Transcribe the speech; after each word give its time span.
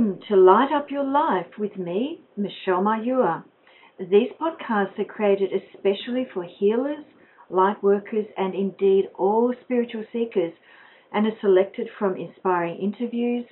Welcome 0.00 0.22
to 0.28 0.36
Light 0.36 0.72
Up 0.74 0.90
Your 0.90 1.04
Life 1.04 1.58
with 1.58 1.76
me, 1.76 2.22
Michelle 2.34 2.82
Mayur. 2.82 3.44
These 3.98 4.30
podcasts 4.40 4.98
are 4.98 5.04
created 5.04 5.50
especially 5.52 6.26
for 6.32 6.42
healers, 6.42 7.04
light 7.50 7.82
workers, 7.82 8.24
and 8.38 8.54
indeed 8.54 9.10
all 9.18 9.52
spiritual 9.62 10.06
seekers, 10.10 10.54
and 11.12 11.26
are 11.26 11.38
selected 11.42 11.90
from 11.98 12.16
inspiring 12.16 12.78
interviews, 12.78 13.44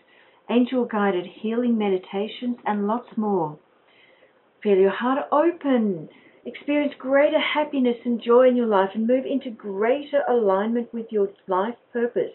angel 0.48 0.86
guided 0.86 1.26
healing 1.26 1.76
meditations, 1.76 2.56
and 2.64 2.86
lots 2.86 3.14
more. 3.18 3.58
Feel 4.62 4.78
your 4.78 4.96
heart 4.96 5.26
open, 5.30 6.08
experience 6.46 6.94
greater 6.98 7.40
happiness 7.40 7.98
and 8.06 8.22
joy 8.22 8.48
in 8.48 8.56
your 8.56 8.68
life, 8.68 8.92
and 8.94 9.06
move 9.06 9.26
into 9.26 9.50
greater 9.50 10.22
alignment 10.26 10.94
with 10.94 11.12
your 11.12 11.28
life 11.46 11.76
purpose. 11.92 12.32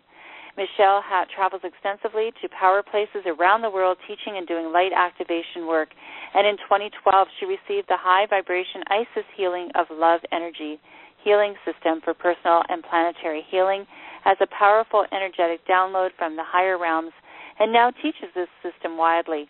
Michelle 0.56 1.02
Hat 1.02 1.28
travels 1.34 1.64
extensively 1.64 2.32
to 2.42 2.50
power 2.50 2.84
places 2.84 3.26
around 3.26 3.62
the 3.62 3.72
world 3.72 3.98
teaching 4.06 4.38
and 4.38 4.46
doing 4.46 4.72
light 4.72 4.92
activation 4.94 5.66
work. 5.66 5.90
And 6.36 6.46
in 6.46 6.58
2012, 6.70 7.28
she 7.40 7.46
received 7.46 7.88
the 7.90 7.98
High 7.98 8.28
Vibration 8.30 8.84
Isis 8.92 9.26
Healing 9.36 9.70
of 9.74 9.88
Love 9.90 10.22
Energy 10.32 10.78
Healing 11.24 11.56
System 11.66 12.02
for 12.04 12.14
Personal 12.14 12.62
and 12.70 12.84
Planetary 12.84 13.42
Healing 13.50 13.88
as 14.26 14.38
a 14.42 14.48
powerful 14.48 15.06
energetic 15.12 15.66
download 15.66 16.10
from 16.20 16.36
the 16.36 16.44
higher 16.46 16.78
realms 16.78 17.14
and 17.60 17.72
now 17.72 17.92
teaches 17.92 18.30
this 18.36 18.50
system 18.62 18.98
widely. 18.98 19.50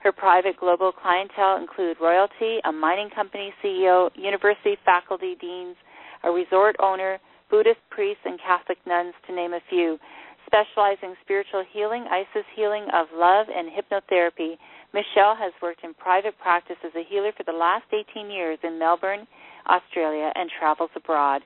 Her 0.00 0.12
private 0.12 0.56
global 0.58 0.90
clientele 0.90 1.58
include 1.58 1.96
royalty, 2.00 2.58
a 2.64 2.72
mining 2.72 3.10
company 3.14 3.54
CEO, 3.62 4.10
university 4.16 4.76
faculty 4.84 5.36
deans, 5.40 5.76
a 6.24 6.30
resort 6.30 6.74
owner, 6.80 7.18
Buddhist 7.50 7.80
priests, 7.90 8.24
and 8.24 8.40
Catholic 8.40 8.78
nuns, 8.86 9.14
to 9.26 9.34
name 9.34 9.52
a 9.52 9.60
few. 9.70 9.98
Specializing 10.46 11.14
spiritual 11.22 11.64
healing, 11.72 12.04
Isis 12.10 12.46
healing 12.56 12.86
of 12.92 13.06
love, 13.14 13.46
and 13.54 13.70
hypnotherapy, 13.70 14.58
Michelle 14.92 15.36
has 15.36 15.52
worked 15.62 15.84
in 15.84 15.94
private 15.94 16.36
practice 16.38 16.76
as 16.84 16.92
a 16.96 17.04
healer 17.08 17.32
for 17.36 17.44
the 17.44 17.56
last 17.56 17.86
18 17.92 18.28
years 18.28 18.58
in 18.64 18.78
Melbourne, 18.78 19.26
Australia, 19.68 20.32
and 20.34 20.50
travels 20.58 20.90
abroad. 20.96 21.42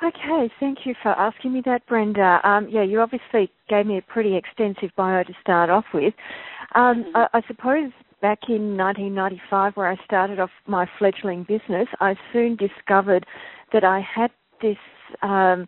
Okay, 0.00 0.50
thank 0.60 0.78
you 0.84 0.94
for 1.02 1.08
asking 1.08 1.52
me 1.52 1.62
that, 1.66 1.84
Brenda. 1.86 2.38
Um, 2.44 2.68
yeah, 2.70 2.84
you 2.84 3.00
obviously 3.00 3.50
gave 3.68 3.84
me 3.84 3.98
a 3.98 4.02
pretty 4.02 4.36
extensive 4.36 4.90
bio 4.96 5.24
to 5.24 5.32
start 5.40 5.70
off 5.70 5.86
with. 5.92 6.14
Um, 6.76 7.04
mm-hmm. 7.04 7.16
I, 7.16 7.28
I, 7.34 7.42
suppose 7.48 7.90
back 8.20 8.38
in 8.48 8.76
1995, 8.76 9.76
where 9.76 9.88
I 9.88 9.96
started 10.04 10.38
off 10.40 10.50
my 10.66 10.86
fledgling 10.98 11.44
business, 11.44 11.88
I 12.00 12.14
soon 12.32 12.56
discovered 12.56 13.24
that 13.72 13.84
I 13.84 14.00
had 14.00 14.30
this 14.60 14.76
um, 15.22 15.66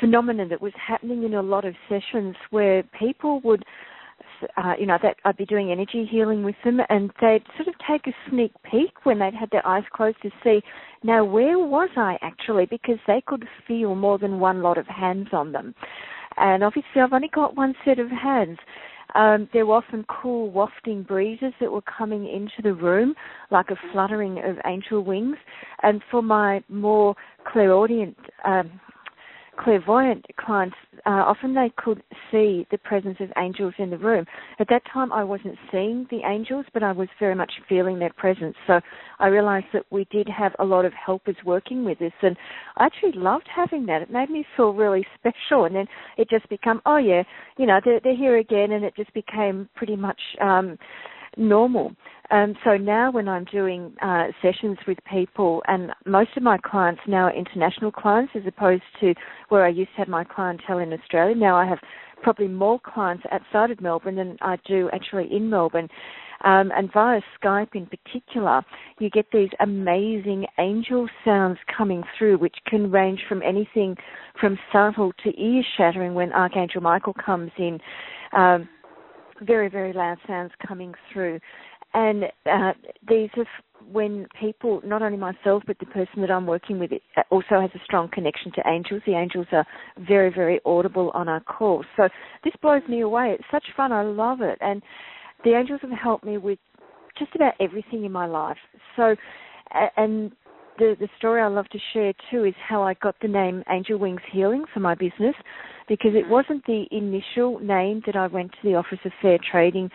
phenomenon 0.00 0.48
that 0.48 0.62
was 0.62 0.72
happening 0.84 1.24
in 1.24 1.34
a 1.34 1.42
lot 1.42 1.64
of 1.64 1.74
sessions 1.88 2.36
where 2.50 2.82
people 2.98 3.40
would. 3.44 3.64
Uh, 4.56 4.72
you 4.78 4.86
know, 4.86 4.98
that 5.02 5.16
I'd 5.24 5.36
be 5.36 5.44
doing 5.44 5.70
energy 5.70 6.08
healing 6.10 6.42
with 6.42 6.56
them, 6.64 6.80
and 6.88 7.12
they'd 7.20 7.44
sort 7.56 7.68
of 7.68 7.74
take 7.88 8.08
a 8.08 8.16
sneak 8.28 8.52
peek 8.68 9.04
when 9.04 9.20
they'd 9.20 9.34
had 9.34 9.50
their 9.50 9.64
eyes 9.66 9.84
closed 9.92 10.20
to 10.22 10.30
see, 10.42 10.60
now 11.04 11.24
where 11.24 11.58
was 11.58 11.90
I 11.96 12.18
actually? 12.22 12.66
Because 12.66 12.98
they 13.06 13.22
could 13.24 13.44
feel 13.68 13.94
more 13.94 14.18
than 14.18 14.40
one 14.40 14.62
lot 14.62 14.78
of 14.78 14.86
hands 14.86 15.28
on 15.32 15.52
them. 15.52 15.74
And 16.36 16.64
obviously, 16.64 17.00
I've 17.00 17.12
only 17.12 17.28
got 17.28 17.56
one 17.56 17.74
set 17.84 17.98
of 17.98 18.08
hands. 18.10 18.58
Um, 19.14 19.48
there 19.52 19.66
were 19.66 19.76
often 19.76 20.04
cool 20.08 20.50
wafting 20.50 21.02
breezes 21.02 21.52
that 21.60 21.70
were 21.70 21.82
coming 21.82 22.26
into 22.26 22.62
the 22.62 22.74
room, 22.74 23.14
like 23.50 23.70
a 23.70 23.76
fluttering 23.92 24.38
of 24.38 24.56
angel 24.66 25.02
wings. 25.04 25.36
And 25.82 26.02
for 26.10 26.22
my 26.22 26.62
more 26.68 27.14
clairaudient 27.46 28.16
um, 28.44 28.80
clairvoyant 29.58 30.24
clients, 30.38 30.76
uh, 31.06 31.10
often 31.10 31.54
they 31.54 31.70
could 31.76 32.02
see 32.30 32.66
the 32.70 32.78
presence 32.78 33.16
of 33.20 33.28
angels 33.36 33.74
in 33.78 33.90
the 33.90 33.98
room. 33.98 34.24
At 34.58 34.68
that 34.70 34.82
time, 34.92 35.12
I 35.12 35.24
wasn't 35.24 35.56
seeing 35.70 36.06
the 36.10 36.20
angels, 36.26 36.66
but 36.72 36.82
I 36.82 36.92
was 36.92 37.08
very 37.18 37.34
much 37.34 37.52
feeling 37.68 37.98
their 37.98 38.12
presence. 38.16 38.56
So 38.66 38.80
I 39.18 39.28
realized 39.28 39.66
that 39.72 39.84
we 39.90 40.06
did 40.10 40.28
have 40.28 40.52
a 40.58 40.64
lot 40.64 40.84
of 40.84 40.92
helpers 40.92 41.36
working 41.44 41.84
with 41.84 42.00
us, 42.00 42.12
and 42.22 42.36
I 42.76 42.86
actually 42.86 43.12
loved 43.12 43.48
having 43.54 43.86
that. 43.86 44.02
It 44.02 44.10
made 44.10 44.30
me 44.30 44.44
feel 44.56 44.72
really 44.72 45.06
special, 45.18 45.64
and 45.64 45.74
then 45.74 45.86
it 46.16 46.28
just 46.30 46.48
became, 46.48 46.80
oh 46.86 46.98
yeah, 46.98 47.22
you 47.58 47.66
know, 47.66 47.80
they're, 47.84 48.00
they're 48.02 48.16
here 48.16 48.38
again, 48.38 48.72
and 48.72 48.84
it 48.84 48.94
just 48.96 49.12
became 49.14 49.68
pretty 49.76 49.96
much. 49.96 50.20
Um, 50.40 50.78
normal. 51.36 51.92
Um, 52.30 52.54
so 52.64 52.76
now 52.76 53.10
when 53.10 53.28
I'm 53.28 53.44
doing 53.44 53.94
uh, 54.00 54.28
sessions 54.40 54.78
with 54.86 54.98
people, 55.10 55.62
and 55.68 55.92
most 56.06 56.30
of 56.36 56.42
my 56.42 56.56
clients 56.58 57.02
now 57.06 57.24
are 57.24 57.34
international 57.34 57.92
clients 57.92 58.32
as 58.34 58.42
opposed 58.46 58.82
to 59.00 59.14
where 59.50 59.64
I 59.64 59.68
used 59.68 59.90
to 59.92 59.98
have 59.98 60.08
my 60.08 60.24
clientele 60.24 60.78
in 60.78 60.92
Australia. 60.92 61.34
Now 61.34 61.56
I 61.56 61.66
have 61.66 61.78
probably 62.22 62.48
more 62.48 62.80
clients 62.80 63.24
outside 63.30 63.70
of 63.70 63.80
Melbourne 63.80 64.16
than 64.16 64.38
I 64.40 64.56
do 64.66 64.88
actually 64.92 65.28
in 65.30 65.50
Melbourne. 65.50 65.88
Um, 66.44 66.72
and 66.76 66.92
via 66.92 67.20
Skype 67.40 67.74
in 67.74 67.86
particular, 67.86 68.62
you 68.98 69.10
get 69.10 69.26
these 69.32 69.50
amazing 69.60 70.46
angel 70.58 71.08
sounds 71.24 71.58
coming 71.76 72.02
through, 72.18 72.38
which 72.38 72.56
can 72.66 72.90
range 72.90 73.20
from 73.28 73.42
anything 73.42 73.96
from 74.40 74.58
subtle 74.72 75.12
to 75.22 75.40
ear 75.40 75.62
shattering 75.76 76.14
when 76.14 76.32
Archangel 76.32 76.80
Michael 76.80 77.14
comes 77.14 77.52
in. 77.58 77.78
Um, 78.32 78.68
very, 79.42 79.68
very 79.68 79.92
loud 79.92 80.18
sounds 80.26 80.52
coming 80.66 80.94
through. 81.12 81.40
And 81.94 82.24
uh, 82.50 82.72
these 83.06 83.28
are 83.36 83.46
when 83.90 84.26
people, 84.40 84.80
not 84.84 85.02
only 85.02 85.18
myself, 85.18 85.62
but 85.66 85.78
the 85.78 85.86
person 85.86 86.20
that 86.20 86.30
I'm 86.30 86.46
working 86.46 86.78
with 86.78 86.92
uh, 87.16 87.22
also 87.30 87.60
has 87.60 87.70
a 87.74 87.84
strong 87.84 88.08
connection 88.10 88.52
to 88.52 88.62
angels. 88.66 89.02
The 89.06 89.14
angels 89.14 89.46
are 89.52 89.66
very, 89.98 90.32
very 90.32 90.60
audible 90.64 91.10
on 91.14 91.28
our 91.28 91.40
calls. 91.40 91.84
So 91.96 92.08
this 92.44 92.54
blows 92.62 92.82
me 92.88 93.00
away. 93.00 93.36
It's 93.38 93.48
such 93.50 93.64
fun. 93.76 93.92
I 93.92 94.02
love 94.02 94.40
it. 94.40 94.58
And 94.60 94.82
the 95.44 95.54
angels 95.54 95.80
have 95.82 95.90
helped 95.90 96.24
me 96.24 96.38
with 96.38 96.58
just 97.18 97.34
about 97.34 97.54
everything 97.60 98.04
in 98.04 98.12
my 98.12 98.26
life. 98.26 98.56
So, 98.96 99.14
and 99.96 100.32
the 100.78 100.96
the 100.98 101.08
story 101.18 101.42
I 101.42 101.48
love 101.48 101.68
to 101.70 101.78
share 101.92 102.12
too 102.30 102.44
is 102.44 102.54
how 102.66 102.82
I 102.82 102.94
got 102.94 103.16
the 103.20 103.28
name 103.28 103.62
Angel 103.68 103.98
Wings 103.98 104.20
Healing 104.32 104.64
for 104.72 104.80
my 104.80 104.94
business 104.94 105.34
because 105.92 106.12
it 106.14 106.22
mm-hmm. 106.24 106.32
wasn't 106.32 106.64
the 106.64 106.86
initial 106.90 107.58
name 107.60 108.00
that 108.06 108.16
I 108.16 108.26
went 108.26 108.50
to 108.52 108.58
the 108.64 108.76
Office 108.76 109.00
of 109.04 109.12
Fair 109.20 109.38
Trading 109.50 109.90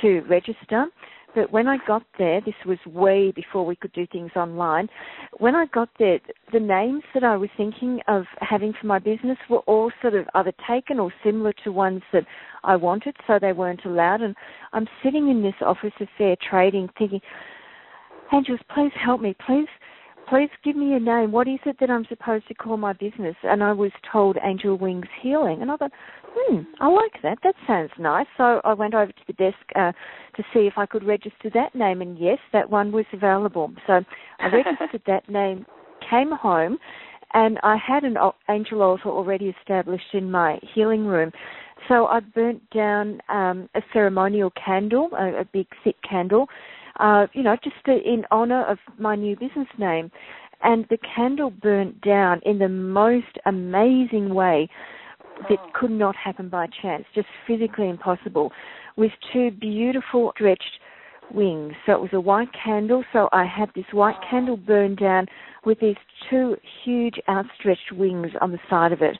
to 0.00 0.20
register. 0.22 0.86
But 1.34 1.52
when 1.52 1.68
I 1.68 1.76
got 1.86 2.04
there, 2.18 2.40
this 2.40 2.54
was 2.64 2.78
way 2.86 3.32
before 3.36 3.66
we 3.66 3.76
could 3.76 3.92
do 3.92 4.06
things 4.06 4.30
online. 4.34 4.88
When 5.40 5.54
I 5.54 5.66
got 5.66 5.90
there, 5.98 6.20
the 6.54 6.60
names 6.60 7.02
that 7.12 7.22
I 7.22 7.36
was 7.36 7.50
thinking 7.54 8.00
of 8.08 8.24
having 8.40 8.72
for 8.80 8.86
my 8.86 8.98
business 8.98 9.36
were 9.50 9.58
all 9.60 9.92
sort 10.00 10.14
of 10.14 10.24
either 10.34 10.54
taken 10.66 10.98
or 10.98 11.12
similar 11.22 11.52
to 11.64 11.72
ones 11.72 12.00
that 12.14 12.24
I 12.64 12.76
wanted, 12.76 13.14
so 13.26 13.38
they 13.38 13.52
weren't 13.52 13.84
allowed. 13.84 14.22
And 14.22 14.34
I'm 14.72 14.88
sitting 15.04 15.28
in 15.28 15.42
this 15.42 15.54
Office 15.60 15.92
of 16.00 16.08
Fair 16.16 16.34
Trading 16.48 16.88
thinking, 16.98 17.20
Angels, 18.32 18.60
please 18.74 18.92
help 19.04 19.20
me. 19.20 19.36
Please 19.46 19.68
please 20.32 20.48
give 20.64 20.76
me 20.76 20.94
a 20.94 20.98
name. 20.98 21.30
What 21.30 21.46
is 21.46 21.58
it 21.66 21.76
that 21.80 21.90
I'm 21.90 22.06
supposed 22.08 22.48
to 22.48 22.54
call 22.54 22.78
my 22.78 22.94
business? 22.94 23.36
And 23.42 23.62
I 23.62 23.72
was 23.72 23.90
told 24.10 24.38
Angel 24.42 24.78
Wings 24.78 25.04
Healing. 25.20 25.60
And 25.60 25.70
I 25.70 25.76
thought, 25.76 25.90
hmm, 26.34 26.60
I 26.80 26.88
like 26.88 27.12
that. 27.22 27.36
That 27.44 27.54
sounds 27.66 27.90
nice. 27.98 28.26
So 28.38 28.62
I 28.64 28.72
went 28.72 28.94
over 28.94 29.12
to 29.12 29.22
the 29.26 29.34
desk 29.34 29.58
uh, 29.76 29.92
to 30.36 30.42
see 30.54 30.60
if 30.60 30.78
I 30.78 30.86
could 30.86 31.04
register 31.04 31.50
that 31.52 31.74
name. 31.74 32.00
And 32.00 32.18
yes, 32.18 32.38
that 32.54 32.70
one 32.70 32.92
was 32.92 33.04
available. 33.12 33.70
So 33.86 34.00
I 34.40 34.46
registered 34.52 35.02
that 35.06 35.28
name, 35.28 35.66
came 36.08 36.30
home, 36.30 36.78
and 37.34 37.58
I 37.62 37.76
had 37.76 38.02
an 38.04 38.16
angel 38.48 38.80
altar 38.80 39.10
already 39.10 39.54
established 39.60 40.14
in 40.14 40.30
my 40.30 40.58
healing 40.74 41.04
room. 41.04 41.30
So 41.88 42.06
I 42.06 42.20
burnt 42.20 42.62
down 42.70 43.20
um, 43.28 43.68
a 43.74 43.82
ceremonial 43.92 44.50
candle, 44.64 45.10
a, 45.12 45.40
a 45.40 45.44
big 45.52 45.66
thick 45.84 45.96
candle, 46.08 46.46
uh, 46.98 47.26
you 47.32 47.42
know, 47.42 47.56
just 47.62 47.76
in 47.86 48.24
honor 48.30 48.64
of 48.66 48.78
my 48.98 49.16
new 49.16 49.36
business 49.36 49.68
name. 49.78 50.10
And 50.62 50.86
the 50.90 50.98
candle 51.16 51.50
burnt 51.50 52.00
down 52.02 52.40
in 52.44 52.58
the 52.58 52.68
most 52.68 53.38
amazing 53.46 54.34
way 54.34 54.68
that 55.48 55.58
oh. 55.60 55.70
could 55.74 55.90
not 55.90 56.14
happen 56.14 56.48
by 56.48 56.68
chance, 56.80 57.04
just 57.14 57.26
physically 57.46 57.88
impossible, 57.88 58.52
with 58.96 59.10
two 59.32 59.50
beautiful 59.50 60.32
stretched 60.36 60.78
wings. 61.34 61.72
So 61.86 61.92
it 61.92 62.00
was 62.00 62.10
a 62.12 62.20
white 62.20 62.50
candle, 62.64 63.02
so 63.12 63.28
I 63.32 63.44
had 63.44 63.70
this 63.74 63.86
white 63.92 64.16
candle 64.28 64.56
burned 64.56 64.98
down 64.98 65.26
with 65.64 65.80
these 65.80 65.96
two 66.30 66.56
huge 66.84 67.14
outstretched 67.28 67.92
wings 67.92 68.30
on 68.40 68.52
the 68.52 68.58
side 68.70 68.92
of 68.92 69.02
it. 69.02 69.16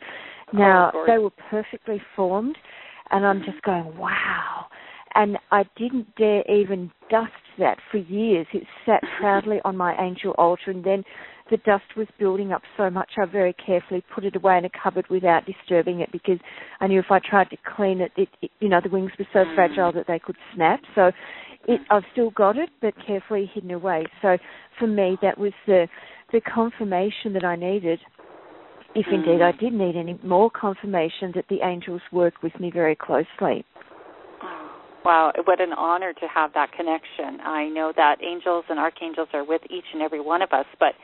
Now, 0.52 0.92
oh, 0.94 1.04
they 1.08 1.18
were 1.18 1.32
perfectly 1.50 2.00
formed, 2.14 2.56
and 3.10 3.26
I'm 3.26 3.42
just 3.44 3.62
going, 3.62 3.96
wow 3.96 4.66
and 5.14 5.38
I 5.50 5.64
didn't 5.76 6.14
dare 6.16 6.42
even 6.50 6.90
dust 7.10 7.32
that 7.58 7.78
for 7.90 7.98
years. 7.98 8.46
It 8.52 8.64
sat 8.86 9.02
proudly 9.18 9.58
on 9.64 9.76
my 9.76 9.94
angel 10.02 10.32
altar, 10.38 10.70
and 10.70 10.84
then 10.84 11.04
the 11.50 11.56
dust 11.58 11.84
was 11.96 12.06
building 12.18 12.52
up 12.52 12.62
so 12.76 12.88
much. 12.88 13.10
I 13.18 13.26
very 13.26 13.52
carefully 13.54 14.02
put 14.14 14.24
it 14.24 14.36
away 14.36 14.58
in 14.58 14.64
a 14.64 14.70
cupboard 14.70 15.06
without 15.10 15.44
disturbing 15.44 16.00
it 16.00 16.10
because 16.10 16.38
I 16.80 16.86
knew 16.86 16.98
if 16.98 17.10
I 17.10 17.18
tried 17.18 17.50
to 17.50 17.56
clean 17.76 18.00
it, 18.00 18.12
it, 18.16 18.28
it 18.40 18.50
you 18.60 18.68
know, 18.68 18.80
the 18.82 18.88
wings 18.88 19.10
were 19.18 19.26
so 19.32 19.40
mm. 19.40 19.54
fragile 19.54 19.92
that 19.92 20.06
they 20.06 20.18
could 20.18 20.36
snap. 20.54 20.80
So 20.94 21.10
it, 21.68 21.80
I've 21.90 22.04
still 22.12 22.30
got 22.30 22.56
it, 22.56 22.70
but 22.80 22.94
carefully 23.06 23.50
hidden 23.52 23.70
away. 23.70 24.06
So 24.22 24.38
for 24.78 24.86
me, 24.86 25.18
that 25.22 25.38
was 25.38 25.52
the 25.66 25.88
the 26.32 26.40
confirmation 26.40 27.34
that 27.34 27.44
I 27.44 27.56
needed. 27.56 28.00
If 28.94 29.06
indeed 29.12 29.40
mm. 29.40 29.42
I 29.42 29.52
did 29.52 29.72
need 29.72 29.96
any 29.96 30.18
more 30.22 30.50
confirmation 30.50 31.32
that 31.34 31.44
the 31.48 31.58
angels 31.62 32.02
work 32.12 32.42
with 32.42 32.58
me 32.58 32.70
very 32.70 32.96
closely. 32.96 33.64
Wow, 35.04 35.32
what 35.44 35.60
an 35.60 35.72
honor 35.72 36.12
to 36.12 36.26
have 36.32 36.52
that 36.54 36.70
connection. 36.72 37.40
I 37.44 37.68
know 37.68 37.92
that 37.96 38.22
angels 38.22 38.64
and 38.68 38.78
archangels 38.78 39.28
are 39.32 39.44
with 39.44 39.62
each 39.68 39.84
and 39.92 40.00
every 40.00 40.20
one 40.20 40.42
of 40.42 40.52
us, 40.52 40.66
but 40.78 40.94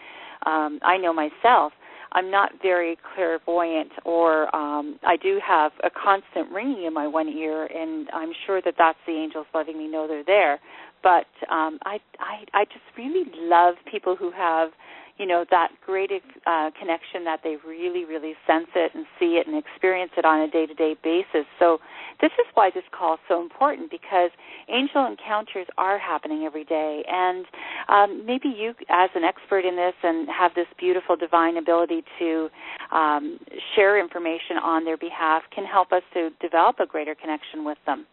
um, 0.48 0.78
I 0.82 0.98
know 0.98 1.12
myself, 1.12 1.72
I'm 2.12 2.30
not 2.30 2.52
very 2.62 2.96
clairvoyant, 3.14 3.90
or 4.04 4.54
um, 4.54 4.98
I 5.02 5.16
do 5.16 5.40
have 5.46 5.72
a 5.84 5.90
constant 5.90 6.50
ringing 6.52 6.84
in 6.84 6.94
my 6.94 7.06
one 7.06 7.28
ear, 7.28 7.66
and 7.66 8.08
I'm 8.14 8.30
sure 8.46 8.62
that 8.64 8.74
that's 8.78 8.98
the 9.06 9.12
angels 9.12 9.46
letting 9.52 9.76
me 9.76 9.88
know 9.88 10.06
they're 10.06 10.24
there. 10.24 10.60
But 11.02 11.26
um, 11.50 11.78
I, 11.84 11.98
I, 12.18 12.44
I 12.54 12.64
just 12.64 12.84
really 12.96 13.24
love 13.36 13.74
people 13.90 14.16
who 14.16 14.30
have 14.30 14.70
you 15.18 15.26
know 15.26 15.44
that 15.50 15.68
great 15.84 16.10
uh, 16.46 16.70
connection 16.78 17.24
that 17.24 17.40
they 17.42 17.56
really 17.66 18.04
really 18.04 18.34
sense 18.46 18.68
it 18.74 18.92
and 18.94 19.04
see 19.18 19.40
it 19.40 19.46
and 19.46 19.56
experience 19.56 20.12
it 20.16 20.24
on 20.24 20.40
a 20.40 20.50
day 20.50 20.66
to 20.66 20.74
day 20.74 20.96
basis. 21.02 21.46
So 21.58 21.78
this 22.20 22.30
is 22.38 22.46
why 22.54 22.70
this 22.74 22.84
call 22.96 23.14
is 23.14 23.20
so 23.28 23.42
important 23.42 23.90
because 23.90 24.30
angel 24.68 25.06
encounters 25.06 25.66
are 25.76 25.98
happening 25.98 26.44
every 26.44 26.64
day. 26.64 27.02
And 27.08 27.46
um, 27.88 28.26
maybe 28.26 28.48
you 28.48 28.74
as 28.88 29.10
an 29.14 29.24
expert 29.24 29.64
in 29.64 29.76
this 29.76 29.94
and 30.02 30.28
have 30.28 30.52
this 30.54 30.66
beautiful 30.78 31.16
divine 31.16 31.56
ability 31.56 32.02
to 32.18 32.48
um, 32.92 33.38
share 33.74 34.00
information 34.00 34.56
on 34.62 34.84
their 34.84 34.96
behalf 34.96 35.42
can 35.54 35.64
help 35.64 35.92
us 35.92 36.02
to 36.14 36.30
develop 36.40 36.80
a 36.80 36.86
greater 36.86 37.14
connection 37.14 37.64
with 37.64 37.78
them. 37.86 38.06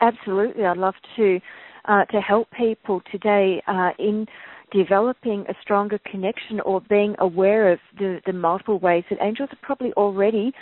Absolutely. 0.00 0.64
I'd 0.64 0.76
love 0.76 0.94
to 1.16 1.40
uh, 1.86 2.04
to 2.06 2.20
help 2.20 2.48
people 2.50 3.00
today 3.10 3.62
uh, 3.66 3.90
in 3.98 4.26
developing 4.72 5.44
a 5.48 5.54
stronger 5.62 5.98
connection 6.10 6.60
or 6.60 6.80
being 6.82 7.14
aware 7.18 7.72
of 7.72 7.78
the, 7.98 8.20
the 8.26 8.32
multiple 8.32 8.78
ways 8.78 9.04
that 9.10 9.18
angels 9.22 9.48
are 9.52 9.58
probably 9.62 9.92
already 9.94 10.52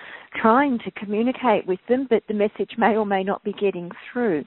trying 0.40 0.78
to 0.78 0.90
communicate 0.92 1.66
with 1.66 1.80
them, 1.88 2.06
but 2.08 2.22
the 2.28 2.34
message 2.34 2.70
may 2.78 2.96
or 2.96 3.06
may 3.06 3.22
not 3.22 3.42
be 3.44 3.52
getting 3.52 3.90
through. 4.12 4.44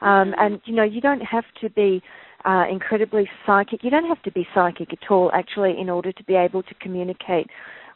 Um, 0.00 0.32
mm-hmm. 0.32 0.32
and 0.38 0.60
you 0.64 0.74
know, 0.74 0.84
you 0.84 1.00
don't 1.00 1.20
have 1.20 1.44
to 1.60 1.70
be 1.70 2.02
uh, 2.44 2.64
incredibly 2.70 3.28
psychic. 3.46 3.84
You 3.84 3.90
don't 3.90 4.08
have 4.08 4.22
to 4.22 4.32
be 4.32 4.46
psychic 4.54 4.92
at 4.92 5.10
all, 5.10 5.30
actually, 5.32 5.76
in 5.78 5.88
order 5.88 6.12
to 6.12 6.24
be 6.24 6.34
able 6.34 6.62
to 6.62 6.74
communicate 6.80 7.46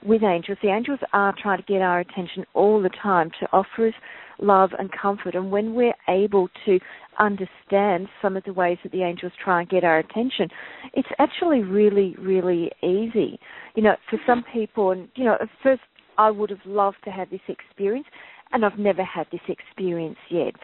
with 0.04 0.22
angels. 0.22 0.58
The 0.62 0.68
angels 0.68 1.00
are 1.12 1.34
trying 1.40 1.58
to 1.58 1.64
get 1.64 1.82
our 1.82 2.00
attention 2.00 2.44
all 2.54 2.80
the 2.80 2.90
time 3.02 3.30
to 3.40 3.48
offer 3.52 3.88
us 3.88 3.94
love 4.38 4.70
and 4.78 4.90
comfort. 4.92 5.34
And 5.34 5.50
when 5.50 5.74
we're 5.74 5.94
able 6.08 6.48
to 6.66 6.78
understand 7.18 8.08
some 8.22 8.36
of 8.36 8.44
the 8.44 8.52
ways 8.52 8.78
that 8.82 8.92
the 8.92 9.02
angels 9.02 9.32
try 9.42 9.60
and 9.60 9.68
get 9.68 9.84
our 9.84 9.98
attention, 9.98 10.48
it's 10.94 11.08
actually 11.18 11.62
really, 11.62 12.14
really 12.18 12.70
easy. 12.82 13.38
You 13.74 13.82
know, 13.82 13.96
for 14.10 14.18
some 14.26 14.44
people, 14.52 14.90
and 14.90 15.08
you 15.14 15.24
know, 15.24 15.34
at 15.40 15.48
first 15.62 15.82
I 16.18 16.30
would 16.30 16.50
have 16.50 16.64
loved 16.64 16.98
to 17.04 17.10
have 17.10 17.30
this 17.30 17.40
experience, 17.48 18.06
and 18.52 18.64
I've 18.64 18.78
never 18.78 19.04
had 19.04 19.26
this 19.32 19.40
experience 19.48 20.18
yet. 20.30 20.54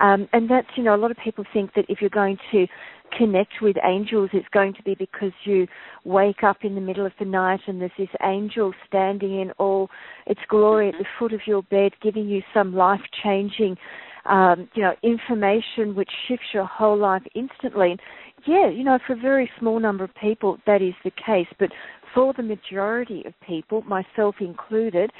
Um, 0.00 0.28
and 0.32 0.50
that's, 0.50 0.68
you 0.76 0.82
know, 0.82 0.94
a 0.94 0.96
lot 0.98 1.10
of 1.10 1.16
people 1.22 1.44
think 1.52 1.74
that 1.74 1.84
if 1.88 2.00
you're 2.00 2.10
going 2.10 2.36
to 2.52 2.66
connect 3.16 3.54
with 3.62 3.76
angels, 3.84 4.30
it's 4.32 4.48
going 4.52 4.74
to 4.74 4.82
be 4.82 4.94
because 4.94 5.32
you 5.44 5.66
wake 6.04 6.42
up 6.42 6.58
in 6.62 6.74
the 6.74 6.80
middle 6.80 7.06
of 7.06 7.12
the 7.18 7.24
night 7.24 7.60
and 7.66 7.80
there's 7.80 7.90
this 7.98 8.08
angel 8.22 8.72
standing 8.86 9.40
in 9.40 9.50
all 9.52 9.88
its 10.26 10.40
glory 10.48 10.88
at 10.88 10.94
the 10.98 11.06
foot 11.18 11.32
of 11.32 11.40
your 11.46 11.62
bed, 11.64 11.92
giving 12.02 12.28
you 12.28 12.42
some 12.52 12.74
life 12.74 13.00
changing, 13.22 13.76
um, 14.28 14.68
you 14.74 14.82
know, 14.82 14.92
information 15.02 15.94
which 15.94 16.10
shifts 16.26 16.46
your 16.52 16.66
whole 16.66 16.98
life 16.98 17.22
instantly. 17.34 17.96
Yeah, 18.46 18.68
you 18.68 18.84
know, 18.84 18.98
for 19.06 19.14
a 19.14 19.16
very 19.16 19.50
small 19.58 19.80
number 19.80 20.04
of 20.04 20.10
people, 20.14 20.58
that 20.66 20.80
is 20.80 20.94
the 21.04 21.10
case. 21.10 21.48
But 21.58 21.70
for 22.14 22.32
the 22.34 22.42
majority 22.42 23.24
of 23.26 23.34
people, 23.46 23.82
myself 23.82 24.36
included, 24.40 25.10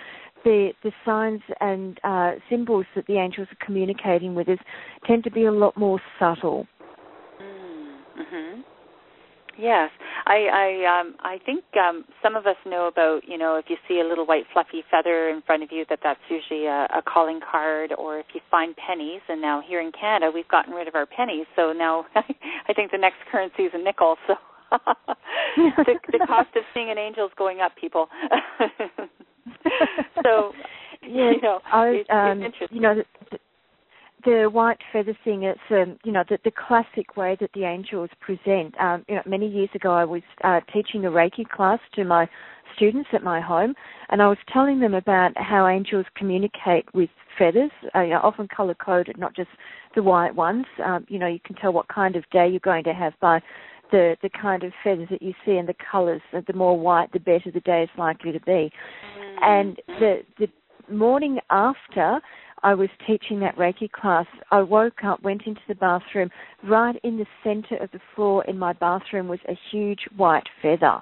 the 0.44 0.70
the 0.82 0.92
signs 1.04 1.40
and 1.60 1.98
uh, 2.04 2.32
symbols 2.48 2.86
that 2.94 3.06
the 3.06 3.14
angels 3.14 3.48
are 3.50 3.66
communicating 3.66 4.34
with 4.34 4.48
us 4.48 4.58
tend 5.06 5.24
to 5.24 5.30
be 5.30 5.46
a 5.46 5.52
lot 5.52 5.76
more 5.76 6.00
subtle. 6.18 6.66
Mm-hmm. 7.42 8.60
Yes, 9.58 9.90
I 10.24 10.46
I 10.46 11.00
um 11.00 11.16
I 11.20 11.38
think 11.44 11.64
um 11.76 12.04
some 12.22 12.36
of 12.36 12.46
us 12.46 12.56
know 12.64 12.86
about 12.86 13.26
you 13.26 13.36
know 13.36 13.56
if 13.56 13.64
you 13.68 13.76
see 13.88 14.00
a 14.00 14.06
little 14.06 14.24
white 14.24 14.44
fluffy 14.52 14.84
feather 14.88 15.28
in 15.28 15.42
front 15.42 15.64
of 15.64 15.70
you 15.72 15.84
that 15.90 15.98
that's 16.02 16.20
usually 16.30 16.66
a, 16.66 16.86
a 16.94 17.02
calling 17.02 17.40
card 17.40 17.92
or 17.98 18.18
if 18.20 18.26
you 18.34 18.40
find 18.50 18.76
pennies 18.76 19.20
and 19.28 19.42
now 19.42 19.60
here 19.66 19.80
in 19.80 19.90
Canada 19.90 20.30
we've 20.32 20.46
gotten 20.48 20.72
rid 20.72 20.86
of 20.86 20.94
our 20.94 21.06
pennies 21.06 21.46
so 21.56 21.72
now 21.72 22.06
I 22.14 22.72
think 22.72 22.92
the 22.92 22.98
next 22.98 23.18
currency 23.32 23.64
is 23.64 23.72
a 23.74 23.78
nickel 23.82 24.16
so 24.28 24.34
the, 25.56 25.94
the 26.12 26.24
cost 26.26 26.54
of 26.54 26.62
seeing 26.72 26.90
an 26.90 26.98
angel 26.98 27.26
is 27.26 27.32
going 27.36 27.60
up 27.60 27.72
people 27.80 28.08
so 30.24 30.52
Yeah, 31.02 31.30
you 31.32 31.40
know, 31.40 31.60
I, 31.72 31.86
it's, 31.88 32.10
um, 32.10 32.42
it's 32.42 32.54
interesting. 32.54 32.76
you 32.76 32.82
know, 32.82 32.94
the, 33.30 33.38
the 34.24 34.48
white 34.50 34.78
feather 34.92 35.16
thing. 35.24 35.44
It's 35.44 35.60
um, 35.70 35.98
you 36.04 36.12
know 36.12 36.24
the, 36.28 36.38
the 36.44 36.50
classic 36.50 37.16
way 37.16 37.36
that 37.40 37.50
the 37.54 37.64
angels 37.64 38.10
present. 38.20 38.74
Um, 38.80 39.04
you 39.08 39.16
know, 39.16 39.22
many 39.26 39.48
years 39.48 39.70
ago, 39.74 39.92
I 39.92 40.04
was 40.04 40.22
uh, 40.44 40.60
teaching 40.72 41.04
a 41.04 41.10
Reiki 41.10 41.48
class 41.48 41.80
to 41.94 42.04
my 42.04 42.28
students 42.76 43.08
at 43.12 43.22
my 43.22 43.40
home, 43.40 43.74
and 44.10 44.22
I 44.22 44.28
was 44.28 44.38
telling 44.52 44.80
them 44.80 44.94
about 44.94 45.32
how 45.36 45.66
angels 45.66 46.06
communicate 46.16 46.92
with 46.94 47.10
feathers, 47.38 47.70
uh, 47.94 48.02
you 48.02 48.10
know, 48.10 48.20
often 48.22 48.48
color 48.48 48.74
coded, 48.74 49.18
not 49.18 49.34
just 49.34 49.48
the 49.94 50.02
white 50.02 50.34
ones. 50.34 50.66
Um, 50.84 51.06
you 51.08 51.18
know, 51.18 51.26
you 51.26 51.40
can 51.44 51.56
tell 51.56 51.72
what 51.72 51.88
kind 51.88 52.16
of 52.16 52.24
day 52.30 52.48
you're 52.48 52.60
going 52.60 52.84
to 52.84 52.94
have 52.94 53.14
by 53.20 53.40
the 53.90 54.16
the 54.22 54.30
kind 54.30 54.64
of 54.64 54.72
feathers 54.84 55.08
that 55.10 55.22
you 55.22 55.32
see 55.44 55.56
and 55.56 55.68
the 55.68 55.74
colors. 55.90 56.22
The 56.32 56.52
more 56.52 56.78
white, 56.78 57.12
the 57.12 57.20
better 57.20 57.50
the 57.52 57.60
day 57.60 57.84
is 57.84 57.90
likely 57.96 58.32
to 58.32 58.40
be. 58.40 58.70
Mm-hmm. 58.70 59.42
And 59.42 59.76
the 60.00 60.22
the 60.38 60.48
morning 60.92 61.38
after 61.50 62.20
I 62.62 62.74
was 62.74 62.88
teaching 63.06 63.40
that 63.40 63.56
Reiki 63.56 63.90
class, 63.90 64.26
I 64.50 64.62
woke 64.62 65.04
up, 65.04 65.22
went 65.22 65.42
into 65.46 65.60
the 65.68 65.74
bathroom. 65.74 66.30
Right 66.64 66.96
in 67.02 67.18
the 67.18 67.26
center 67.44 67.76
of 67.82 67.90
the 67.92 68.00
floor 68.14 68.44
in 68.44 68.58
my 68.58 68.72
bathroom 68.72 69.28
was 69.28 69.40
a 69.48 69.58
huge 69.70 70.00
white 70.16 70.48
feather. 70.62 71.00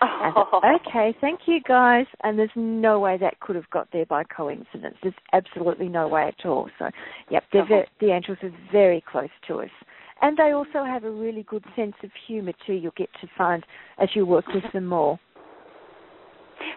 I 0.00 0.30
thought, 0.34 0.48
Oh. 0.52 0.78
okay, 0.86 1.14
thank 1.20 1.40
you 1.46 1.60
guys. 1.66 2.06
And 2.22 2.38
there's 2.38 2.50
no 2.56 2.98
way 3.00 3.16
that 3.18 3.40
could 3.40 3.56
have 3.56 3.68
got 3.70 3.88
there 3.92 4.06
by 4.06 4.24
coincidence. 4.24 4.96
There's 5.02 5.14
absolutely 5.32 5.88
no 5.88 6.08
way 6.08 6.24
at 6.28 6.44
all. 6.46 6.68
So, 6.78 6.90
yep, 7.30 7.44
Uh-huh. 7.54 7.64
ve- 7.68 8.06
the 8.06 8.12
angels 8.12 8.38
are 8.42 8.52
very 8.72 9.00
close 9.10 9.30
to 9.48 9.60
us. 9.62 9.70
And 10.22 10.36
they 10.36 10.52
also 10.52 10.84
have 10.84 11.04
a 11.04 11.10
really 11.10 11.42
good 11.42 11.64
sense 11.76 11.94
of 12.02 12.10
humor 12.26 12.52
too. 12.66 12.72
You'll 12.74 12.92
get 12.96 13.10
to 13.20 13.28
find 13.36 13.64
as 13.98 14.08
you 14.14 14.24
work 14.26 14.46
with 14.54 14.64
them 14.72 14.86
more. 14.86 15.18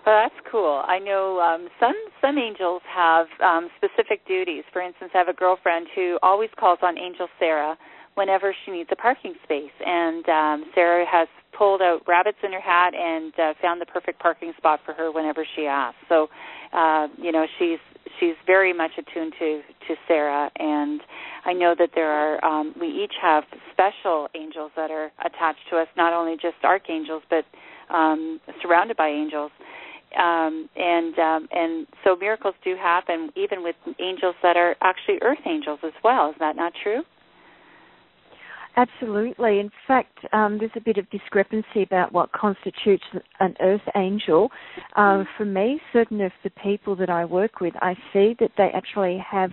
Well, 0.05 0.23
that's 0.23 0.47
cool. 0.51 0.83
I 0.85 0.99
know 0.99 1.39
um, 1.39 1.67
some 1.79 1.95
some 2.21 2.37
angels 2.37 2.81
have 2.93 3.27
um, 3.43 3.69
specific 3.77 4.25
duties. 4.27 4.63
For 4.71 4.81
instance, 4.81 5.11
I 5.13 5.17
have 5.17 5.27
a 5.27 5.33
girlfriend 5.33 5.87
who 5.95 6.17
always 6.21 6.49
calls 6.59 6.79
on 6.81 6.97
Angel 6.97 7.27
Sarah 7.39 7.77
whenever 8.15 8.55
she 8.65 8.71
needs 8.71 8.89
a 8.91 8.95
parking 8.95 9.35
space, 9.43 9.75
and 9.85 10.27
um, 10.27 10.71
Sarah 10.73 11.05
has 11.05 11.27
pulled 11.55 11.81
out 11.81 12.01
rabbits 12.07 12.37
in 12.43 12.51
her 12.51 12.61
hat 12.61 12.93
and 12.95 13.33
uh, 13.39 13.53
found 13.61 13.79
the 13.79 13.85
perfect 13.85 14.19
parking 14.19 14.53
spot 14.57 14.79
for 14.85 14.93
her 14.93 15.11
whenever 15.11 15.45
she 15.55 15.65
asks. 15.65 15.99
So, 16.09 16.27
uh, 16.73 17.07
you 17.17 17.31
know, 17.31 17.45
she's 17.59 17.79
she's 18.19 18.35
very 18.45 18.73
much 18.73 18.91
attuned 18.97 19.33
to 19.39 19.61
to 19.87 19.95
Sarah, 20.07 20.49
and 20.57 21.01
I 21.45 21.53
know 21.53 21.75
that 21.77 21.89
there 21.95 22.09
are 22.11 22.43
um, 22.43 22.73
we 22.79 22.87
each 22.87 23.13
have 23.21 23.43
special 23.71 24.27
angels 24.35 24.71
that 24.75 24.89
are 24.91 25.11
attached 25.23 25.69
to 25.71 25.77
us, 25.77 25.87
not 25.95 26.13
only 26.13 26.35
just 26.35 26.57
archangels, 26.63 27.23
but 27.29 27.45
um, 27.89 28.39
surrounded 28.61 28.97
by 28.97 29.07
angels 29.07 29.51
um, 30.15 30.69
and 30.75 31.19
um, 31.19 31.47
and 31.51 31.87
so 32.03 32.15
miracles 32.15 32.55
do 32.63 32.75
happen 32.75 33.29
even 33.35 33.61
with 33.63 33.75
angels 33.99 34.35
that 34.41 34.55
are 34.55 34.75
actually 34.81 35.19
earth 35.21 35.39
angels 35.45 35.79
as 35.83 35.93
well. 36.03 36.29
Is 36.29 36.35
that 36.39 36.55
not 36.55 36.73
true? 36.81 37.01
Absolutely. 38.77 39.59
In 39.59 39.71
fact, 39.87 40.19
um, 40.33 40.59
there's 40.59 40.71
a 40.75 40.79
bit 40.79 40.99
of 40.99 41.09
discrepancy 41.09 41.81
about 41.81 42.13
what 42.13 42.31
constitutes 42.31 43.03
an 43.39 43.55
earth 43.59 43.81
angel. 43.95 44.49
Um, 44.95 45.27
for 45.35 45.45
me, 45.45 45.81
certain 45.91 46.21
of 46.21 46.31
the 46.43 46.51
people 46.63 46.95
that 46.97 47.09
I 47.09 47.25
work 47.25 47.59
with, 47.59 47.73
I 47.81 47.95
see 48.13 48.35
that 48.39 48.51
they 48.55 48.69
actually 48.75 49.17
have 49.29 49.51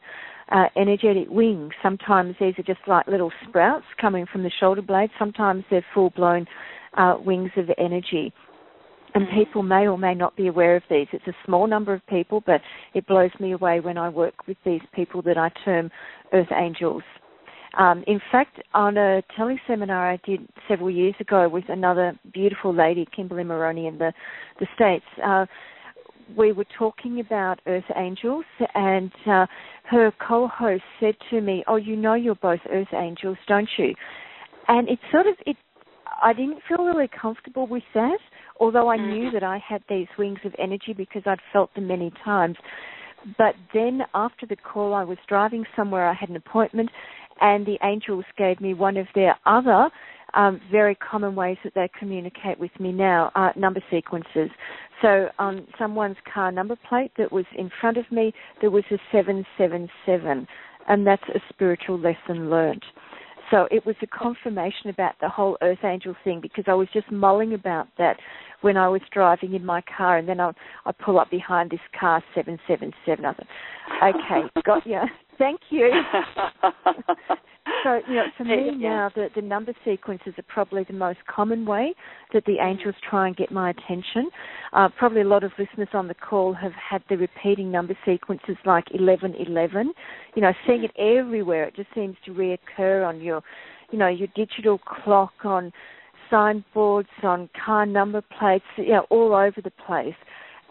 uh, 0.53 0.67
energetic 0.77 1.29
wings. 1.31 1.73
Sometimes 1.83 2.37
these 2.39 2.53
are 2.59 2.63
just 2.63 2.87
like 2.87 3.07
little 3.07 3.33
sprouts 3.49 3.87
coming 3.99 4.27
from 4.31 4.43
the 4.43 4.51
shoulder 4.61 4.83
blades. 4.83 5.13
Sometimes 5.19 5.65
they're 5.71 5.87
full 5.95 6.11
blown 6.11 6.47
uh, 6.97 7.17
wings 7.25 7.51
of 7.57 7.69
energy. 7.79 8.33
And 9.15 9.29
people 9.33 9.63
may 9.63 9.87
or 9.87 9.97
may 9.97 10.15
not 10.15 10.35
be 10.37 10.49
aware 10.49 10.75
of 10.75 10.83
these. 10.91 11.07
It's 11.13 11.27
a 11.29 11.37
small 11.47 11.69
number 11.69 11.95
of 11.95 12.05
people, 12.09 12.43
but 12.45 12.61
it 12.95 13.07
blows 13.07 13.31
me 13.39 13.53
away 13.53 13.79
when 13.79 13.97
I 13.97 14.09
work 14.09 14.35
with 14.49 14.57
these 14.65 14.81
people 14.93 15.23
that 15.23 15.39
I 15.39 15.51
term 15.65 15.91
earth 16.33 16.51
angels. 16.53 17.03
Um, 17.79 18.05
in 18.07 18.21
fact, 18.31 18.61
on 18.73 18.97
a 18.97 19.23
teleseminar 19.39 20.13
I 20.13 20.19
did 20.25 20.41
several 20.69 20.91
years 20.91 21.15
ago 21.21 21.49
with 21.49 21.65
another 21.69 22.19
beautiful 22.33 22.75
lady, 22.75 23.07
Kimberly 23.15 23.45
Marooney, 23.45 23.89
in 23.89 23.99
the 23.99 24.13
the 24.61 24.67
states, 24.75 25.05
uh, 25.25 25.47
we 26.37 26.53
were 26.53 26.67
talking 26.79 27.21
about 27.21 27.61
earth 27.67 27.85
angels, 27.97 28.45
and 28.75 29.13
uh, 29.27 29.47
her 29.85 30.13
co-host 30.27 30.83
said 31.01 31.15
to 31.31 31.41
me, 31.41 31.65
"Oh, 31.67 31.77
you 31.77 31.97
know, 31.97 32.15
you're 32.15 32.37
both 32.37 32.61
earth 32.71 32.93
angels, 32.95 33.37
don't 33.47 33.69
you?" 33.77 33.95
And 34.69 34.89
it 34.89 34.99
sort 35.11 35.27
of 35.27 35.35
it. 35.47 35.57
I 36.23 36.33
didn't 36.33 36.61
feel 36.69 36.85
really 36.85 37.09
comfortable 37.09 37.67
with 37.67 37.83
that, 37.95 38.19
although 38.61 38.89
I 38.89 38.97
knew 38.97 39.31
that 39.33 39.43
I 39.43 39.59
had 39.67 39.83
these 39.89 40.07
wings 40.19 40.39
of 40.45 40.55
energy 40.59 40.93
because 40.97 41.23
I'd 41.27 41.41
felt 41.53 41.75
them 41.75 41.87
many 41.87 42.13
times. 42.25 42.57
But 43.39 43.55
then 43.73 44.03
after 44.15 44.47
the 44.47 44.57
call, 44.57 44.95
I 44.95 45.05
was 45.05 45.19
driving 45.29 45.65
somewhere, 45.75 46.07
I 46.09 46.15
had 46.15 46.29
an 46.29 46.37
appointment, 46.37 46.91
and 47.41 47.65
the 47.67 47.79
angels 47.83 48.25
gave 48.37 48.61
me 48.61 48.75
one 48.75 48.97
of 48.97 49.07
their 49.15 49.37
other 49.47 49.91
um, 50.35 50.61
very 50.71 50.95
common 50.97 51.35
ways 51.35 51.57
that 51.65 51.75
they 51.75 51.89
communicate 51.99 52.59
with 52.59 52.73
me 52.79 52.93
now 52.93 53.31
uh, 53.35 53.51
number 53.57 53.81
sequences. 53.91 54.51
So 55.01 55.29
on 55.39 55.67
someone's 55.79 56.17
car 56.33 56.51
number 56.53 56.77
plate 56.89 57.13
that 57.19 57.33
was 57.33 57.45
in 57.57 57.71
front 57.81 57.97
of 57.97 58.11
me, 58.11 58.33
there 58.61 58.71
was 58.71 58.85
a 58.91 58.99
777, 59.13 60.47
and 60.89 61.07
that's 61.07 61.23
a 61.35 61.41
spiritual 61.51 61.99
lesson 61.99 62.51
learnt. 62.51 62.85
So 63.51 63.69
it 63.71 63.85
was 63.85 63.97
a 64.03 64.07
confirmation 64.07 64.91
about 64.91 65.15
the 65.21 65.29
whole 65.29 65.57
Earth 65.63 65.85
Angel 65.85 66.15
thing 66.25 66.41
because 66.41 66.65
I 66.67 66.75
was 66.75 66.89
just 66.93 67.11
mulling 67.11 67.55
about 67.55 67.89
that 67.99 68.17
when 68.63 68.77
I 68.77 68.89
was 68.89 69.03
driving 69.13 69.55
in 69.55 69.65
my 69.65 69.83
car, 69.97 70.17
and 70.19 70.29
then 70.29 70.41
I 70.41 70.53
I 70.87 70.93
pull 70.93 71.19
up 71.19 71.31
behind 71.31 71.71
this 71.71 71.81
car 71.99 72.23
seven 72.35 72.59
seven 72.67 72.93
seven. 73.05 73.25
I 73.27 73.33
thought, 73.33 73.47
okay, 74.03 74.61
got 74.65 74.87
you. 74.87 75.01
Thank 75.39 75.61
you. 75.71 75.91
So 77.83 78.01
you 78.09 78.15
know, 78.17 78.25
for 78.37 78.45
me 78.45 78.71
Yeah. 78.79 78.89
now, 78.89 79.11
the 79.15 79.31
the 79.35 79.41
number 79.43 79.73
sequences 79.85 80.35
are 80.39 80.43
probably 80.49 80.85
the 80.85 80.93
most 80.93 81.19
common 81.27 81.65
way 81.65 81.95
that 82.33 82.45
the 82.45 82.59
angels 82.61 82.95
try 83.09 83.27
and 83.27 83.37
get 83.37 83.51
my 83.51 83.71
attention. 83.71 84.31
Uh, 84.73 84.89
probably 84.99 85.23
a 85.23 85.27
lot 85.27 85.45
of 85.45 85.53
listeners 85.59 85.89
on 85.95 86.09
the 86.09 86.15
call 86.15 86.53
have 86.53 86.73
had 86.73 87.03
the 87.09 87.17
repeating 87.17 87.71
number 87.71 87.97
sequences 88.05 88.57
like 88.67 88.85
eleven 88.93 89.35
eleven. 89.37 89.93
You 90.35 90.43
know, 90.43 90.53
seeing 90.67 90.85
it 90.85 90.93
Mm-hmm. 90.99 91.19
everywhere. 91.27 91.65
It 91.65 91.77
just 91.77 91.89
seems 91.95 92.17
to 92.27 92.33
reoccur 92.33 93.07
on 93.07 93.21
your, 93.21 93.43
you 93.91 93.99
know, 93.99 94.09
your 94.09 94.29
digital 94.35 94.79
clock, 94.79 95.33
on 95.45 95.73
signboards, 96.31 97.09
on 97.23 97.49
car 97.65 97.87
number 97.87 98.23
plates, 98.39 98.65
you 98.77 98.91
know, 98.91 99.07
all 99.11 99.35
over 99.35 99.61
the 99.63 99.71
place. 99.87 100.15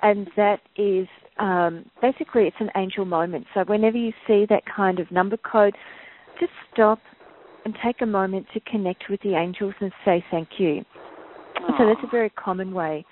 And 0.02 0.30
that 0.36 0.60
is 0.78 1.08
um, 1.40 1.86
basically 2.02 2.44
it's 2.44 2.58
an 2.60 2.70
angel 2.76 3.06
moment. 3.06 3.46
So 3.54 3.62
whenever 3.66 3.98
you 3.98 4.12
see 4.28 4.46
that 4.50 4.64
kind 4.66 5.00
of 5.00 5.10
number 5.12 5.38
code, 5.38 5.76
just 6.40 6.52
stop 6.74 7.00
and 7.66 7.76
take 7.86 8.02
a 8.02 8.06
moment 8.06 8.46
to 8.54 8.60
connect 8.62 9.06
with 9.10 9.22
the 9.22 9.36
angels 9.36 9.74
and 9.80 9.92
say 10.04 10.24
thank 10.32 10.48
you. 10.58 10.84
So 11.78 11.86
that's 11.86 12.00
a 12.04 12.10
very 12.12 12.30
common 12.32 12.74
way. 12.74 13.06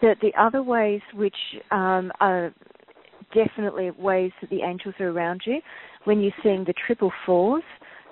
The 0.00 0.14
the 0.20 0.32
other 0.38 0.62
ways 0.62 1.00
which 1.14 1.36
um, 1.70 2.10
are 2.20 2.52
definitely 3.32 3.90
ways 3.92 4.32
that 4.40 4.50
the 4.50 4.62
angels 4.62 4.94
are 5.00 5.08
around 5.08 5.42
you, 5.46 5.60
when 6.04 6.20
you're 6.20 6.32
seeing 6.42 6.64
the 6.64 6.74
triple 6.86 7.12
fours, 7.24 7.62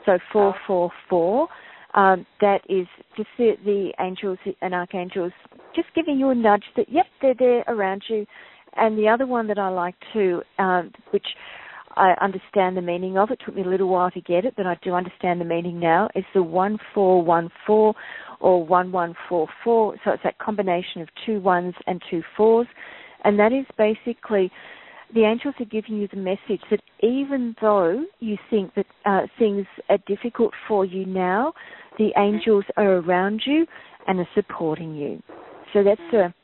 so 0.06 0.18
four 0.32 0.54
four 0.66 0.90
four, 1.08 1.48
um, 1.94 2.24
that 2.40 2.60
is 2.68 2.86
just 3.16 3.28
the, 3.36 3.52
the 3.64 3.92
angels 3.98 4.38
and 4.62 4.74
archangels 4.74 5.32
just 5.74 5.88
giving 5.94 6.18
you 6.18 6.30
a 6.30 6.34
nudge 6.34 6.64
that 6.76 6.88
yep 6.88 7.06
they're 7.20 7.34
there 7.38 7.64
around 7.68 8.02
you. 8.08 8.26
And 8.76 8.96
the 8.96 9.08
other 9.08 9.26
one 9.26 9.48
that 9.48 9.58
I 9.58 9.68
like 9.68 9.96
too, 10.12 10.42
um, 10.58 10.92
which 11.10 11.26
I 12.00 12.14
understand 12.24 12.78
the 12.78 12.82
meaning 12.82 13.18
of. 13.18 13.30
It 13.30 13.40
took 13.44 13.54
me 13.54 13.62
a 13.62 13.68
little 13.68 13.88
while 13.88 14.10
to 14.12 14.20
get 14.22 14.46
it, 14.46 14.54
but 14.56 14.66
I 14.66 14.78
do 14.82 14.94
understand 14.94 15.38
the 15.38 15.44
meaning 15.44 15.78
now. 15.78 16.08
It's 16.14 16.26
the 16.32 16.42
one 16.42 16.78
four 16.94 17.22
one 17.22 17.50
four 17.66 17.94
or 18.40 18.64
one 18.64 18.90
one 18.90 19.14
four 19.28 19.46
four. 19.62 19.96
So 20.02 20.12
it's 20.12 20.22
that 20.22 20.38
combination 20.38 21.02
of 21.02 21.08
two 21.26 21.40
ones 21.40 21.74
and 21.86 22.00
two 22.10 22.22
fours, 22.36 22.66
and 23.24 23.38
that 23.38 23.52
is 23.52 23.66
basically 23.76 24.50
the 25.12 25.24
angels 25.24 25.54
are 25.60 25.66
giving 25.66 25.98
you 25.98 26.08
the 26.08 26.16
message 26.16 26.62
that 26.70 26.80
even 27.02 27.54
though 27.60 28.04
you 28.20 28.38
think 28.48 28.72
that 28.76 28.86
uh, 29.04 29.26
things 29.38 29.66
are 29.90 29.98
difficult 30.06 30.52
for 30.66 30.86
you 30.86 31.04
now, 31.04 31.52
the 31.98 32.12
angels 32.16 32.64
are 32.78 32.94
around 32.96 33.42
you 33.44 33.66
and 34.06 34.20
are 34.20 34.28
supporting 34.34 34.94
you. 34.94 35.22
So 35.74 35.84
that's 35.84 36.00
a 36.14 36.34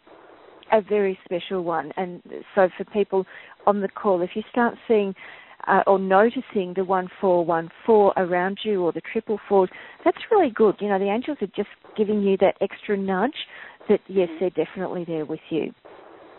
a 0.72 0.82
very 0.82 1.18
special 1.25 1.62
one. 1.62 1.92
And 1.96 2.20
so 2.54 2.68
for 2.76 2.84
people 2.86 3.25
on 3.66 3.80
the 3.80 3.88
call, 3.88 4.20
if 4.20 4.30
you 4.34 4.42
start 4.50 4.75
seeing 4.88 5.14
uh, 5.66 5.82
or 5.87 5.99
noticing 5.99 6.73
the 6.75 6.85
one 6.85 7.08
four 7.20 7.44
one 7.44 7.68
four 7.85 8.12
around 8.16 8.58
you 8.64 8.82
or 8.82 8.92
the 8.92 9.02
triple 9.12 9.38
fours, 9.49 9.68
that's 10.04 10.18
really 10.30 10.50
good. 10.50 10.76
You 10.80 10.88
know, 10.88 10.99
the 10.99 11.11
angels 11.11 11.38
are 11.40 11.49
just 11.56 11.68
giving 11.96 12.23
you 12.23 12.37
that 12.38 12.54
extra 12.61 12.96
nudge 12.96 13.35
that 13.88 14.00
yes, 14.08 14.28
they're 14.40 14.50
definitely 14.50 15.04
there 15.04 15.25
with 15.25 15.40
you. 15.50 15.73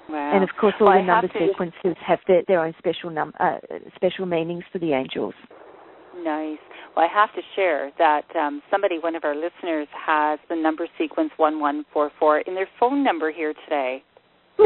Wow. 0.09 0.31
And 0.33 0.43
of 0.43 0.49
course, 0.59 0.73
all 0.79 0.87
Well, 0.87 0.97
the 0.99 1.03
number 1.03 1.27
have 1.27 1.33
to- 1.39 1.47
sequences 1.49 1.97
have 2.05 2.19
their, 2.27 2.41
their 2.47 2.63
own 2.63 2.73
special 2.77 3.09
num 3.09 3.33
uh, 3.39 3.57
special 3.95 4.25
meanings 4.25 4.63
for 4.71 4.79
the 4.79 4.93
angels. 4.93 5.33
Nice. 6.23 6.57
Well, 6.95 7.05
I 7.05 7.13
have 7.13 7.33
to 7.35 7.41
share 7.55 7.91
that 7.99 8.23
um, 8.35 8.61
somebody, 8.71 8.97
one 8.99 9.15
of 9.15 9.23
our 9.23 9.35
listeners, 9.35 9.87
has 9.93 10.39
the 10.49 10.55
number 10.55 10.87
sequence 10.97 11.31
1144 11.37 12.39
in 12.41 12.55
their 12.55 12.67
phone 12.79 13.03
number 13.03 13.31
here 13.31 13.53
today. 13.65 14.03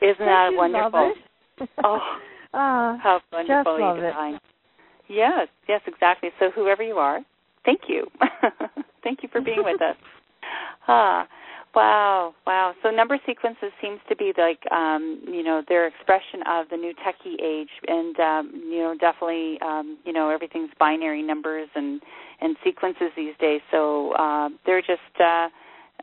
Isn't 0.00 0.18
that 0.26 0.50
wonderful? 0.52 1.12
Oh, 1.82 1.98
ah, 2.54 2.98
how 3.02 3.20
wonderful 3.32 3.78
just 3.78 3.96
you 3.96 4.02
define. 4.02 4.38
Yes, 5.08 5.48
yes, 5.68 5.80
exactly. 5.86 6.30
So 6.38 6.50
whoever 6.50 6.82
you 6.82 6.96
are, 6.96 7.20
thank 7.64 7.82
you. 7.88 8.06
thank 9.02 9.22
you 9.22 9.28
for 9.30 9.40
being 9.40 9.64
with 9.64 9.80
us. 9.82 9.96
Ah, 10.90 11.28
wow, 11.74 12.34
wow. 12.46 12.72
So 12.82 12.90
number 12.90 13.18
sequences 13.26 13.72
seems 13.82 14.00
to 14.08 14.16
be 14.16 14.32
like 14.38 14.60
um, 14.72 15.20
you 15.26 15.42
know, 15.42 15.62
their 15.68 15.86
expression 15.86 16.40
of 16.48 16.66
the 16.70 16.78
new 16.78 16.94
techie 16.94 17.36
age 17.44 17.68
and 17.86 18.18
um, 18.18 18.62
you 18.70 18.78
know, 18.78 18.94
definitely 18.98 19.58
um, 19.60 19.98
you 20.06 20.14
know, 20.14 20.30
everything's 20.30 20.70
binary 20.78 21.20
numbers 21.22 21.68
and 21.74 22.00
and 22.40 22.56
sequences 22.64 23.10
these 23.16 23.34
days. 23.38 23.60
So 23.70 24.12
uh, 24.12 24.48
they're 24.64 24.80
just 24.80 25.20
uh 25.20 25.48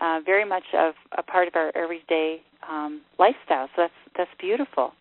uh, 0.02 0.20
very 0.25 0.46
much 0.46 0.66
of 0.78 0.94
a 1.18 1.24
part 1.24 1.48
of 1.48 1.56
our 1.56 1.72
everyday 1.75 2.42
um, 2.70 3.02
lifestyle. 3.18 3.68
So 3.75 3.84
that's 3.84 3.94
that's 4.18 4.32
beautiful. 4.40 4.94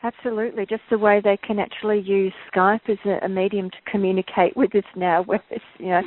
Absolutely, 0.00 0.64
just 0.64 0.82
the 0.90 0.98
way 0.98 1.20
they 1.22 1.36
can 1.36 1.58
actually 1.58 1.98
use 1.98 2.32
Skype 2.54 2.88
as 2.88 2.98
a, 3.04 3.24
a 3.24 3.28
medium 3.28 3.68
to 3.68 3.76
communicate 3.90 4.56
with 4.56 4.72
us 4.76 4.84
now, 4.94 5.22
whereas 5.26 5.60
you 5.78 5.88
know 5.88 6.02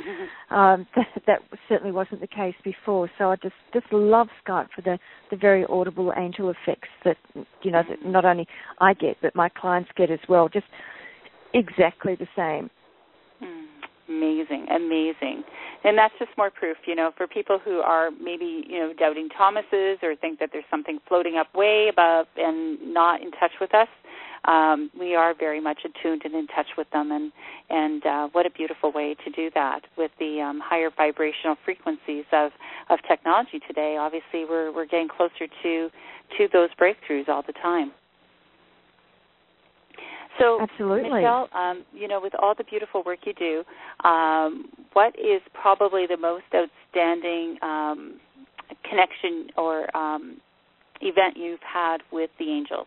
um, 0.56 0.86
that, 0.96 1.06
that 1.26 1.40
certainly 1.68 1.92
wasn't 1.92 2.20
the 2.20 2.26
case 2.26 2.54
before. 2.64 3.10
So 3.18 3.30
I 3.30 3.36
just 3.36 3.54
just 3.74 3.86
love 3.92 4.28
Skype 4.46 4.68
for 4.74 4.80
the 4.80 4.98
the 5.30 5.36
very 5.36 5.66
audible 5.66 6.12
angel 6.16 6.50
effects 6.50 6.88
that 7.04 7.18
you 7.62 7.70
know 7.70 7.82
that 7.86 8.04
not 8.04 8.24
only 8.24 8.46
I 8.80 8.94
get 8.94 9.18
but 9.20 9.36
my 9.36 9.50
clients 9.50 9.90
get 9.94 10.10
as 10.10 10.20
well. 10.26 10.48
Just 10.48 10.66
exactly 11.52 12.14
the 12.14 12.28
same. 12.34 12.70
Amazing, 14.12 14.66
amazing, 14.68 15.42
and 15.84 15.96
that's 15.96 16.12
just 16.18 16.30
more 16.36 16.50
proof, 16.50 16.76
you 16.86 16.94
know, 16.94 17.12
for 17.16 17.26
people 17.26 17.58
who 17.58 17.80
are 17.80 18.10
maybe 18.10 18.64
you 18.68 18.78
know 18.78 18.92
doubting 18.92 19.28
Thomases 19.30 19.98
or 20.02 20.14
think 20.16 20.38
that 20.38 20.50
there's 20.52 20.66
something 20.70 20.98
floating 21.08 21.36
up 21.36 21.54
way 21.54 21.88
above 21.90 22.26
and 22.36 22.78
not 22.92 23.22
in 23.22 23.30
touch 23.30 23.52
with 23.60 23.74
us. 23.74 23.88
Um, 24.44 24.90
we 24.98 25.14
are 25.14 25.34
very 25.34 25.60
much 25.60 25.78
attuned 25.84 26.22
and 26.24 26.34
in 26.34 26.46
touch 26.48 26.66
with 26.76 26.90
them, 26.90 27.10
and 27.10 27.32
and 27.70 28.04
uh, 28.04 28.28
what 28.32 28.44
a 28.44 28.50
beautiful 28.50 28.92
way 28.92 29.16
to 29.24 29.30
do 29.30 29.50
that 29.54 29.80
with 29.96 30.10
the 30.18 30.40
um, 30.40 30.60
higher 30.62 30.90
vibrational 30.94 31.56
frequencies 31.64 32.24
of 32.32 32.50
of 32.90 32.98
technology 33.08 33.60
today. 33.66 33.96
Obviously, 33.98 34.44
we're 34.44 34.74
we're 34.74 34.86
getting 34.86 35.08
closer 35.08 35.46
to 35.62 35.90
to 36.38 36.48
those 36.52 36.68
breakthroughs 36.78 37.28
all 37.28 37.42
the 37.46 37.54
time. 37.54 37.92
So, 40.38 40.60
Absolutely. 40.60 41.10
Michelle, 41.10 41.48
um, 41.54 41.84
you 41.92 42.08
know, 42.08 42.20
with 42.20 42.32
all 42.40 42.54
the 42.56 42.64
beautiful 42.64 43.02
work 43.04 43.20
you 43.24 43.34
do, 43.34 43.64
um, 44.08 44.66
what 44.92 45.14
is 45.18 45.42
probably 45.52 46.06
the 46.06 46.16
most 46.16 46.44
outstanding 46.54 47.58
um, 47.62 48.20
connection 48.88 49.48
or 49.56 49.94
um, 49.96 50.38
event 51.00 51.36
you've 51.36 51.60
had 51.60 51.98
with 52.10 52.30
the 52.38 52.46
angels? 52.46 52.86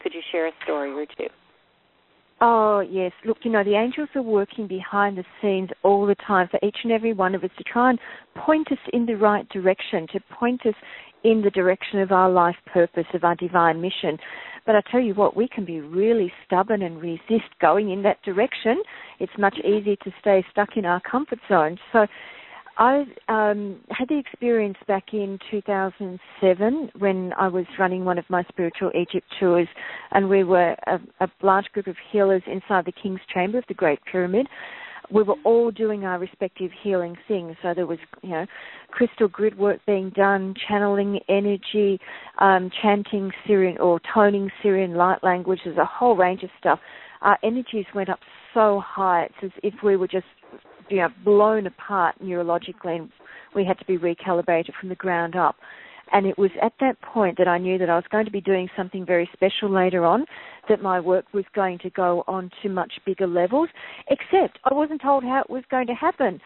Could 0.00 0.14
you 0.14 0.20
share 0.30 0.46
a 0.46 0.52
story 0.64 0.92
or 0.92 1.06
two? 1.06 1.32
Oh, 2.40 2.80
yes. 2.80 3.12
Look, 3.24 3.38
you 3.42 3.50
know, 3.50 3.64
the 3.64 3.74
angels 3.74 4.08
are 4.14 4.22
working 4.22 4.66
behind 4.66 5.16
the 5.16 5.24
scenes 5.40 5.70
all 5.82 6.06
the 6.06 6.16
time 6.26 6.48
for 6.50 6.58
each 6.62 6.76
and 6.82 6.92
every 6.92 7.12
one 7.12 7.34
of 7.34 7.42
us 7.44 7.50
to 7.56 7.64
try 7.64 7.90
and 7.90 7.98
point 8.36 8.70
us 8.70 8.78
in 8.92 9.06
the 9.06 9.14
right 9.14 9.48
direction, 9.48 10.06
to 10.12 10.20
point 10.38 10.60
us 10.66 10.74
in 11.22 11.40
the 11.42 11.50
direction 11.50 12.00
of 12.00 12.12
our 12.12 12.30
life 12.30 12.56
purpose, 12.66 13.06
of 13.14 13.24
our 13.24 13.34
divine 13.36 13.80
mission. 13.80 14.18
But 14.66 14.76
I 14.76 14.82
tell 14.90 15.00
you 15.00 15.14
what, 15.14 15.36
we 15.36 15.48
can 15.48 15.64
be 15.64 15.80
really 15.80 16.32
stubborn 16.46 16.82
and 16.82 17.00
resist 17.00 17.50
going 17.60 17.90
in 17.90 18.02
that 18.02 18.22
direction. 18.22 18.82
It's 19.20 19.32
much 19.38 19.58
easier 19.58 19.96
to 19.96 20.12
stay 20.20 20.44
stuck 20.50 20.76
in 20.76 20.84
our 20.84 21.00
comfort 21.00 21.38
zone. 21.48 21.78
So 21.92 22.06
I 22.76 23.04
um, 23.28 23.80
had 23.90 24.08
the 24.08 24.18
experience 24.18 24.78
back 24.88 25.12
in 25.12 25.38
2007 25.50 26.90
when 26.98 27.32
I 27.38 27.48
was 27.48 27.66
running 27.78 28.04
one 28.04 28.18
of 28.18 28.24
my 28.28 28.42
spiritual 28.48 28.90
Egypt 28.94 29.26
tours, 29.38 29.68
and 30.10 30.28
we 30.28 30.42
were 30.42 30.74
a, 30.86 30.98
a 31.20 31.28
large 31.42 31.66
group 31.72 31.86
of 31.86 31.96
healers 32.10 32.42
inside 32.46 32.86
the 32.86 32.92
King's 32.92 33.20
Chamber 33.32 33.58
of 33.58 33.64
the 33.68 33.74
Great 33.74 34.00
Pyramid 34.10 34.48
we 35.10 35.22
were 35.22 35.36
all 35.44 35.70
doing 35.70 36.04
our 36.04 36.18
respective 36.18 36.70
healing 36.82 37.16
things. 37.28 37.56
So 37.62 37.74
there 37.74 37.86
was, 37.86 37.98
you 38.22 38.30
know, 38.30 38.46
crystal 38.90 39.28
grid 39.28 39.58
work 39.58 39.80
being 39.86 40.10
done, 40.10 40.54
channeling 40.68 41.20
energy, 41.28 41.98
um, 42.38 42.70
chanting 42.82 43.30
Sirian 43.46 43.78
or 43.80 44.00
toning 44.12 44.50
Sirian 44.62 44.96
light 44.96 45.22
language. 45.22 45.60
There's 45.64 45.78
a 45.78 45.84
whole 45.84 46.16
range 46.16 46.42
of 46.42 46.50
stuff. 46.58 46.78
Our 47.22 47.38
energies 47.42 47.86
went 47.94 48.08
up 48.08 48.20
so 48.52 48.82
high. 48.84 49.24
It's 49.24 49.34
as 49.54 49.60
if 49.62 49.74
we 49.82 49.96
were 49.96 50.08
just, 50.08 50.26
you 50.88 50.98
know, 50.98 51.08
blown 51.24 51.66
apart 51.66 52.16
neurologically 52.22 52.96
and 52.96 53.10
we 53.54 53.64
had 53.64 53.78
to 53.78 53.84
be 53.84 53.98
recalibrated 53.98 54.72
from 54.80 54.88
the 54.88 54.94
ground 54.94 55.36
up. 55.36 55.56
And 56.12 56.26
it 56.26 56.38
was 56.38 56.50
at 56.62 56.72
that 56.80 57.00
point 57.00 57.38
that 57.38 57.48
I 57.48 57.58
knew 57.58 57.78
that 57.78 57.88
I 57.88 57.96
was 57.96 58.04
going 58.10 58.26
to 58.26 58.30
be 58.30 58.40
doing 58.40 58.68
something 58.76 59.06
very 59.06 59.28
special 59.32 59.70
later 59.70 60.04
on, 60.04 60.26
that 60.68 60.82
my 60.82 61.00
work 61.00 61.26
was 61.32 61.44
going 61.54 61.78
to 61.78 61.90
go 61.90 62.24
on 62.26 62.50
to 62.62 62.68
much 62.68 62.92
bigger 63.04 63.26
levels, 63.26 63.68
except 64.08 64.58
I 64.64 64.74
wasn't 64.74 65.02
told 65.02 65.24
how 65.24 65.40
it 65.40 65.50
was 65.50 65.64
going 65.70 65.86
to 65.88 65.94
happen. 65.94 66.40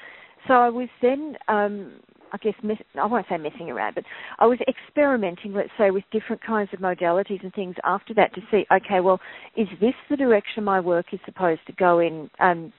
So 0.46 0.54
I 0.54 0.68
was 0.68 0.88
then, 1.02 1.36
um, 1.48 2.00
I 2.32 2.36
guess, 2.38 2.54
mess- 2.62 2.82
I 3.00 3.06
won't 3.06 3.26
say 3.28 3.36
messing 3.36 3.70
around, 3.70 3.94
but 3.94 4.04
I 4.38 4.46
was 4.46 4.58
experimenting, 4.68 5.52
let's 5.52 5.70
say, 5.78 5.90
with 5.90 6.04
different 6.12 6.42
kinds 6.42 6.70
of 6.72 6.80
modalities 6.80 7.42
and 7.42 7.52
things 7.54 7.74
after 7.84 8.14
that 8.14 8.34
to 8.34 8.40
see, 8.50 8.64
okay, 8.72 9.00
well, 9.00 9.20
is 9.56 9.68
this 9.80 9.94
the 10.10 10.16
direction 10.16 10.64
my 10.64 10.80
work 10.80 11.06
is 11.12 11.20
supposed 11.24 11.60
to 11.66 11.72
go 11.72 12.00
in? 12.00 12.30
Um, 12.40 12.72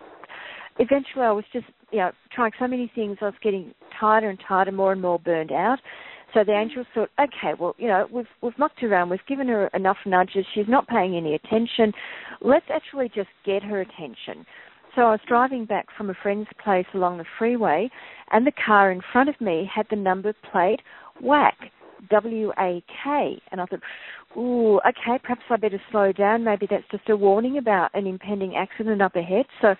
eventually, 0.77 1.25
I 1.25 1.31
was 1.31 1.45
just, 1.51 1.65
you 1.91 1.99
know, 1.99 2.11
trying 2.31 2.51
so 2.59 2.67
many 2.67 2.91
things. 2.95 3.17
I 3.21 3.25
was 3.25 3.33
getting 3.41 3.73
tighter 3.99 4.29
and 4.29 4.39
tighter, 4.47 4.71
more 4.71 4.91
and 4.91 5.01
more 5.01 5.19
burned 5.19 5.51
out. 5.51 5.79
So 6.33 6.43
the 6.43 6.53
angels 6.53 6.85
thought, 6.93 7.09
okay, 7.19 7.53
well, 7.59 7.75
you 7.77 7.87
know, 7.87 8.07
we've 8.11 8.27
we've 8.41 8.57
mucked 8.59 8.83
around, 8.83 9.09
we've 9.09 9.19
given 9.27 9.47
her 9.47 9.67
enough 9.73 9.97
nudges, 10.05 10.45
she's 10.53 10.67
not 10.67 10.87
paying 10.87 11.15
any 11.15 11.33
attention. 11.33 11.91
Let's 12.41 12.67
actually 12.71 13.09
just 13.09 13.29
get 13.45 13.63
her 13.63 13.81
attention. 13.81 14.45
So 14.95 15.01
I 15.01 15.11
was 15.11 15.19
driving 15.27 15.65
back 15.65 15.87
from 15.97 16.09
a 16.09 16.15
friend's 16.21 16.49
place 16.63 16.85
along 16.93 17.17
the 17.17 17.25
freeway, 17.37 17.89
and 18.31 18.45
the 18.45 18.51
car 18.65 18.91
in 18.91 19.01
front 19.11 19.29
of 19.29 19.39
me 19.39 19.69
had 19.73 19.85
the 19.89 19.95
number 19.95 20.33
plate 20.51 20.81
WAK, 21.21 21.55
W 22.09 22.51
A 22.59 22.83
K, 23.03 23.41
and 23.51 23.59
I 23.61 23.65
thought, 23.65 23.81
ooh, 24.37 24.77
okay, 24.79 25.19
perhaps 25.21 25.41
I 25.49 25.57
better 25.57 25.81
slow 25.91 26.11
down. 26.11 26.43
Maybe 26.43 26.67
that's 26.69 26.83
just 26.91 27.09
a 27.09 27.15
warning 27.15 27.57
about 27.57 27.89
an 27.93 28.07
impending 28.07 28.55
accident 28.55 29.01
up 29.01 29.15
ahead. 29.15 29.45
So 29.61 29.75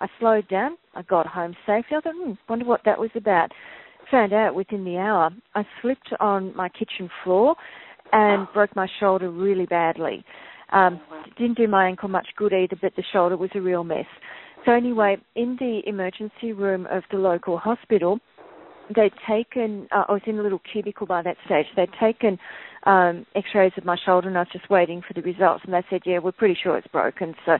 I 0.00 0.06
slowed 0.18 0.48
down. 0.48 0.76
I 0.94 1.02
got 1.02 1.26
home 1.26 1.54
safely. 1.66 1.96
I 1.96 2.00
thought, 2.00 2.14
hmm, 2.16 2.32
wonder 2.48 2.64
what 2.64 2.82
that 2.84 2.98
was 2.98 3.10
about 3.14 3.50
found 4.10 4.32
out 4.32 4.54
within 4.54 4.84
the 4.84 4.96
hour, 4.98 5.30
I 5.54 5.64
slipped 5.80 6.12
on 6.20 6.54
my 6.56 6.68
kitchen 6.68 7.10
floor 7.22 7.56
and 8.12 8.46
broke 8.52 8.74
my 8.76 8.86
shoulder 9.00 9.30
really 9.30 9.66
badly. 9.66 10.24
Um, 10.72 11.00
didn't 11.38 11.56
do 11.56 11.68
my 11.68 11.86
ankle 11.86 12.08
much 12.08 12.28
good 12.36 12.52
either, 12.52 12.76
but 12.80 12.94
the 12.96 13.04
shoulder 13.12 13.36
was 13.36 13.50
a 13.54 13.60
real 13.60 13.84
mess. 13.84 14.06
So 14.64 14.72
anyway, 14.72 15.18
in 15.36 15.56
the 15.60 15.82
emergency 15.86 16.52
room 16.52 16.86
of 16.90 17.02
the 17.10 17.18
local 17.18 17.58
hospital, 17.58 18.18
they'd 18.94 19.12
taken. 19.28 19.86
Uh, 19.92 20.04
I 20.08 20.12
was 20.12 20.22
in 20.26 20.38
a 20.38 20.42
little 20.42 20.60
cubicle 20.72 21.06
by 21.06 21.22
that 21.22 21.36
stage. 21.44 21.66
They'd 21.76 21.90
taken 22.00 22.38
um, 22.84 23.26
X-rays 23.34 23.72
of 23.76 23.84
my 23.84 23.96
shoulder, 24.04 24.28
and 24.28 24.38
I 24.38 24.42
was 24.42 24.48
just 24.52 24.70
waiting 24.70 25.02
for 25.06 25.14
the 25.14 25.22
results. 25.22 25.64
And 25.64 25.74
they 25.74 25.82
said, 25.90 26.02
"Yeah, 26.06 26.18
we're 26.18 26.32
pretty 26.32 26.56
sure 26.60 26.78
it's 26.78 26.88
broken." 26.88 27.34
So 27.44 27.58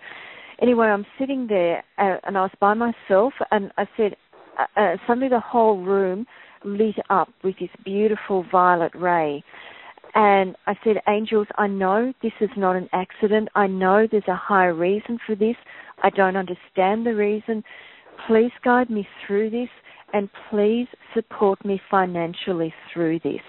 anyway, 0.61 0.87
I'm 0.87 1.07
sitting 1.18 1.46
there, 1.46 1.85
uh, 1.98 2.16
and 2.24 2.38
I 2.38 2.42
was 2.42 2.50
by 2.61 2.74
myself, 2.74 3.35
and 3.50 3.70
I 3.76 3.87
said, 3.96 4.16
uh, 4.59 4.81
uh, 4.81 4.97
suddenly 5.07 5.29
the 5.29 5.40
whole 5.40 5.83
room 5.83 6.27
lit 6.64 6.97
up 7.11 7.29
with 7.43 7.55
this 7.61 7.71
beautiful 7.85 8.45
violet 8.51 8.93
ray. 8.95 9.45
And 10.14 10.55
I 10.67 10.75
said, 10.85 10.97
Angels, 11.09 11.49
I 11.59 11.67
know 11.67 12.12
this 12.23 12.33
is 12.40 12.51
not 12.57 12.77
an 12.77 12.88
accident. 12.93 13.49
I 13.55 13.67
know 13.67 14.07
there's 14.11 14.29
a 14.29 14.37
higher 14.37 14.75
reason 14.75 15.19
for 15.27 15.35
this. 15.35 15.57
I 16.03 16.11
don't 16.11 16.37
understand 16.37 17.05
the 17.05 17.14
reason. 17.14 17.64
Please 18.29 18.53
guide 18.64 18.90
me 18.90 19.07
through 19.27 19.51
this 19.51 19.69
and 20.12 20.29
please 20.51 20.87
support 21.14 21.64
me 21.64 21.81
financially 21.90 22.73
through 22.93 23.19
this. 23.21 23.40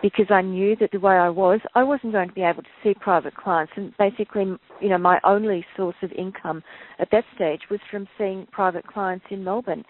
Because 0.00 0.26
I 0.30 0.40
knew 0.40 0.74
that 0.80 0.90
the 0.90 0.98
way 0.98 1.14
I 1.14 1.28
was, 1.28 1.60
I 1.74 1.84
wasn't 1.84 2.14
going 2.14 2.28
to 2.28 2.34
be 2.34 2.42
able 2.42 2.62
to 2.62 2.68
see 2.82 2.94
private 2.98 3.36
clients. 3.36 3.72
And 3.76 3.92
basically, 3.98 4.44
you 4.80 4.88
know, 4.88 4.98
my 4.98 5.20
only 5.22 5.64
source 5.76 5.94
of 6.02 6.10
income 6.12 6.64
at 6.98 7.08
that 7.12 7.24
stage 7.36 7.60
was 7.70 7.78
from 7.90 8.08
seeing 8.18 8.46
private 8.50 8.86
clients 8.86 9.26
in 9.30 9.44
Melbourne. 9.44 9.84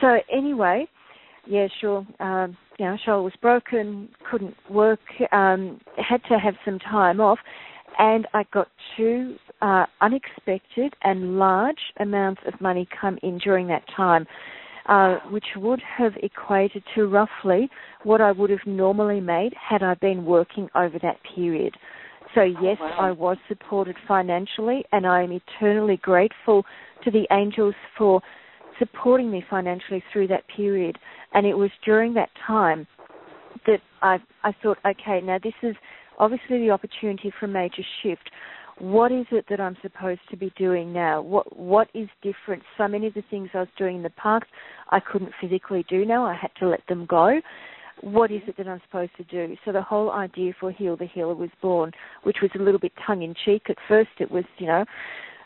So 0.00 0.18
anyway, 0.32 0.86
yeah, 1.46 1.68
sure. 1.80 2.06
Um, 2.20 2.56
you 2.78 2.84
know, 2.84 2.96
shoulder 3.04 3.22
was 3.22 3.32
broken, 3.40 4.08
couldn't 4.30 4.54
work, 4.70 5.00
um, 5.32 5.80
had 5.96 6.22
to 6.28 6.38
have 6.38 6.54
some 6.64 6.78
time 6.78 7.20
off, 7.20 7.38
and 7.98 8.26
I 8.34 8.44
got 8.52 8.68
two 8.96 9.36
uh, 9.62 9.86
unexpected 10.00 10.94
and 11.02 11.38
large 11.38 11.78
amounts 12.00 12.42
of 12.46 12.60
money 12.60 12.86
come 13.00 13.18
in 13.22 13.38
during 13.38 13.68
that 13.68 13.84
time, 13.96 14.26
uh, 14.88 15.16
which 15.30 15.46
would 15.56 15.80
have 15.96 16.12
equated 16.22 16.82
to 16.94 17.06
roughly 17.06 17.70
what 18.02 18.20
I 18.20 18.32
would 18.32 18.50
have 18.50 18.66
normally 18.66 19.20
made 19.20 19.54
had 19.54 19.82
I 19.82 19.94
been 19.94 20.24
working 20.24 20.68
over 20.74 20.98
that 21.02 21.16
period. 21.34 21.74
So 22.34 22.42
yes, 22.42 22.76
oh, 22.80 22.84
wow. 22.84 22.96
I 22.98 23.10
was 23.12 23.38
supported 23.48 23.96
financially, 24.06 24.84
and 24.92 25.06
I 25.06 25.22
am 25.22 25.32
eternally 25.32 25.98
grateful 26.02 26.64
to 27.04 27.10
the 27.10 27.26
angels 27.30 27.74
for 27.96 28.20
supporting 28.78 29.30
me 29.30 29.44
financially 29.48 30.02
through 30.12 30.28
that 30.28 30.44
period. 30.54 30.98
And 31.32 31.46
it 31.46 31.54
was 31.54 31.70
during 31.84 32.14
that 32.14 32.30
time 32.46 32.86
that 33.66 33.80
I 34.02 34.18
I 34.42 34.52
thought, 34.62 34.78
okay, 34.84 35.20
now 35.22 35.38
this 35.42 35.54
is 35.62 35.74
obviously 36.18 36.58
the 36.58 36.70
opportunity 36.70 37.32
for 37.38 37.46
a 37.46 37.48
major 37.48 37.82
shift. 38.02 38.30
What 38.78 39.10
is 39.10 39.24
it 39.32 39.46
that 39.48 39.58
I'm 39.58 39.76
supposed 39.80 40.20
to 40.30 40.36
be 40.36 40.52
doing 40.56 40.92
now? 40.92 41.22
What 41.22 41.56
what 41.56 41.88
is 41.94 42.08
different? 42.22 42.62
So 42.76 42.86
many 42.86 43.06
of 43.06 43.14
the 43.14 43.24
things 43.30 43.48
I 43.54 43.60
was 43.60 43.68
doing 43.78 43.96
in 43.96 44.02
the 44.02 44.10
past 44.10 44.44
I 44.90 45.00
couldn't 45.00 45.32
physically 45.40 45.84
do 45.88 46.04
now. 46.04 46.26
I 46.26 46.34
had 46.34 46.50
to 46.60 46.68
let 46.68 46.86
them 46.88 47.06
go. 47.06 47.40
What 48.02 48.30
is 48.30 48.42
it 48.46 48.58
that 48.58 48.68
I'm 48.68 48.82
supposed 48.86 49.16
to 49.16 49.24
do? 49.24 49.56
So 49.64 49.72
the 49.72 49.80
whole 49.80 50.10
idea 50.10 50.52
for 50.60 50.70
Heal 50.70 50.98
the 50.98 51.06
Healer 51.06 51.34
was 51.34 51.48
born, 51.62 51.92
which 52.24 52.36
was 52.42 52.50
a 52.54 52.62
little 52.62 52.78
bit 52.78 52.92
tongue 53.06 53.22
in 53.22 53.34
cheek. 53.46 53.62
At 53.70 53.78
first 53.88 54.10
it 54.18 54.30
was, 54.30 54.44
you 54.58 54.66
know, 54.66 54.84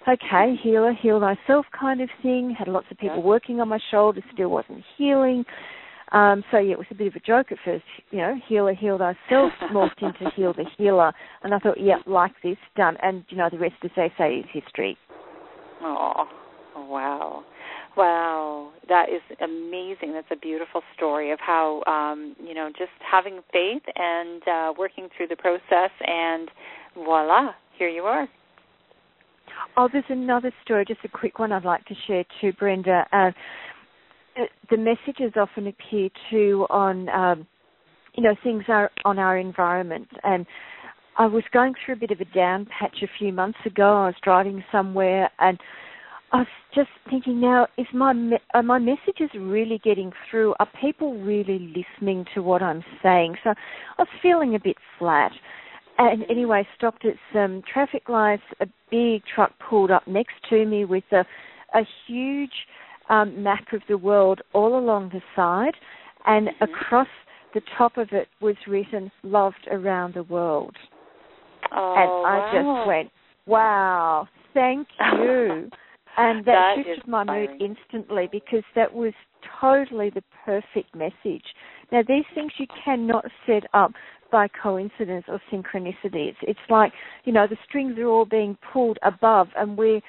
okay, 0.08 0.54
healer, 0.62 0.92
heal 0.92 1.20
thyself 1.20 1.66
kind 1.78 2.00
of 2.00 2.08
thing. 2.22 2.54
Had 2.58 2.68
lots 2.68 2.86
of 2.90 2.98
people 2.98 3.18
yeah. 3.18 3.24
working 3.24 3.60
on 3.60 3.68
my 3.68 3.78
shoulders, 3.90 4.24
still 4.32 4.48
wasn't 4.48 4.82
healing. 4.96 5.44
Um, 6.12 6.42
so 6.50 6.58
yeah, 6.58 6.72
it 6.72 6.78
was 6.78 6.88
a 6.90 6.94
bit 6.94 7.06
of 7.06 7.14
a 7.14 7.20
joke 7.20 7.52
at 7.52 7.58
first. 7.64 7.84
You 8.10 8.18
know, 8.18 8.34
healer, 8.48 8.74
heal 8.74 8.98
thyself, 8.98 9.52
morphed 9.72 10.02
into 10.02 10.30
heal 10.34 10.52
the 10.52 10.64
healer, 10.76 11.12
and 11.42 11.54
I 11.54 11.58
thought, 11.58 11.80
yeah, 11.80 11.96
like 12.06 12.32
this, 12.42 12.56
done. 12.76 12.96
And 13.02 13.24
you 13.28 13.36
know, 13.36 13.48
the 13.50 13.58
rest, 13.58 13.76
as 13.84 13.90
they 13.96 14.12
say, 14.18 14.36
is 14.36 14.46
history. 14.52 14.96
Oh, 15.82 16.26
wow. 16.76 17.44
Wow, 17.96 18.70
that 18.88 19.06
is 19.08 19.20
amazing. 19.42 20.12
That's 20.12 20.28
a 20.30 20.36
beautiful 20.36 20.80
story 20.96 21.32
of 21.32 21.38
how 21.40 21.82
um, 21.86 22.36
you 22.42 22.54
know 22.54 22.68
just 22.68 22.92
having 23.00 23.40
faith 23.52 23.82
and 23.96 24.42
uh, 24.46 24.72
working 24.78 25.08
through 25.16 25.26
the 25.26 25.36
process, 25.36 25.90
and 26.06 26.48
voila, 26.94 27.50
here 27.76 27.88
you 27.88 28.02
are. 28.02 28.28
Oh, 29.76 29.88
there's 29.92 30.04
another 30.08 30.52
story, 30.64 30.84
just 30.86 31.00
a 31.04 31.08
quick 31.08 31.38
one 31.38 31.52
I'd 31.52 31.64
like 31.64 31.84
to 31.86 31.94
share 32.06 32.24
too, 32.40 32.52
Brenda. 32.52 33.06
Uh, 33.12 33.30
the 34.70 34.76
messages 34.76 35.32
often 35.36 35.66
appear 35.66 36.08
too 36.30 36.66
on, 36.70 37.08
um, 37.08 37.46
you 38.14 38.22
know, 38.22 38.34
things 38.42 38.64
are 38.68 38.90
on 39.04 39.18
our 39.18 39.38
environment. 39.38 40.08
And 40.22 40.46
I 41.18 41.26
was 41.26 41.44
going 41.52 41.74
through 41.84 41.94
a 41.94 41.98
bit 41.98 42.10
of 42.10 42.20
a 42.20 42.24
down 42.26 42.66
patch 42.66 43.02
a 43.02 43.08
few 43.18 43.32
months 43.32 43.58
ago. 43.66 44.04
I 44.04 44.06
was 44.06 44.14
driving 44.22 44.64
somewhere 44.70 45.30
and 45.38 45.58
I 46.32 46.38
was 46.38 46.46
just 46.74 46.90
thinking 47.08 47.40
now, 47.40 47.66
is 47.76 47.86
my 47.92 48.14
are 48.54 48.62
my 48.62 48.78
messages 48.78 49.30
really 49.36 49.80
getting 49.82 50.12
through? 50.30 50.54
Are 50.60 50.68
people 50.80 51.18
really 51.18 51.74
listening 51.74 52.24
to 52.34 52.42
what 52.42 52.62
I'm 52.62 52.84
saying? 53.02 53.34
So 53.42 53.50
I 53.50 53.54
was 53.98 54.08
feeling 54.22 54.54
a 54.54 54.60
bit 54.60 54.76
flat. 54.98 55.32
And 56.02 56.24
anyway, 56.30 56.66
stopped 56.78 57.04
at 57.04 57.16
some 57.30 57.62
traffic 57.70 58.08
lights. 58.08 58.42
A 58.60 58.66
big 58.90 59.20
truck 59.34 59.52
pulled 59.68 59.90
up 59.90 60.08
next 60.08 60.32
to 60.48 60.64
me 60.64 60.86
with 60.86 61.04
a, 61.12 61.26
a 61.74 61.82
huge 62.06 62.50
um, 63.10 63.42
map 63.42 63.66
of 63.74 63.82
the 63.86 63.98
world 63.98 64.40
all 64.54 64.78
along 64.78 65.10
the 65.12 65.20
side, 65.36 65.74
and 66.24 66.48
mm-hmm. 66.48 66.64
across 66.64 67.08
the 67.52 67.60
top 67.76 67.98
of 67.98 68.08
it 68.12 68.28
was 68.40 68.56
written 68.66 69.12
"Loved 69.22 69.68
around 69.70 70.14
the 70.14 70.22
world." 70.22 70.74
Oh, 71.70 71.94
and 71.98 72.10
I 72.26 72.38
wow. 72.38 72.52
just 72.54 72.88
went, 72.88 73.10
"Wow, 73.44 74.28
thank 74.54 74.88
you." 75.18 75.68
and 76.16 76.44
that, 76.46 76.46
that 76.46 76.74
shifted 76.76 77.06
my 77.06 77.24
mood 77.24 77.50
instantly 77.60 78.26
because 78.32 78.64
that 78.74 78.92
was 78.92 79.12
totally 79.60 80.10
the 80.10 80.22
perfect 80.46 80.94
message. 80.94 81.44
Now, 81.92 82.02
these 82.06 82.24
things 82.34 82.52
you 82.58 82.66
cannot 82.84 83.24
set 83.46 83.64
up 83.74 83.92
by 84.30 84.48
coincidence 84.48 85.24
or 85.28 85.40
synchronicity. 85.52 86.34
It's, 86.42 86.58
like, 86.68 86.92
you 87.24 87.32
know, 87.32 87.46
the 87.46 87.56
strings 87.68 87.98
are 87.98 88.06
all 88.06 88.24
being 88.24 88.56
pulled 88.72 88.98
above 89.02 89.48
and 89.56 89.76
we're, 89.76 90.00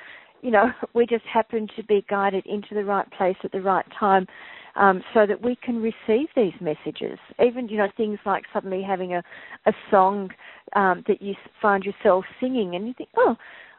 you 0.42 0.52
know, 0.52 0.68
we 0.94 1.06
just 1.06 1.26
happen 1.26 1.68
to 1.76 1.84
be 1.84 2.06
guided 2.10 2.46
into 2.46 2.74
the 2.74 2.86
right 2.86 3.10
place 3.12 3.38
at 3.44 3.52
the 3.52 3.62
right 3.62 3.86
time 4.00 4.28
um, 4.76 5.04
so 5.14 5.26
that 5.26 5.42
we 5.42 5.58
can 5.64 5.82
receive 5.82 6.28
these 6.36 6.54
messages. 6.62 7.20
Even, 7.46 7.68
you 7.68 7.78
know, 7.78 7.90
things 7.98 8.20
like 8.26 8.44
suddenly 8.54 8.82
having 8.82 9.14
a, 9.14 9.24
a 9.66 9.74
song 9.90 10.30
um, 10.76 11.04
that 11.08 11.22
you 11.22 11.34
find 11.62 11.84
yourself 11.84 12.26
singing 12.40 12.76
and 12.76 12.88
you 12.88 12.94
think, 12.98 13.10
oh, 13.18 13.36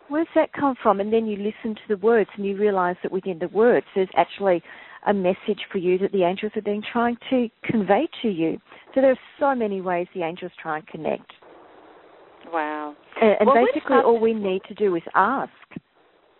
where's 0.08 0.28
that 0.34 0.52
come 0.52 0.74
from? 0.82 1.00
And 1.00 1.12
then 1.12 1.26
you 1.26 1.36
listen 1.36 1.74
to 1.74 1.82
the 1.88 1.96
words 1.96 2.30
and 2.36 2.44
you 2.44 2.56
realize 2.56 2.96
that 3.02 3.12
within 3.12 3.38
the 3.38 3.48
words 3.48 3.86
there's 3.94 4.08
actually 4.16 4.62
a 5.06 5.12
message 5.12 5.60
for 5.70 5.78
you 5.78 5.98
that 5.98 6.12
the 6.12 6.22
angels 6.22 6.52
have 6.54 6.64
been 6.64 6.82
trying 6.92 7.16
to 7.30 7.48
convey 7.64 8.08
to 8.22 8.28
you. 8.28 8.58
So 8.94 9.00
there 9.00 9.10
are 9.10 9.18
so 9.40 9.54
many 9.54 9.80
ways 9.80 10.06
the 10.14 10.22
angels 10.22 10.52
try 10.60 10.78
and 10.78 10.86
connect. 10.86 11.32
Wow. 12.52 12.94
And, 13.20 13.36
and 13.40 13.46
well, 13.46 13.64
basically, 13.66 13.96
all 13.96 14.20
we 14.20 14.34
need 14.34 14.62
to 14.68 14.74
do 14.74 14.94
is 14.96 15.02
ask. 15.14 15.52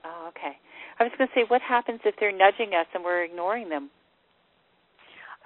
Oh, 0.05 0.29
okay. 0.29 0.57
I 0.99 1.05
was 1.05 1.13
going 1.19 1.29
to 1.29 1.35
say, 1.35 1.45
what 1.49 1.63
happens 1.63 2.01
if 2.05 2.15
they're 2.21 2.37
nudging 2.37 2.75
us 2.79 2.87
and 2.95 3.03
we're 3.03 3.25
ignoring 3.25 3.69
them? 3.69 3.91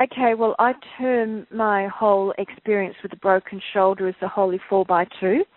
Okay, 0.00 0.34
well, 0.34 0.54
I 0.58 0.72
term 0.98 1.46
my 1.50 1.88
whole 1.88 2.34
experience 2.36 2.96
with 3.02 3.12
a 3.14 3.16
broken 3.16 3.62
shoulder 3.72 4.08
as 4.08 4.14
the 4.20 4.28
holy 4.28 4.60
four 4.68 4.84
by 4.84 5.06
two. 5.20 5.42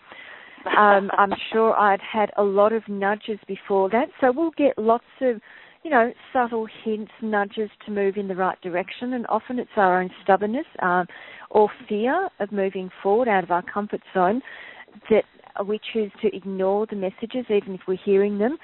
Um, 0.77 1.09
I'm 1.17 1.31
sure 1.53 1.73
I'd 1.73 2.01
had 2.01 2.31
a 2.35 2.43
lot 2.43 2.73
of 2.73 2.83
nudges 2.89 3.39
before 3.47 3.89
that, 3.91 4.09
so 4.19 4.33
we'll 4.35 4.51
get 4.57 4.77
lots 4.77 5.05
of 5.21 5.39
you 5.89 5.95
know, 5.95 6.13
subtle 6.31 6.67
hints, 6.83 7.11
nudges 7.19 7.71
to 7.83 7.91
move 7.91 8.15
in 8.15 8.27
the 8.27 8.35
right 8.35 8.61
direction, 8.61 9.13
and 9.13 9.25
often 9.27 9.57
it's 9.57 9.71
our 9.75 9.99
own 9.99 10.11
stubbornness 10.21 10.67
um, 10.83 11.07
or 11.49 11.67
fear 11.87 12.29
of 12.39 12.51
moving 12.51 12.91
forward 13.01 13.27
out 13.27 13.43
of 13.43 13.49
our 13.49 13.63
comfort 13.63 14.01
zone 14.13 14.39
that 15.09 15.23
we 15.65 15.79
choose 15.91 16.11
to 16.21 16.27
ignore 16.35 16.85
the 16.85 16.95
messages, 16.95 17.43
even 17.49 17.73
if 17.73 17.81
we're 17.87 17.97
hearing 18.05 18.37
them. 18.37 18.55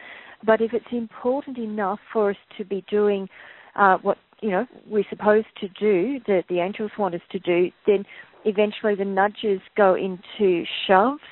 But 0.46 0.62
if 0.62 0.72
it's 0.72 0.86
important 0.92 1.58
enough 1.58 1.98
for 2.14 2.30
us 2.30 2.38
to 2.60 2.64
be 2.64 2.86
doing 2.92 3.28
uh, 3.76 3.98
what 4.04 4.20
you 4.42 4.52
know 4.52 4.68
we're 4.88 5.04
supposed 5.10 5.48
to 5.62 5.68
do, 5.80 6.20
that 6.28 6.44
the 6.48 6.60
angels 6.60 6.92
want 6.96 7.16
us 7.16 7.22
to 7.32 7.40
do, 7.40 7.72
then 7.88 8.06
eventually 8.44 8.94
the 8.94 9.04
nudges 9.04 9.62
go 9.76 9.96
into 9.96 10.64
shoves, 10.86 11.24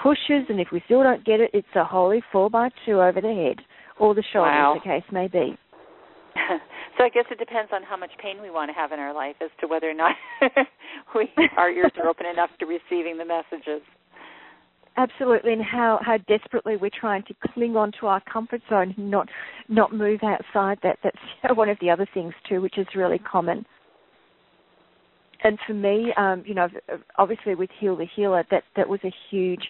pushes, 0.00 0.46
and 0.48 0.60
if 0.60 0.68
we 0.70 0.80
still 0.84 1.02
don't 1.02 1.24
get 1.24 1.40
it, 1.40 1.50
it's 1.52 1.66
a 1.74 1.84
holy 1.84 2.22
four 2.30 2.48
by 2.48 2.68
two 2.86 3.00
over 3.00 3.20
the 3.20 3.34
head 3.34 3.64
or 4.00 4.14
the 4.14 4.24
shoulder, 4.32 4.50
wow. 4.50 4.74
as 4.74 4.82
the 4.82 4.88
case 4.88 5.12
may 5.12 5.28
be. 5.28 5.56
so 6.98 7.04
I 7.04 7.08
guess 7.08 7.24
it 7.30 7.38
depends 7.38 7.70
on 7.72 7.82
how 7.82 7.96
much 7.96 8.10
pain 8.20 8.40
we 8.42 8.50
want 8.50 8.70
to 8.70 8.74
have 8.74 8.92
in 8.92 8.98
our 8.98 9.14
life 9.14 9.36
as 9.40 9.50
to 9.60 9.66
whether 9.66 9.90
or 9.90 9.94
not 9.94 10.16
we 11.14 11.28
our 11.56 11.70
ears 11.70 11.92
are 12.00 12.08
open 12.08 12.26
enough 12.26 12.50
to 12.60 12.66
receiving 12.66 13.18
the 13.18 13.24
messages. 13.24 13.82
Absolutely, 14.96 15.52
and 15.52 15.62
how, 15.62 16.00
how 16.04 16.18
desperately 16.28 16.76
we're 16.76 16.90
trying 16.98 17.22
to 17.24 17.34
cling 17.52 17.76
on 17.76 17.92
to 18.00 18.06
our 18.06 18.20
comfort 18.30 18.60
zone 18.68 18.94
not 18.96 19.28
not 19.68 19.94
move 19.94 20.20
outside 20.22 20.78
that. 20.82 20.98
That's 21.02 21.16
one 21.56 21.68
of 21.68 21.78
the 21.80 21.90
other 21.90 22.06
things 22.12 22.34
too, 22.48 22.60
which 22.60 22.78
is 22.78 22.86
really 22.94 23.18
common 23.18 23.64
and 25.42 25.58
for 25.66 25.74
me, 25.74 26.12
um, 26.16 26.42
you 26.46 26.54
know, 26.54 26.68
obviously 27.16 27.54
with 27.54 27.70
Heal 27.78 27.96
the 27.96 28.06
Healer, 28.14 28.44
that 28.50 28.64
that 28.76 28.88
was 28.88 29.00
a 29.04 29.12
huge 29.30 29.62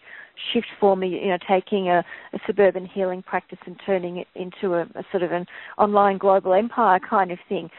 shift 0.52 0.66
for 0.78 0.96
me. 0.96 1.08
You 1.08 1.28
know, 1.28 1.38
taking 1.48 1.88
a, 1.88 2.04
a 2.32 2.38
suburban 2.46 2.86
healing 2.86 3.22
practice 3.22 3.58
and 3.66 3.76
turning 3.84 4.18
it 4.18 4.26
into 4.34 4.74
a, 4.74 4.82
a, 4.82 5.04
sort 5.10 5.22
of 5.22 5.32
an 5.32 5.46
online 5.78 6.18
global 6.18 6.54
empire 6.54 6.98
kind 6.98 7.30
of 7.30 7.38
thing. 7.48 7.70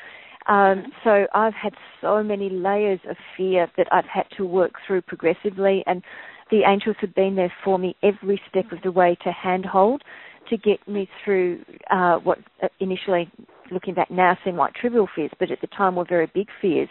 Um, 0.48 0.86
so 1.04 1.28
I've 1.36 1.54
had 1.54 1.74
so 2.02 2.24
many 2.24 2.50
layers 2.50 3.00
of 3.10 3.16
fear 3.38 3.68
that 3.78 3.88
I've 3.92 4.06
had 4.06 4.26
to 4.38 4.46
work 4.46 4.74
through 4.88 5.02
progressively, 5.04 5.84
and 5.86 6.02
the 6.50 6.62
angels 6.68 6.96
have 7.02 7.14
been 7.14 7.36
there 7.36 7.54
for 7.64 7.78
me 7.78 7.96
every 8.04 8.42
step 8.50 8.72
of 8.72 8.82
the 8.84 8.92
way 8.92 9.18
to 9.24 9.32
handhold 9.32 10.02
to 10.50 10.58
get 10.58 10.86
me 10.88 11.08
through 11.24 11.64
uh, 11.92 12.18
what 12.18 12.40
initially 12.80 13.32
looking 13.72 13.94
back 13.94 14.12
now 14.12 14.38
seem 14.44 14.56
like 14.56 14.74
trivial 14.74 15.08
fears, 15.16 15.32
but 15.40 15.52
at 15.52 15.62
the 15.62 15.68
time 15.68 15.96
were 15.96 16.06
very 16.08 16.30
big 16.34 16.48
fears, 16.62 16.90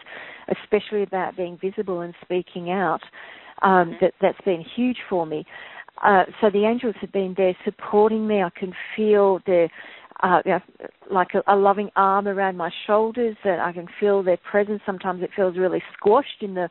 especially 0.62 1.02
about 1.02 1.36
being 1.36 1.58
visible 1.60 2.00
and 2.00 2.14
speaking 2.22 2.70
out. 2.70 3.00
Um, 3.62 3.70
mm-hmm. 3.70 3.92
That 4.00 4.14
that's 4.20 4.40
been 4.44 4.64
huge 4.76 4.96
for 5.08 5.26
me. 5.26 5.44
Uh, 6.02 6.24
so 6.40 6.48
the 6.50 6.64
angels 6.64 6.94
have 7.00 7.12
been 7.12 7.34
there 7.36 7.54
supporting 7.64 8.26
me. 8.26 8.42
I 8.42 8.50
can 8.58 8.72
feel 8.96 9.40
their 9.46 9.68
uh, 10.22 10.40
like 11.10 11.28
a, 11.34 11.52
a 11.52 11.56
loving 11.56 11.90
arm 11.96 12.28
around 12.28 12.56
my 12.56 12.70
shoulders, 12.86 13.36
and 13.44 13.60
I 13.60 13.72
can 13.72 13.86
feel 13.98 14.22
their 14.22 14.38
presence. 14.50 14.80
Sometimes 14.86 15.22
it 15.22 15.30
feels 15.34 15.56
really 15.56 15.82
squashed 15.96 16.42
in 16.42 16.54
the 16.54 16.68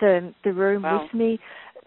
the, 0.00 0.34
the 0.44 0.52
room 0.52 0.82
wow. 0.82 1.02
with 1.02 1.14
me. 1.14 1.38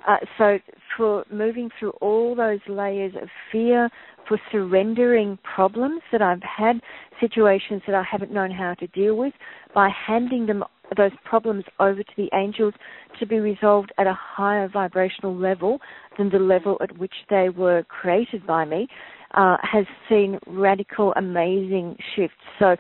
Uh, 0.08 0.18
so 0.38 0.60
for 0.96 1.26
moving 1.32 1.70
through 1.78 1.92
all 2.02 2.36
those 2.36 2.60
layers 2.68 3.14
of 3.22 3.30
fear, 3.52 3.90
for 4.28 4.40
surrendering 4.52 5.40
problems 5.44 6.02
that 6.12 6.22
I've 6.22 6.44
had, 6.44 6.80
situations 7.20 7.82
that 7.88 7.96
I 7.96 8.04
haven't 8.10 8.32
known 8.32 8.52
how 8.52 8.76
to 8.76 8.88
deal 8.88 9.16
with, 9.16 9.34
by 9.74 9.90
handing 9.90 10.46
them 10.46 10.64
those 10.96 11.12
problems 11.24 11.64
over 11.80 12.02
to 12.02 12.12
the 12.18 12.30
angels 12.34 12.74
to 13.20 13.26
be 13.26 13.40
resolved 13.40 13.92
at 13.98 14.08
a 14.08 14.18
higher 14.18 14.68
vibrational 14.68 15.36
level 15.36 15.80
than 16.18 16.30
the 16.30 16.40
level 16.40 16.78
at 16.82 16.98
which 16.98 17.14
they 17.30 17.50
were 17.50 17.84
created 17.84 18.46
by 18.46 18.66
me, 18.66 18.88
uh, 19.34 19.58
has 19.62 19.86
seen 20.08 20.40
radical, 20.48 21.14
amazing 21.16 21.98
shifts. 22.16 22.38
So 22.58 22.76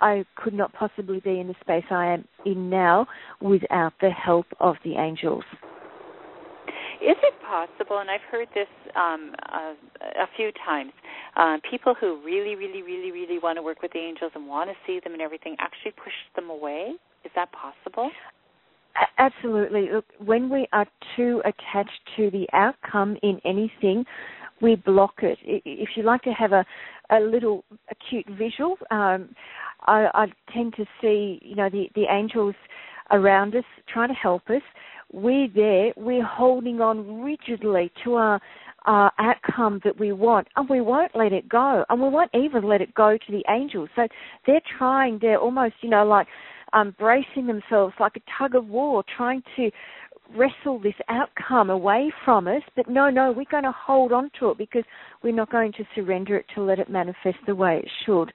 I 0.00 0.24
could 0.36 0.54
not 0.54 0.72
possibly 0.72 1.20
be 1.20 1.38
in 1.38 1.48
the 1.48 1.54
space 1.60 1.84
I 1.90 2.06
am 2.06 2.24
in 2.44 2.68
now 2.68 3.06
without 3.40 3.92
the 4.00 4.10
help 4.10 4.46
of 4.58 4.76
the 4.84 4.94
angels. 4.94 5.44
Is 7.02 7.16
it 7.20 7.34
possible, 7.44 7.98
and 7.98 8.08
I've 8.08 8.20
heard 8.30 8.46
this 8.54 8.68
um, 8.94 9.34
uh, 9.52 9.74
a 10.22 10.26
few 10.36 10.52
times, 10.64 10.92
uh, 11.36 11.56
people 11.68 11.94
who 11.98 12.20
really, 12.24 12.54
really, 12.54 12.82
really, 12.82 13.10
really 13.10 13.40
want 13.40 13.56
to 13.56 13.62
work 13.62 13.82
with 13.82 13.92
the 13.92 13.98
angels 13.98 14.30
and 14.36 14.46
want 14.46 14.70
to 14.70 14.76
see 14.86 15.00
them 15.02 15.12
and 15.12 15.20
everything 15.20 15.56
actually 15.58 15.90
push 15.92 16.12
them 16.36 16.48
away? 16.48 16.92
Is 17.24 17.32
that 17.34 17.48
possible? 17.50 18.08
Absolutely. 19.18 19.88
Look, 19.92 20.04
when 20.24 20.48
we 20.48 20.68
are 20.72 20.86
too 21.16 21.42
attached 21.44 22.00
to 22.16 22.30
the 22.30 22.46
outcome 22.52 23.16
in 23.24 23.40
anything, 23.44 24.04
we 24.60 24.76
block 24.76 25.14
it. 25.22 25.38
If 25.42 25.90
you 25.96 26.04
like 26.04 26.22
to 26.22 26.30
have 26.30 26.52
a, 26.52 26.64
a 27.10 27.18
little 27.18 27.64
acute 27.90 28.26
visual, 28.38 28.76
um, 28.92 29.34
I, 29.86 30.08
I 30.14 30.26
tend 30.52 30.74
to 30.76 30.84
see, 31.00 31.40
you 31.42 31.56
know, 31.56 31.68
the, 31.68 31.90
the 31.96 32.04
angels 32.08 32.54
around 33.10 33.56
us 33.56 33.64
trying 33.92 34.08
to 34.08 34.14
help 34.14 34.48
us. 34.50 34.62
We're 35.12 35.48
there, 35.54 35.92
we're 35.96 36.24
holding 36.24 36.80
on 36.80 37.22
rigidly 37.22 37.92
to 38.04 38.14
our, 38.14 38.40
our 38.86 39.12
outcome 39.18 39.80
that 39.84 39.98
we 39.98 40.12
want, 40.12 40.48
and 40.56 40.68
we 40.68 40.80
won't 40.80 41.14
let 41.14 41.32
it 41.32 41.48
go, 41.48 41.84
and 41.88 42.00
we 42.00 42.08
won't 42.08 42.30
even 42.34 42.64
let 42.64 42.80
it 42.80 42.94
go 42.94 43.16
to 43.16 43.32
the 43.32 43.44
angels. 43.48 43.90
So 43.94 44.08
they're 44.46 44.62
trying, 44.78 45.18
they're 45.20 45.38
almost, 45.38 45.74
you 45.82 45.90
know, 45.90 46.04
like 46.04 46.26
um, 46.72 46.94
bracing 46.98 47.46
themselves 47.46 47.94
like 48.00 48.16
a 48.16 48.20
tug 48.38 48.54
of 48.54 48.66
war, 48.68 49.04
trying 49.16 49.42
to 49.56 49.70
wrestle 50.36 50.78
this 50.78 50.94
outcome 51.08 51.70
away 51.70 52.12
from 52.24 52.48
us, 52.48 52.62
but 52.74 52.88
no, 52.88 53.10
no, 53.10 53.32
we're 53.32 53.44
going 53.50 53.64
to 53.64 53.74
hold 53.76 54.12
on 54.12 54.30
to 54.40 54.50
it 54.50 54.58
because 54.58 54.84
we're 55.22 55.34
not 55.34 55.50
going 55.50 55.72
to 55.72 55.84
surrender 55.94 56.36
it 56.36 56.46
to 56.54 56.62
let 56.62 56.78
it 56.78 56.88
manifest 56.88 57.36
the 57.46 57.54
way 57.54 57.82
it 57.84 57.90
should. 58.06 58.32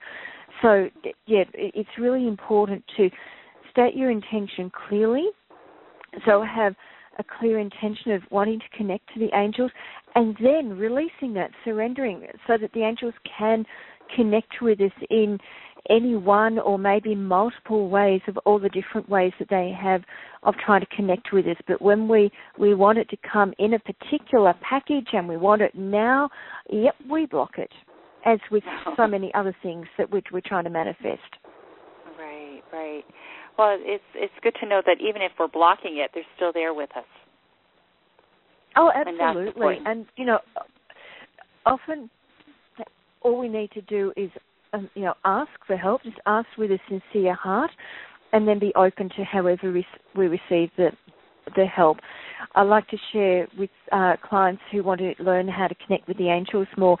So, 0.62 0.88
yeah, 1.26 1.44
it's 1.54 1.88
really 1.98 2.26
important 2.26 2.84
to 2.96 3.10
state 3.70 3.94
your 3.96 4.10
intention 4.10 4.70
clearly. 4.88 5.26
So, 6.26 6.42
have 6.42 6.74
a 7.18 7.24
clear 7.38 7.58
intention 7.58 8.12
of 8.12 8.22
wanting 8.30 8.60
to 8.60 8.76
connect 8.76 9.12
to 9.12 9.18
the 9.20 9.28
angels 9.36 9.72
and 10.14 10.36
then 10.40 10.70
releasing 10.78 11.34
that, 11.34 11.50
surrendering 11.64 12.26
so 12.46 12.56
that 12.60 12.72
the 12.72 12.82
angels 12.82 13.14
can 13.38 13.64
connect 14.14 14.62
with 14.62 14.80
us 14.80 14.92
in 15.10 15.38
any 15.90 16.16
one 16.16 16.58
or 16.58 16.78
maybe 16.78 17.14
multiple 17.14 17.88
ways 17.88 18.20
of 18.28 18.36
all 18.38 18.58
the 18.58 18.68
different 18.68 19.08
ways 19.08 19.32
that 19.38 19.48
they 19.48 19.72
have 19.80 20.02
of 20.42 20.54
trying 20.64 20.80
to 20.80 20.86
connect 20.94 21.32
with 21.32 21.46
us. 21.46 21.56
But 21.66 21.80
when 21.80 22.08
we, 22.08 22.30
we 22.58 22.74
want 22.74 22.98
it 22.98 23.08
to 23.10 23.16
come 23.30 23.52
in 23.58 23.74
a 23.74 23.78
particular 23.78 24.54
package 24.60 25.08
and 25.12 25.28
we 25.28 25.36
want 25.36 25.62
it 25.62 25.74
now, 25.74 26.30
yep, 26.70 26.94
we 27.10 27.26
block 27.26 27.58
it, 27.58 27.70
as 28.26 28.38
with 28.50 28.64
so 28.96 29.06
many 29.08 29.32
other 29.34 29.54
things 29.62 29.86
that 29.96 30.10
we're, 30.10 30.22
we're 30.32 30.42
trying 30.44 30.64
to 30.64 30.70
manifest. 30.70 31.20
Right, 32.18 32.62
right. 32.72 33.04
Well, 33.58 33.76
it's 33.80 34.04
it's 34.14 34.32
good 34.42 34.54
to 34.60 34.68
know 34.68 34.80
that 34.86 34.98
even 35.00 35.20
if 35.20 35.32
we're 35.38 35.48
blocking 35.48 35.98
it, 35.98 36.12
they're 36.14 36.22
still 36.36 36.52
there 36.52 36.72
with 36.72 36.90
us. 36.96 37.04
Oh, 38.76 38.92
absolutely. 38.94 39.78
And, 39.78 39.86
and 39.86 40.06
you 40.16 40.24
know, 40.24 40.38
often 41.66 42.08
all 43.22 43.38
we 43.38 43.48
need 43.48 43.72
to 43.72 43.82
do 43.82 44.12
is 44.16 44.30
um, 44.72 44.88
you 44.94 45.02
know, 45.02 45.14
ask 45.24 45.50
for 45.66 45.76
help. 45.76 46.02
Just 46.04 46.18
ask 46.26 46.46
with 46.56 46.70
a 46.70 46.78
sincere 46.88 47.34
heart, 47.34 47.70
and 48.32 48.46
then 48.46 48.58
be 48.58 48.72
open 48.76 49.08
to 49.16 49.24
however 49.24 49.72
we 50.14 50.28
receive 50.28 50.70
the 50.76 50.90
the 51.56 51.64
help. 51.64 51.98
I 52.54 52.62
like 52.62 52.86
to 52.88 52.96
share 53.12 53.48
with 53.58 53.70
uh, 53.90 54.16
clients 54.22 54.62
who 54.70 54.82
want 54.82 55.00
to 55.00 55.14
learn 55.18 55.48
how 55.48 55.66
to 55.66 55.74
connect 55.86 56.06
with 56.06 56.18
the 56.18 56.28
angels 56.28 56.68
more. 56.76 56.98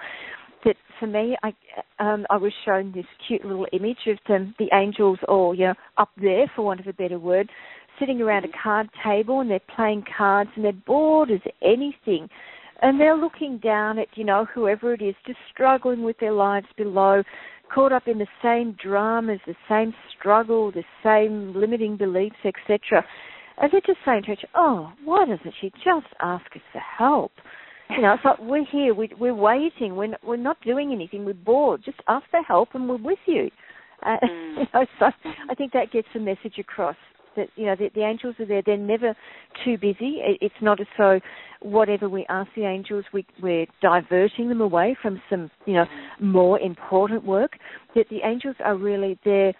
That 0.64 0.76
for 0.98 1.06
me, 1.06 1.36
I 1.42 1.52
um, 2.00 2.26
I 2.30 2.36
was 2.36 2.52
shown 2.64 2.92
this 2.92 3.06
cute 3.26 3.44
little 3.44 3.66
image 3.72 4.06
of 4.08 4.18
them, 4.26 4.54
the 4.58 4.68
angels 4.72 5.18
all 5.28 5.54
you 5.54 5.66
know 5.66 5.74
up 5.96 6.10
there, 6.20 6.50
for 6.54 6.62
want 6.62 6.80
of 6.80 6.86
a 6.86 6.92
better 6.92 7.18
word, 7.18 7.48
sitting 7.98 8.20
around 8.20 8.44
a 8.44 8.48
card 8.62 8.88
table 9.04 9.40
and 9.40 9.50
they're 9.50 9.60
playing 9.74 10.04
cards 10.16 10.50
and 10.56 10.64
they're 10.64 10.72
bored 10.72 11.30
as 11.30 11.40
anything 11.62 12.28
and 12.82 13.00
they're 13.00 13.16
looking 13.16 13.58
down 13.58 13.98
at 13.98 14.08
you 14.14 14.24
know 14.24 14.46
whoever 14.54 14.92
it 14.92 15.02
is 15.02 15.14
just 15.26 15.38
struggling 15.52 16.02
with 16.02 16.18
their 16.18 16.32
lives 16.32 16.66
below 16.76 17.22
caught 17.72 17.92
up 17.92 18.08
in 18.08 18.18
the 18.18 18.26
same 18.42 18.76
dramas, 18.82 19.40
the 19.46 19.54
same 19.68 19.92
struggle, 20.16 20.72
the 20.72 20.84
same 21.04 21.54
limiting 21.54 21.96
beliefs, 21.96 22.36
etc. 22.44 23.04
And 23.60 23.70
they're 23.70 23.80
just 23.86 23.98
saying 24.04 24.22
to 24.24 24.32
each 24.32 24.44
oh, 24.54 24.92
why 25.04 25.26
doesn't 25.26 25.54
she 25.60 25.70
just 25.84 26.06
ask 26.20 26.46
us 26.54 26.62
for 26.72 26.80
help? 26.80 27.32
You 27.90 28.02
know, 28.02 28.14
it's 28.14 28.24
like 28.24 28.38
we're 28.38 28.64
here, 28.64 28.94
we, 28.94 29.10
we're 29.18 29.34
waiting, 29.34 29.96
we're 29.96 30.08
not, 30.08 30.20
we're 30.24 30.36
not 30.36 30.60
doing 30.62 30.92
anything, 30.92 31.24
we're 31.24 31.34
bored. 31.34 31.82
Just 31.84 31.98
ask 32.06 32.26
for 32.30 32.42
help, 32.42 32.70
and 32.74 32.88
we're 32.88 32.96
with 32.96 33.18
you. 33.26 33.50
Uh, 34.04 34.16
mm. 34.24 34.58
you 34.58 34.64
know, 34.74 34.86
so 34.98 35.06
I 35.50 35.54
think 35.54 35.72
that 35.72 35.90
gets 35.90 36.08
the 36.12 36.20
message 36.20 36.58
across 36.58 36.96
that 37.38 37.48
you 37.56 37.66
know 37.66 37.76
the, 37.76 37.90
the 37.94 38.02
angels 38.02 38.34
are 38.38 38.46
there. 38.46 38.62
They're 38.64 38.76
never 38.76 39.14
too 39.64 39.78
busy. 39.78 40.18
It, 40.20 40.38
it's 40.40 40.54
not 40.60 40.80
as 40.80 40.86
though 40.98 41.20
whatever 41.60 42.08
we 42.08 42.26
ask 42.28 42.50
the 42.54 42.64
angels, 42.64 43.04
we, 43.12 43.24
we're 43.42 43.66
diverting 43.80 44.48
them 44.48 44.60
away 44.60 44.96
from 45.00 45.22
some 45.30 45.50
you 45.64 45.74
know 45.74 45.86
more 46.20 46.58
important 46.60 47.24
work. 47.24 47.52
That 47.94 48.06
the 48.10 48.20
angels 48.24 48.56
are 48.62 48.76
really 48.76 49.18
there 49.24 49.54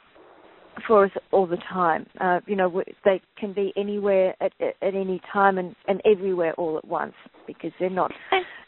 for 0.86 1.04
us 1.04 1.10
all 1.32 1.46
the 1.46 1.58
time. 1.72 2.06
Uh, 2.20 2.40
you 2.46 2.56
know, 2.56 2.82
they 3.04 3.20
can 3.38 3.52
be 3.52 3.72
anywhere 3.76 4.34
at, 4.40 4.52
at, 4.60 4.94
any 4.94 5.20
time 5.32 5.58
and, 5.58 5.74
and 5.86 6.00
everywhere 6.04 6.54
all 6.54 6.76
at 6.78 6.86
once 6.86 7.14
because 7.46 7.72
they're 7.78 7.90
not 7.90 8.12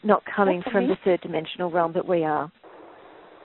not 0.03 0.23
coming 0.35 0.63
from 0.71 0.87
the 0.87 0.95
third 1.03 1.21
dimensional 1.21 1.69
realm 1.69 1.93
that 1.93 2.07
we 2.07 2.23
are. 2.23 2.51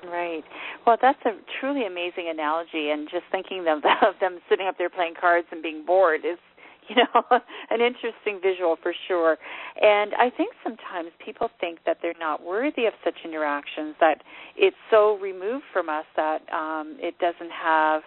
Right. 0.04 0.44
Well, 0.86 0.96
that's 1.00 1.18
a 1.24 1.32
truly 1.60 1.86
amazing 1.86 2.28
analogy, 2.30 2.90
and 2.90 3.08
just 3.10 3.24
thinking 3.30 3.66
of, 3.68 3.78
of 4.02 4.14
them 4.20 4.38
sitting 4.48 4.66
up 4.66 4.76
there 4.78 4.90
playing 4.90 5.14
cards 5.20 5.46
and 5.50 5.62
being 5.62 5.84
bored 5.84 6.20
is, 6.24 6.38
you 6.88 6.96
know, 6.96 7.22
an 7.70 7.80
interesting 7.80 8.38
visual 8.40 8.76
for 8.80 8.94
sure. 9.08 9.36
And 9.80 10.12
I 10.14 10.30
think 10.30 10.52
sometimes 10.62 11.10
people 11.24 11.50
think 11.60 11.80
that 11.84 11.98
they're 12.00 12.14
not 12.18 12.44
worthy 12.44 12.86
of 12.86 12.92
such 13.04 13.16
interactions, 13.24 13.96
that 13.98 14.22
it's 14.56 14.76
so 14.90 15.18
removed 15.18 15.64
from 15.72 15.88
us 15.88 16.04
that 16.16 16.42
um, 16.52 16.96
it 17.00 17.18
doesn't 17.18 17.50
have 17.50 18.02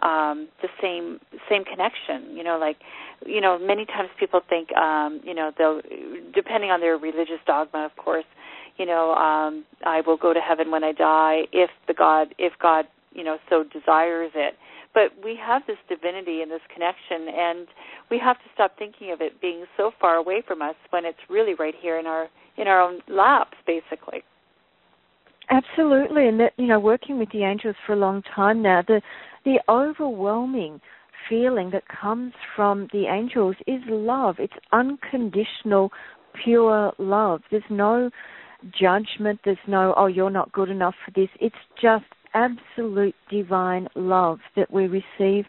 um 0.00 0.48
the 0.62 0.68
same 0.80 1.20
same 1.48 1.64
connection 1.64 2.36
you 2.36 2.42
know 2.42 2.58
like 2.58 2.76
you 3.26 3.40
know 3.40 3.58
many 3.58 3.84
times 3.86 4.08
people 4.18 4.40
think 4.48 4.72
um 4.76 5.20
you 5.24 5.34
know 5.34 5.50
they'll 5.58 5.80
depending 6.34 6.70
on 6.70 6.80
their 6.80 6.96
religious 6.96 7.40
dogma 7.46 7.84
of 7.84 7.96
course 7.96 8.24
you 8.78 8.86
know, 8.86 9.12
um, 9.14 9.64
I 9.84 10.00
will 10.00 10.16
go 10.16 10.32
to 10.32 10.40
heaven 10.40 10.70
when 10.70 10.84
I 10.84 10.92
die 10.92 11.42
if 11.52 11.70
the 11.86 11.94
God, 11.94 12.34
if 12.38 12.52
God, 12.60 12.86
you 13.12 13.24
know, 13.24 13.38
so 13.48 13.64
desires 13.64 14.32
it. 14.34 14.54
But 14.94 15.12
we 15.24 15.38
have 15.40 15.62
this 15.66 15.78
divinity 15.88 16.42
and 16.42 16.50
this 16.50 16.60
connection, 16.72 17.34
and 17.34 17.66
we 18.10 18.18
have 18.18 18.36
to 18.36 18.44
stop 18.54 18.76
thinking 18.78 19.10
of 19.10 19.20
it 19.20 19.40
being 19.40 19.64
so 19.76 19.90
far 20.00 20.16
away 20.16 20.42
from 20.46 20.60
us 20.60 20.74
when 20.90 21.04
it's 21.04 21.18
really 21.30 21.54
right 21.54 21.74
here 21.80 21.98
in 21.98 22.06
our 22.06 22.28
in 22.58 22.68
our 22.68 22.80
own 22.80 23.00
laps, 23.08 23.56
basically. 23.66 24.22
Absolutely, 25.48 26.28
and 26.28 26.40
that 26.40 26.52
you 26.58 26.66
know, 26.66 26.78
working 26.78 27.18
with 27.18 27.30
the 27.30 27.44
angels 27.44 27.76
for 27.86 27.94
a 27.94 27.96
long 27.96 28.22
time 28.34 28.62
now, 28.62 28.82
the 28.86 29.00
the 29.44 29.58
overwhelming 29.68 30.80
feeling 31.28 31.70
that 31.70 31.84
comes 31.88 32.32
from 32.56 32.88
the 32.92 33.06
angels 33.06 33.56
is 33.66 33.80
love. 33.88 34.36
It's 34.38 34.52
unconditional, 34.72 35.90
pure 36.44 36.92
love. 36.98 37.42
There's 37.50 37.62
no 37.70 38.10
judgment. 38.78 39.40
There's 39.44 39.58
no, 39.66 39.94
oh, 39.96 40.06
you're 40.06 40.30
not 40.30 40.52
good 40.52 40.68
enough 40.68 40.94
for 41.04 41.10
this. 41.12 41.28
It's 41.40 41.54
just 41.80 42.04
absolute 42.34 43.14
divine 43.30 43.88
love 43.94 44.38
that 44.56 44.70
we 44.72 44.86
receive 44.86 45.44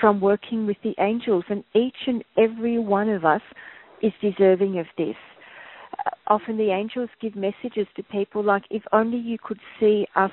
from 0.00 0.20
working 0.20 0.66
with 0.66 0.76
the 0.84 0.94
angels, 1.00 1.44
and 1.48 1.64
each 1.74 1.96
and 2.06 2.22
every 2.36 2.78
one 2.78 3.08
of 3.08 3.24
us 3.24 3.40
is 4.02 4.12
deserving 4.20 4.78
of 4.78 4.86
this. 4.96 5.16
Uh, 6.06 6.10
often 6.28 6.56
the 6.56 6.70
angels 6.70 7.08
give 7.20 7.34
messages 7.34 7.86
to 7.96 8.02
people 8.04 8.44
like, 8.44 8.62
if 8.70 8.82
only 8.92 9.18
you 9.18 9.38
could 9.42 9.58
see 9.80 10.06
us, 10.14 10.30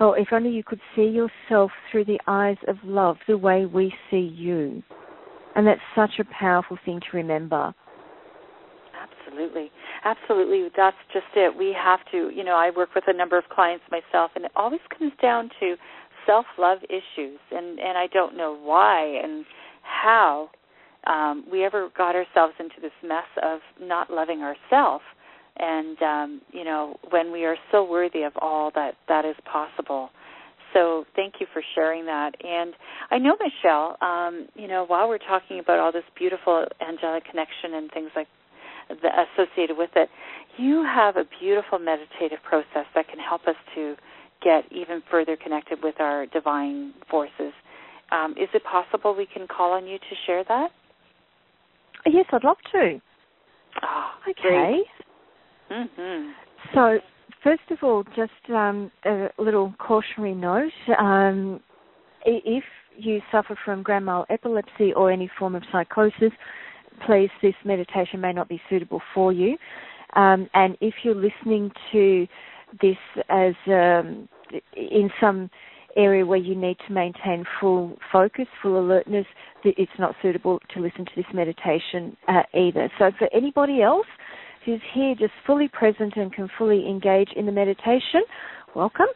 or 0.00 0.18
if 0.18 0.28
only 0.32 0.50
you 0.50 0.62
could 0.62 0.80
see 0.94 1.04
yourself 1.04 1.70
through 1.90 2.04
the 2.04 2.20
eyes 2.26 2.56
of 2.66 2.76
love 2.84 3.16
the 3.26 3.36
way 3.36 3.66
we 3.66 3.92
see 4.10 4.32
you. 4.36 4.82
And 5.54 5.66
that's 5.66 5.80
such 5.96 6.20
a 6.20 6.24
powerful 6.38 6.78
thing 6.84 7.00
to 7.00 7.16
remember. 7.16 7.74
Absolutely. 9.28 9.70
Absolutely. 10.04 10.68
That's 10.76 10.96
just 11.12 11.26
it. 11.34 11.56
We 11.56 11.74
have 11.76 12.00
to, 12.12 12.30
you 12.34 12.44
know, 12.44 12.56
I 12.56 12.70
work 12.74 12.90
with 12.94 13.04
a 13.06 13.12
number 13.12 13.36
of 13.36 13.44
clients 13.50 13.84
myself 13.90 14.30
and 14.34 14.44
it 14.44 14.52
always 14.54 14.80
comes 14.96 15.12
down 15.20 15.50
to 15.60 15.76
self-love 16.26 16.78
issues 16.84 17.38
and 17.50 17.78
and 17.78 17.96
I 17.96 18.06
don't 18.12 18.36
know 18.36 18.56
why 18.60 19.20
and 19.22 19.44
how 19.82 20.50
um 21.06 21.44
we 21.50 21.64
ever 21.64 21.88
got 21.96 22.14
ourselves 22.14 22.54
into 22.60 22.74
this 22.82 22.92
mess 23.02 23.28
of 23.42 23.60
not 23.80 24.10
loving 24.10 24.42
ourselves 24.42 25.04
and 25.58 26.02
um 26.02 26.40
you 26.52 26.64
know 26.64 26.96
when 27.10 27.32
we 27.32 27.44
are 27.44 27.56
so 27.72 27.88
worthy 27.88 28.22
of 28.22 28.32
all 28.40 28.70
that 28.74 28.94
that 29.08 29.24
is 29.24 29.36
possible 29.50 30.10
so 30.74 31.04
thank 31.16 31.34
you 31.40 31.46
for 31.52 31.62
sharing 31.74 32.04
that 32.06 32.32
and 32.44 32.74
i 33.10 33.18
know 33.18 33.36
michelle 33.40 33.96
um 34.00 34.46
you 34.54 34.68
know 34.68 34.84
while 34.86 35.08
we're 35.08 35.18
talking 35.18 35.58
about 35.58 35.78
all 35.78 35.92
this 35.92 36.04
beautiful 36.16 36.64
angelic 36.86 37.24
connection 37.24 37.74
and 37.74 37.90
things 37.92 38.10
like 38.14 38.28
the, 38.88 39.08
associated 39.34 39.76
with 39.76 39.90
it, 39.96 40.08
you 40.56 40.82
have 40.84 41.16
a 41.16 41.24
beautiful 41.40 41.78
meditative 41.78 42.38
process 42.42 42.86
that 42.94 43.08
can 43.08 43.18
help 43.18 43.46
us 43.46 43.56
to 43.74 43.94
get 44.42 44.64
even 44.72 45.02
further 45.10 45.36
connected 45.36 45.78
with 45.82 45.96
our 46.00 46.26
divine 46.26 46.94
forces. 47.10 47.52
Um, 48.10 48.32
is 48.32 48.48
it 48.54 48.62
possible 48.64 49.14
we 49.14 49.26
can 49.26 49.46
call 49.46 49.72
on 49.72 49.86
you 49.86 49.98
to 49.98 50.14
share 50.26 50.44
that? 50.48 50.70
Yes, 52.06 52.26
I'd 52.32 52.44
love 52.44 52.56
to. 52.72 53.00
Oh, 53.82 54.10
okay. 54.30 54.80
Mm-hmm. 55.70 56.30
So, 56.74 56.98
first 57.42 57.62
of 57.70 57.78
all, 57.82 58.04
just 58.16 58.32
um, 58.50 58.90
a 59.04 59.28
little 59.38 59.74
cautionary 59.78 60.34
note. 60.34 60.72
Um, 60.98 61.60
if 62.24 62.64
you 62.96 63.20
suffer 63.30 63.56
from 63.64 63.82
grand 63.82 64.04
mal 64.04 64.26
epilepsy 64.28 64.92
or 64.94 65.10
any 65.10 65.30
form 65.38 65.54
of 65.54 65.62
psychosis, 65.70 66.32
please, 67.06 67.30
this 67.42 67.54
meditation 67.64 68.20
may 68.20 68.32
not 68.32 68.48
be 68.48 68.60
suitable 68.68 69.00
for 69.14 69.32
you. 69.32 69.56
Um, 70.14 70.48
and 70.54 70.76
if 70.80 70.94
you're 71.04 71.14
listening 71.14 71.70
to 71.92 72.26
this 72.80 72.96
as 73.28 73.54
um, 73.66 74.28
in 74.74 75.10
some 75.20 75.50
area 75.96 76.24
where 76.24 76.38
you 76.38 76.54
need 76.54 76.76
to 76.86 76.92
maintain 76.92 77.44
full 77.60 77.96
focus, 78.12 78.46
full 78.62 78.78
alertness, 78.78 79.26
it's 79.64 79.90
not 79.98 80.14
suitable 80.22 80.60
to 80.74 80.80
listen 80.80 81.04
to 81.04 81.10
this 81.16 81.26
meditation 81.32 82.16
uh, 82.28 82.42
either. 82.54 82.90
So 82.98 83.10
for 83.18 83.28
anybody 83.34 83.82
else 83.82 84.06
who's 84.64 84.80
here 84.94 85.14
just 85.14 85.32
fully 85.46 85.68
present 85.68 86.14
and 86.16 86.32
can 86.32 86.48
fully 86.58 86.86
engage 86.88 87.30
in 87.36 87.46
the 87.46 87.52
meditation, 87.52 88.22
welcome. 88.74 89.06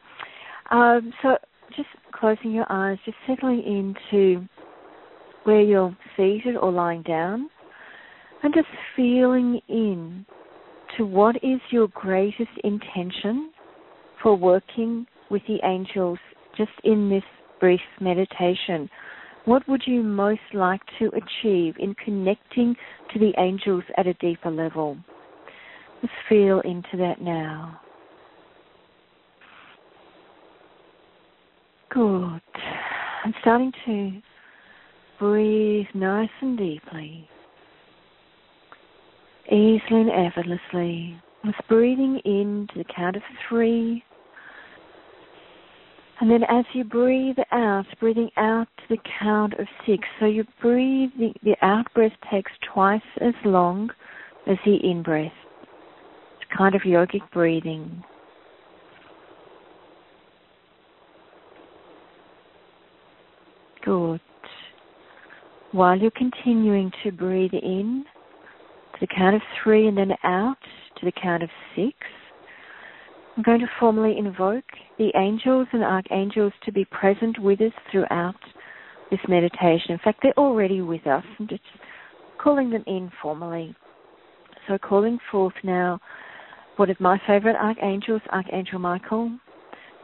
Um, 0.71 1.13
so 1.23 1.37
just 1.77 1.89
closing 2.13 2.53
your 2.53 2.67
eyes, 2.71 2.99
just 3.05 3.17
settling 3.27 3.63
into 3.63 4.47
where 5.45 5.61
you're 5.61 5.97
seated 6.17 6.57
or 6.57 6.71
lying 6.71 7.03
down, 7.03 7.51
and 8.43 8.55
just 8.55 8.69
feeling 8.97 9.61
in 9.69 10.25
to 10.97 11.05
what 11.05 11.37
is 11.37 11.61
your 11.71 11.89
greatest 11.89 12.51
intention 12.65 13.51
for 14.23 14.37
working 14.37 15.07
with 15.31 15.43
the 15.49 15.59
angels 15.65 16.19
just 16.57 16.71
in 16.85 17.09
this 17.09 17.23
brief 17.61 17.81
meditation. 18.01 18.89
What 19.45 19.67
would 19.69 19.83
you 19.87 20.03
most 20.03 20.41
like 20.53 20.83
to 20.99 21.09
achieve 21.09 21.75
in 21.79 21.95
connecting 22.05 22.77
to 23.13 23.19
the 23.19 23.33
angels 23.39 23.83
at 23.97 24.07
a 24.07 24.15
deeper 24.15 24.51
level? 24.51 24.97
Just 26.03 26.13
feel 26.29 26.61
into 26.61 26.97
that 26.99 27.21
now. 27.21 27.81
Good. 31.91 32.41
I'm 33.25 33.35
starting 33.41 33.73
to 33.87 34.21
breathe 35.21 35.87
nice 35.95 36.29
and 36.41 36.59
deeply, 36.59 37.29
easily 39.47 39.81
and 39.91 40.11
effortlessly. 40.11 41.17
Just 41.45 41.69
breathing 41.69 42.21
in 42.25 42.67
to 42.73 42.79
the 42.79 42.85
count 42.97 43.15
of 43.15 43.23
three. 43.49 44.03
And 46.21 46.29
then 46.29 46.43
as 46.49 46.65
you 46.73 46.83
breathe 46.83 47.37
out, 47.53 47.85
breathing 48.01 48.31
out 48.37 48.67
to 48.79 48.83
the 48.97 49.03
count 49.21 49.55
of 49.55 49.67
six. 49.87 50.03
So 50.19 50.27
you 50.27 50.45
breathe, 50.61 51.11
the, 51.17 51.33
the 51.45 51.57
out 51.63 51.87
breath 51.95 52.13
takes 52.33 52.51
twice 52.73 53.01
as 53.21 53.35
long 53.45 53.91
as 54.49 54.57
the 54.65 54.77
in 54.83 55.03
breath. 55.05 55.31
Kind 56.57 56.75
of 56.75 56.83
yogic 56.83 57.23
breathing. 57.33 58.05
Good. 63.85 64.21
While 65.73 65.99
you're 65.99 66.11
continuing 66.11 66.93
to 67.03 67.11
breathe 67.11 67.55
in 67.55 68.05
to 68.93 68.99
the 69.01 69.07
count 69.07 69.35
of 69.35 69.43
three 69.63 69.89
and 69.89 69.97
then 69.97 70.13
out 70.23 70.59
to 70.99 71.07
the 71.07 71.13
count 71.13 71.43
of 71.43 71.49
six, 71.75 71.95
I'm 73.37 73.43
going 73.43 73.61
to 73.61 73.67
formally 73.81 74.19
invoke 74.19 74.65
the 74.99 75.11
angels 75.17 75.67
and 75.73 75.83
archangels 75.83 76.53
to 76.67 76.73
be 76.73 76.85
present 76.85 77.39
with 77.41 77.63
us 77.63 77.73
throughout 77.91 78.37
this 79.11 79.21
meditation. 79.27 79.93
In 79.93 79.99
fact, 80.05 80.21
they're 80.23 80.39
already 80.39 80.83
with 80.83 81.07
us. 81.07 81.25
I'm 81.41 81.49
just 81.49 81.63
calling 82.39 82.69
them 82.69 82.85
in 82.87 83.11
formally. 83.23 83.75
So, 84.69 84.77
calling 84.77 85.19
forth 85.31 85.55
now 85.65 85.99
one 86.77 86.91
of 86.91 87.01
my 87.01 87.21
favorite 87.27 87.57
archangels, 87.57 88.23
Archangel 88.31 88.79
Michael, 88.79 89.31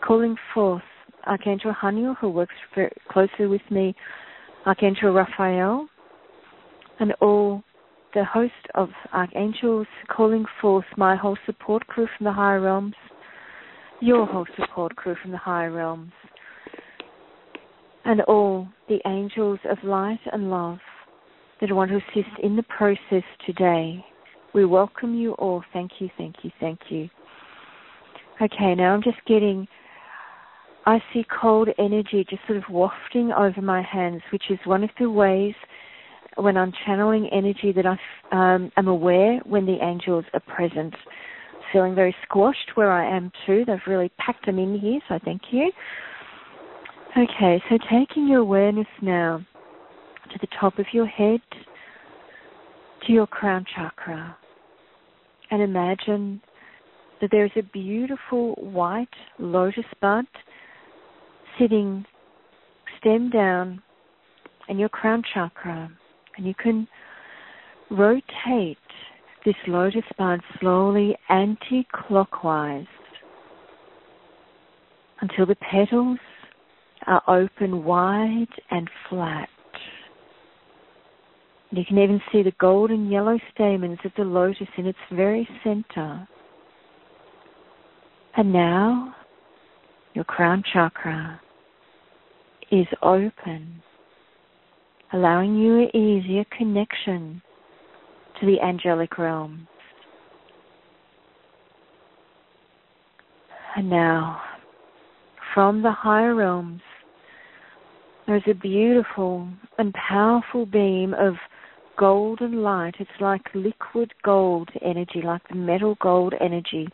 calling 0.07 0.37
forth 0.53 0.83
Archangel 1.27 1.75
Haniel, 1.81 2.17
who 2.19 2.29
works 2.29 2.55
very 2.75 2.93
closely 3.11 3.47
with 3.47 3.63
me, 3.71 3.95
Archangel 4.67 5.13
Raphael, 5.13 5.89
and 7.01 7.13
all 7.21 7.63
the 8.15 8.25
host 8.25 8.53
of 8.75 8.89
archangels 9.13 9.87
calling 10.09 10.45
forth 10.61 10.85
my 10.97 11.15
whole 11.15 11.37
support 11.47 11.87
crew 11.87 12.07
from 12.17 12.25
the 12.25 12.33
higher 12.33 12.61
realms, 12.61 12.95
your 14.01 14.27
whole 14.27 14.47
support 14.59 14.95
crew 14.97 15.17
from 15.21 15.31
the 15.31 15.39
higher 15.39 15.71
realms, 15.71 16.13
and 18.05 18.21
all 18.23 18.69
the 18.89 18.99
angels 19.07 19.59
of 19.71 19.79
light 19.85 20.21
and 20.33 20.51
love 20.51 20.79
that 21.61 21.73
want 21.73 21.91
to 21.91 21.97
assist 21.97 22.39
in 22.43 22.57
the 22.57 22.63
process 22.65 23.25
today. 23.45 24.05
We 24.55 24.65
welcome 24.65 25.15
you 25.15 25.33
all. 25.35 25.63
Thank 25.73 25.93
you, 26.01 26.09
thank 26.17 26.37
you, 26.43 26.51
thank 26.61 26.79
you. 26.89 27.09
Okay, 28.41 28.75
now 28.75 28.95
I'm 28.95 29.03
just 29.03 29.19
getting 29.27 29.67
I 30.89 31.03
see 31.13 31.23
cold 31.41 31.69
energy 31.79 32.25
just 32.31 32.41
sort 32.47 32.57
of 32.57 32.65
wafting 32.71 33.31
over 33.31 33.61
my 33.61 33.83
hands, 33.83 34.23
which 34.33 34.45
is 34.49 34.59
one 34.65 34.83
of 34.83 34.89
the 34.99 35.11
ways 35.11 35.55
when 36.37 36.57
I'm 36.57 36.73
channeling 36.87 37.29
energy 37.31 37.73
that 37.73 37.85
I 37.85 37.99
um, 38.33 38.73
am 38.79 38.89
aware 38.89 39.39
when 39.45 39.67
the 39.67 39.77
angels 39.85 40.25
are 40.33 40.41
present. 40.41 40.95
Feeling 41.75 41.95
very 41.95 42.17
squashed 42.23 42.71
where 42.75 42.91
I 42.91 43.15
am 43.15 43.31
too. 43.45 43.65
They've 43.67 43.77
really 43.87 44.11
packed 44.17 44.47
them 44.47 44.59
in 44.59 44.79
here, 44.79 45.01
so 45.11 45.19
thank 45.27 45.43
you. 45.51 45.71
Okay, 47.19 47.63
so 47.69 47.77
taking 47.91 48.27
your 48.27 48.39
awareness 48.39 48.87
now 49.03 49.45
to 50.33 50.39
the 50.41 50.49
top 50.59 50.79
of 50.79 50.87
your 50.93 51.07
head, 51.07 51.41
to 53.09 53.15
your 53.15 53.27
crown 53.27 53.65
chakra, 53.75 54.37
and 55.51 55.63
imagine 55.63 56.41
that 57.21 57.31
there 57.31 57.47
is 57.47 57.51
a 57.57 57.63
beautiful 57.63 58.55
white 58.57 59.09
lotus 59.39 59.87
bud 60.01 60.27
sitting 61.59 62.05
stem 63.01 63.31
down 63.31 63.83
in 64.69 64.79
your 64.79 64.91
crown 64.91 65.23
chakra, 65.33 65.91
and 66.37 66.47
you 66.47 66.55
can 66.55 66.87
rotate 67.91 68.77
this 69.47 69.57
lotus 69.67 70.05
bud 70.19 70.41
slowly 70.61 71.17
anti 71.31 71.87
clockwise 71.91 72.85
until 75.23 75.47
the 75.47 75.57
petals 75.57 76.19
are 77.07 77.23
open 77.27 77.85
wide 77.85 78.53
and 78.71 78.91
flat. 79.09 79.49
You 81.71 81.85
can 81.85 81.99
even 81.99 82.21
see 82.33 82.43
the 82.43 82.53
golden 82.59 83.11
yellow 83.11 83.39
stamens 83.55 83.99
of 84.05 84.13
the 84.17 84.25
lotus 84.25 84.69
in 84.79 84.87
its 84.87 84.99
very 85.13 85.47
center. 85.63 86.27
And 88.37 88.53
now, 88.53 89.15
your 90.15 90.25
crown 90.25 90.63
chakra 90.73 91.41
is 92.71 92.87
open, 93.03 93.83
allowing 95.13 95.57
you 95.57 95.83
an 95.83 95.97
easier 95.97 96.45
connection 96.57 97.43
to 98.41 98.47
the 98.47 98.61
angelic 98.61 99.19
realm. 99.19 99.69
And 103.77 103.91
now, 103.91 104.41
from 105.55 105.83
the 105.83 105.93
higher 105.93 106.35
realms, 106.35 106.81
there's 108.27 108.43
a 108.47 108.55
beautiful 108.55 109.49
and 109.79 109.95
powerful 109.95 110.67
beam 110.67 111.15
of 111.15 111.35
golden 111.99 112.63
light. 112.63 112.95
It's 112.99 113.11
like 113.21 113.43
liquid 113.55 114.13
gold 114.23 114.71
energy, 114.83 115.21
like 115.23 115.43
the 115.49 115.57
metal 115.57 115.97
gold 116.01 116.33
energy, 116.41 116.89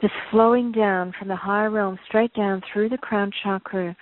just 0.00 0.14
flowing 0.30 0.72
down 0.72 1.12
from 1.18 1.28
the 1.28 1.36
higher 1.36 1.70
realm 1.70 1.98
straight 2.06 2.32
down 2.34 2.62
through 2.72 2.88
the 2.88 2.98
crown 2.98 3.30
chakra 3.42 3.96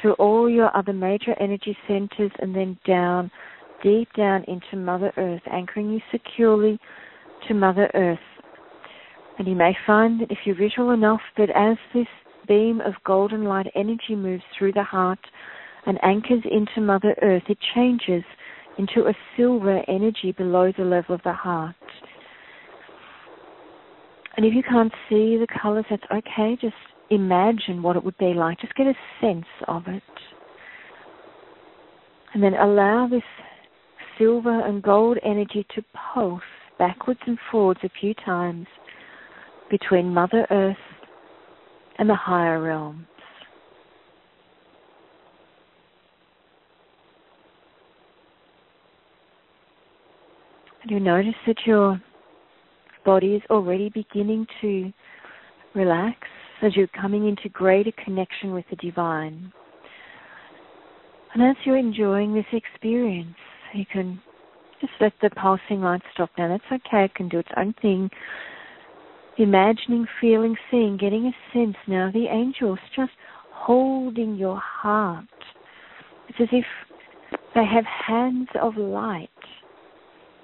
through 0.00 0.14
all 0.14 0.48
your 0.48 0.74
other 0.76 0.92
major 0.92 1.34
energy 1.40 1.76
centers 1.88 2.30
and 2.38 2.54
then 2.54 2.78
down, 2.86 3.30
deep 3.82 4.08
down 4.16 4.44
into 4.44 4.76
Mother 4.76 5.12
Earth, 5.16 5.42
anchoring 5.50 5.90
you 5.90 6.00
securely 6.12 6.78
to 7.48 7.54
Mother 7.54 7.90
Earth. 7.94 8.18
And 9.38 9.48
you 9.48 9.54
may 9.54 9.76
find 9.86 10.20
that 10.20 10.30
if 10.30 10.38
you're 10.44 10.56
visual 10.56 10.92
enough, 10.92 11.20
that 11.36 11.50
as 11.50 11.76
this 11.94 12.06
beam 12.46 12.80
of 12.80 12.94
golden 13.04 13.44
light 13.44 13.66
energy 13.74 14.14
moves 14.14 14.42
through 14.56 14.72
the 14.72 14.82
heart 14.82 15.18
and 15.86 15.98
anchors 16.02 16.42
into 16.50 16.80
Mother 16.80 17.14
Earth, 17.22 17.42
it 17.48 17.58
changes 17.74 18.24
into 18.78 19.08
a 19.08 19.14
silver 19.36 19.82
energy 19.88 20.32
below 20.36 20.72
the 20.76 20.84
level 20.84 21.14
of 21.14 21.22
the 21.24 21.32
heart. 21.32 21.74
And 24.36 24.44
if 24.44 24.52
you 24.54 24.62
can't 24.62 24.92
see 25.08 25.38
the 25.38 25.46
colors, 25.62 25.86
that's 25.88 26.02
okay. 26.12 26.58
Just 26.60 26.74
imagine 27.10 27.82
what 27.82 27.96
it 27.96 28.04
would 28.04 28.18
be 28.18 28.34
like. 28.34 28.60
Just 28.60 28.74
get 28.74 28.86
a 28.86 28.94
sense 29.20 29.46
of 29.66 29.84
it. 29.86 30.02
And 32.34 32.42
then 32.42 32.54
allow 32.54 33.08
this 33.10 33.22
silver 34.18 34.66
and 34.66 34.82
gold 34.82 35.18
energy 35.24 35.66
to 35.74 35.82
pulse 36.12 36.42
backwards 36.78 37.20
and 37.26 37.38
forwards 37.50 37.80
a 37.82 37.90
few 37.98 38.12
times 38.12 38.66
between 39.70 40.12
Mother 40.12 40.46
Earth 40.50 40.76
and 41.98 42.10
the 42.10 42.14
higher 42.14 42.62
realms. 42.62 43.06
You 50.90 51.00
notice 51.00 51.34
that 51.46 51.56
your 51.66 52.00
body 53.04 53.34
is 53.34 53.42
already 53.50 53.90
beginning 53.90 54.46
to 54.60 54.92
relax 55.74 56.18
as 56.62 56.74
you're 56.76 56.88
coming 56.88 57.28
into 57.28 57.48
greater 57.48 57.92
connection 58.04 58.52
with 58.52 58.64
the 58.70 58.76
divine. 58.76 59.52
And 61.34 61.42
as 61.42 61.56
you're 61.64 61.76
enjoying 61.76 62.34
this 62.34 62.46
experience, 62.52 63.36
you 63.74 63.84
can 63.92 64.20
just 64.80 64.92
let 65.00 65.12
the 65.20 65.30
pulsing 65.30 65.82
light 65.82 66.02
stop 66.14 66.30
now. 66.38 66.48
That's 66.48 66.82
okay, 66.86 67.04
it 67.04 67.14
can 67.14 67.28
do 67.28 67.38
its 67.38 67.48
own 67.56 67.74
thing. 67.82 68.10
Imagining, 69.38 70.06
feeling, 70.20 70.56
seeing, 70.70 70.96
getting 70.96 71.26
a 71.26 71.32
sense 71.52 71.76
now 71.86 72.10
the 72.12 72.26
angels 72.26 72.78
just 72.94 73.12
holding 73.52 74.36
your 74.36 74.58
heart. 74.58 75.24
It's 76.28 76.38
as 76.40 76.48
if 76.52 76.64
they 77.54 77.64
have 77.64 77.84
hands 77.84 78.48
of 78.60 78.76
light 78.76 79.28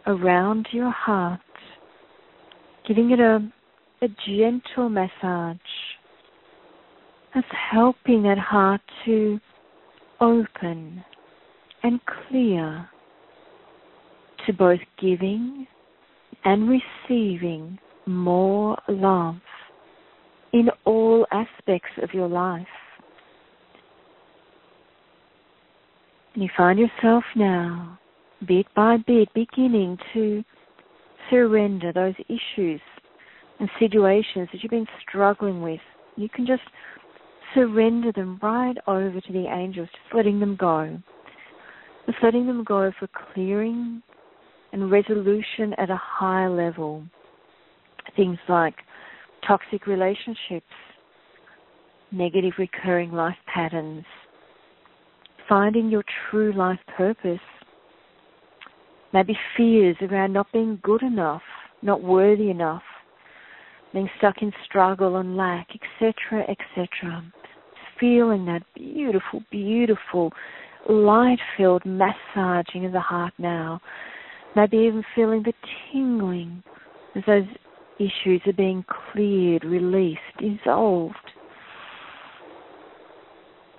around 0.07 0.69
your 0.73 0.91
heart, 0.91 1.41
giving 2.87 3.11
it 3.11 3.21
a, 3.21 3.41
a 4.03 4.09
gentle 4.27 4.89
massage. 4.89 5.57
That's 7.35 7.47
helping 7.71 8.23
that 8.25 8.39
heart 8.39 8.81
to 9.07 9.41
open 10.21 11.05
and 11.83 12.01
clear 12.29 12.89
to 14.47 14.53
both 14.53 14.81
giving 15.01 15.67
and 16.45 16.69
receiving 16.69 17.79
more 18.07 18.77
love 18.89 19.37
in 20.53 20.69
all 20.85 21.27
aspects 21.31 21.93
of 22.03 22.11
your 22.13 22.29
life. 22.29 22.67
And 26.35 26.43
you 26.43 26.51
find 26.57 26.79
yourself 26.79 27.25
now, 27.37 27.99
bit 28.47 28.67
by 28.75 28.97
bit, 29.07 29.29
beginning 29.35 29.99
to 30.13 30.45
surrender 31.31 31.93
those 31.93 32.15
issues 32.29 32.81
and 33.61 33.69
situations 33.79 34.49
that 34.53 34.63
you've 34.63 34.71
been 34.71 34.87
struggling 35.09 35.63
with. 35.63 35.81
You 36.17 36.29
can 36.29 36.47
just 36.47 36.63
surrender 37.55 38.13
them 38.13 38.39
right 38.43 38.77
over 38.87 39.21
to 39.21 39.33
the 39.33 39.47
angels, 39.47 39.89
just 39.91 40.15
letting 40.15 40.41
them 40.41 40.57
go. 40.57 40.99
Just 42.07 42.19
letting 42.23 42.47
them 42.47 42.65
go 42.65 42.91
for 42.99 43.09
clearing 43.33 44.03
and 44.73 44.91
resolution 44.91 45.75
at 45.79 45.91
a 45.91 46.01
higher 46.01 46.51
level. 46.51 47.05
Things 48.17 48.39
like 48.49 48.75
toxic 49.47 49.87
relationships, 49.87 50.67
negative 52.11 52.55
recurring 52.59 53.13
life 53.13 53.37
patterns, 53.53 54.05
finding 55.49 55.89
your 55.89 56.05
true 56.31 56.53
life 56.53 56.81
purpose, 56.97 57.41
maybe 59.13 59.37
fears 59.57 59.97
around 60.03 60.33
not 60.33 60.51
being 60.53 60.79
good 60.83 61.03
enough, 61.03 61.43
not 61.83 62.03
worthy 62.03 62.51
enough, 62.51 62.83
being 63.93 64.09
stuck 64.19 64.37
in 64.43 64.53
struggle 64.65 65.17
and 65.17 65.37
lack, 65.37 65.69
etc., 65.75 66.43
etc. 66.49 67.23
Feeling 68.01 68.47
that 68.47 68.63
beautiful, 68.75 69.43
beautiful, 69.51 70.33
light 70.89 71.39
filled 71.57 71.85
massaging 71.85 72.87
of 72.87 72.93
the 72.93 73.01
heart 73.01 73.33
now. 73.39 73.81
Maybe 74.57 74.79
even 74.79 75.05
feeling 75.15 75.43
the 75.43 75.53
tingling 75.93 76.63
as 77.15 77.23
those 77.27 77.45
issues 77.99 78.41
are 78.47 78.53
being 78.53 78.85
cleared, 79.13 79.65
released, 79.65 80.21
dissolved 80.39 81.17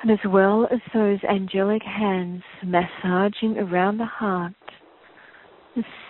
and 0.04 0.12
as 0.12 0.20
well 0.28 0.68
as 0.70 0.80
those 0.94 1.20
angelic 1.30 1.82
hands 1.82 2.44
massaging 2.62 3.58
around 3.58 3.98
the 3.98 4.06
heart, 4.06 4.54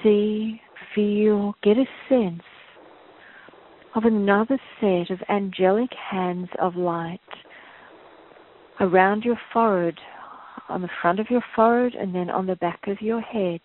see, 0.02 0.62
feel, 0.94 1.56
get 1.64 1.78
a 1.78 1.86
sense 2.10 2.42
of 3.96 4.06
another 4.06 4.60
set 4.80 5.10
of 5.10 5.20
angelic 5.30 5.92
hands 6.12 6.50
of 6.60 6.76
light 6.76 7.20
around 8.80 9.24
your 9.24 9.40
forehead, 9.52 9.98
on 10.70 10.82
the 10.82 10.90
front 11.02 11.20
of 11.20 11.28
your 11.30 11.44
forehead, 11.56 11.94
and 11.94 12.14
then 12.14 12.30
on 12.30 12.48
the 12.48 12.56
back 12.56 12.80
of 12.88 13.02
your 13.02 13.22
head. 13.22 13.60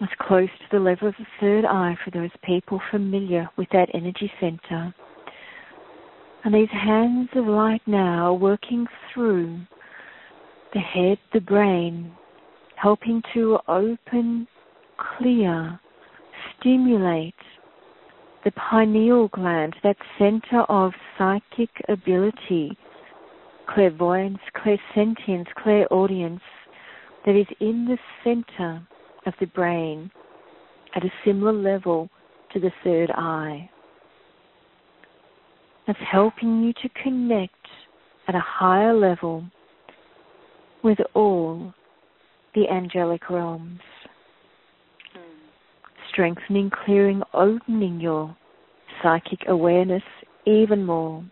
As 0.00 0.08
close 0.20 0.48
to 0.48 0.76
the 0.76 0.82
level 0.82 1.08
of 1.08 1.14
the 1.18 1.26
third 1.40 1.64
eye 1.64 1.96
for 2.04 2.10
those 2.10 2.30
people 2.44 2.80
familiar 2.90 3.48
with 3.56 3.68
that 3.72 3.88
energy 3.94 4.30
center. 4.40 4.94
And 6.44 6.54
these 6.54 6.68
hands 6.70 7.28
of 7.36 7.46
light 7.46 7.82
now 7.86 8.26
are 8.26 8.34
working 8.34 8.86
through 9.12 9.60
the 10.74 10.80
head, 10.80 11.18
the 11.32 11.40
brain, 11.40 12.12
helping 12.82 13.22
to 13.32 13.58
open, 13.68 14.46
clear, 15.16 15.78
stimulate 16.58 17.34
the 18.44 18.50
pineal 18.52 19.28
gland, 19.28 19.72
that 19.84 19.96
center 20.18 20.62
of 20.62 20.90
psychic 21.16 21.70
ability, 21.88 22.76
clairvoyance, 23.72 24.38
clairsentience, 24.56 25.46
clairaudience, 25.62 26.40
that 27.24 27.36
is 27.36 27.46
in 27.60 27.86
the 27.86 27.98
center 28.24 28.84
of 29.26 29.34
the 29.38 29.46
brain 29.46 30.10
at 30.96 31.04
a 31.04 31.12
similar 31.24 31.52
level 31.52 32.10
to 32.52 32.58
the 32.58 32.72
third 32.82 33.12
eye. 33.12 33.70
That's 35.86 35.98
helping 36.10 36.64
you 36.64 36.72
to 36.82 36.88
connect 37.00 37.54
at 38.26 38.34
a 38.34 38.42
higher 38.44 38.92
level 38.92 39.44
with 40.82 40.98
all 41.14 41.72
the 42.54 42.68
angelic 42.68 43.28
realms. 43.30 43.80
Hmm. 45.12 45.20
Strengthening, 46.10 46.70
clearing, 46.84 47.22
opening 47.32 48.00
your 48.00 48.36
psychic 49.02 49.40
awareness 49.48 50.02
even 50.46 50.84
more. 50.84 51.24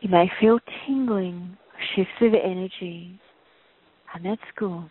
You 0.00 0.08
may 0.08 0.30
feel 0.40 0.58
tingling, 0.86 1.56
shifts 1.94 2.12
of 2.22 2.32
energy, 2.34 3.20
and 4.14 4.24
that's 4.24 4.40
good. 4.56 4.90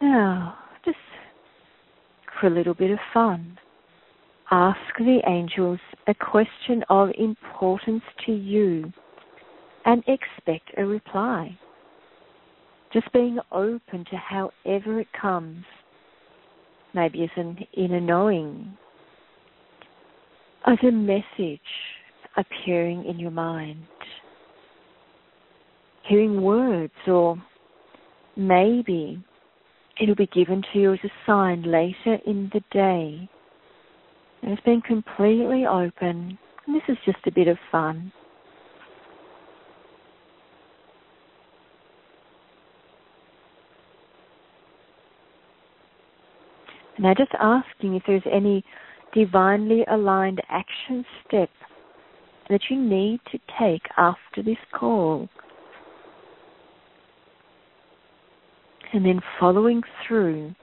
Now, 0.00 0.58
just 0.84 0.96
for 2.40 2.48
a 2.48 2.50
little 2.50 2.74
bit 2.74 2.90
of 2.90 2.98
fun, 3.14 3.58
ask 4.50 4.78
the 4.98 5.20
angels 5.26 5.78
a 6.06 6.14
question 6.14 6.84
of 6.88 7.10
importance 7.18 8.02
to 8.26 8.32
you 8.32 8.92
and 9.84 10.02
expect 10.06 10.70
a 10.76 10.84
reply. 10.84 11.56
Just 12.92 13.12
being 13.12 13.38
open 13.52 14.04
to 14.10 14.16
however 14.16 15.00
it 15.00 15.08
comes, 15.18 15.64
maybe 16.94 17.22
as 17.24 17.30
an 17.36 17.58
inner 17.76 18.00
knowing, 18.00 18.76
as 20.66 20.78
a 20.82 20.90
message 20.90 21.60
appearing 22.36 23.04
in 23.04 23.18
your 23.18 23.30
mind, 23.30 23.86
hearing 26.08 26.40
words, 26.42 26.92
or 27.06 27.42
maybe 28.36 29.22
it'll 30.00 30.14
be 30.14 30.26
given 30.26 30.62
to 30.72 30.78
you 30.78 30.92
as 30.94 31.00
a 31.04 31.10
sign 31.26 31.62
later 31.62 32.18
in 32.26 32.50
the 32.54 32.62
day 32.72 33.28
and 34.42 34.52
it's 34.52 34.62
been 34.62 34.80
completely 34.80 35.66
open. 35.66 36.38
And 36.66 36.76
this 36.76 36.82
is 36.88 36.96
just 37.04 37.18
a 37.26 37.32
bit 37.32 37.48
of 37.48 37.58
fun. 37.70 38.12
Now, 46.98 47.14
just 47.14 47.32
asking 47.40 47.94
if 47.94 48.02
there's 48.06 48.22
any 48.30 48.64
divinely 49.14 49.84
aligned 49.88 50.42
action 50.48 51.04
step 51.26 51.50
that 52.50 52.60
you 52.70 52.80
need 52.80 53.20
to 53.30 53.38
take 53.58 53.82
after 53.96 54.42
this 54.42 54.58
call. 54.78 55.28
And 58.92 59.04
then 59.04 59.20
following 59.38 59.82
through 60.06 60.54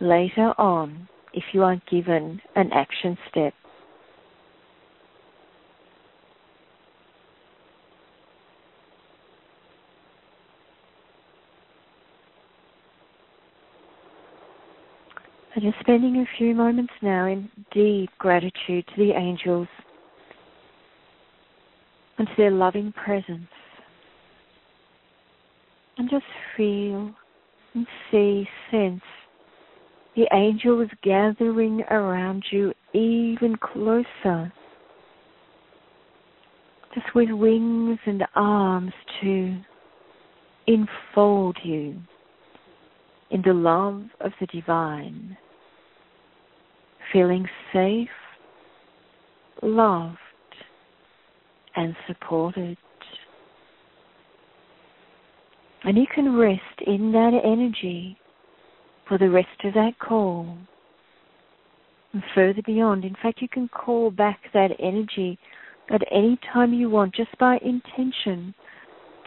later 0.00 0.54
on 0.58 1.08
if 1.34 1.44
you 1.52 1.62
are 1.62 1.80
given 1.90 2.40
an 2.56 2.70
action 2.72 3.16
step. 3.30 3.54
Just 15.60 15.78
spending 15.80 16.16
a 16.16 16.38
few 16.38 16.54
moments 16.54 16.92
now 17.02 17.26
in 17.26 17.50
deep 17.72 18.10
gratitude 18.18 18.86
to 18.86 18.96
the 18.96 19.12
angels 19.12 19.68
and 22.18 22.26
to 22.26 22.32
their 22.36 22.50
loving 22.50 22.92
presence. 22.92 23.48
And 25.98 26.08
just 26.08 26.24
feel 26.56 27.14
and 27.74 27.86
see, 28.10 28.48
sense 28.70 29.02
the 30.16 30.26
angels 30.32 30.88
gathering 31.02 31.82
around 31.90 32.44
you 32.50 32.72
even 32.92 33.56
closer, 33.56 34.52
just 36.94 37.06
with 37.14 37.30
wings 37.30 37.98
and 38.06 38.24
arms 38.34 38.92
to 39.20 39.56
enfold 40.66 41.56
you 41.62 41.96
in 43.30 43.42
the 43.42 43.52
love 43.52 44.02
of 44.20 44.32
the 44.40 44.46
divine, 44.46 45.36
feeling 47.12 47.46
safe, 47.72 48.08
loved, 49.62 50.18
and 51.76 51.94
supported. 52.06 52.76
And 55.84 55.96
you 55.96 56.06
can 56.12 56.36
rest 56.36 56.60
in 56.86 57.12
that 57.12 57.40
energy 57.42 58.18
for 59.08 59.18
the 59.18 59.30
rest 59.30 59.48
of 59.64 59.74
that 59.74 59.98
call 59.98 60.56
and 62.12 62.22
further 62.34 62.62
beyond. 62.66 63.04
In 63.04 63.16
fact, 63.22 63.40
you 63.40 63.48
can 63.48 63.68
call 63.68 64.10
back 64.10 64.40
that 64.52 64.70
energy 64.78 65.38
at 65.90 66.02
any 66.12 66.38
time 66.52 66.72
you 66.72 66.90
want 66.90 67.14
just 67.14 67.36
by 67.38 67.58
intention 67.62 68.54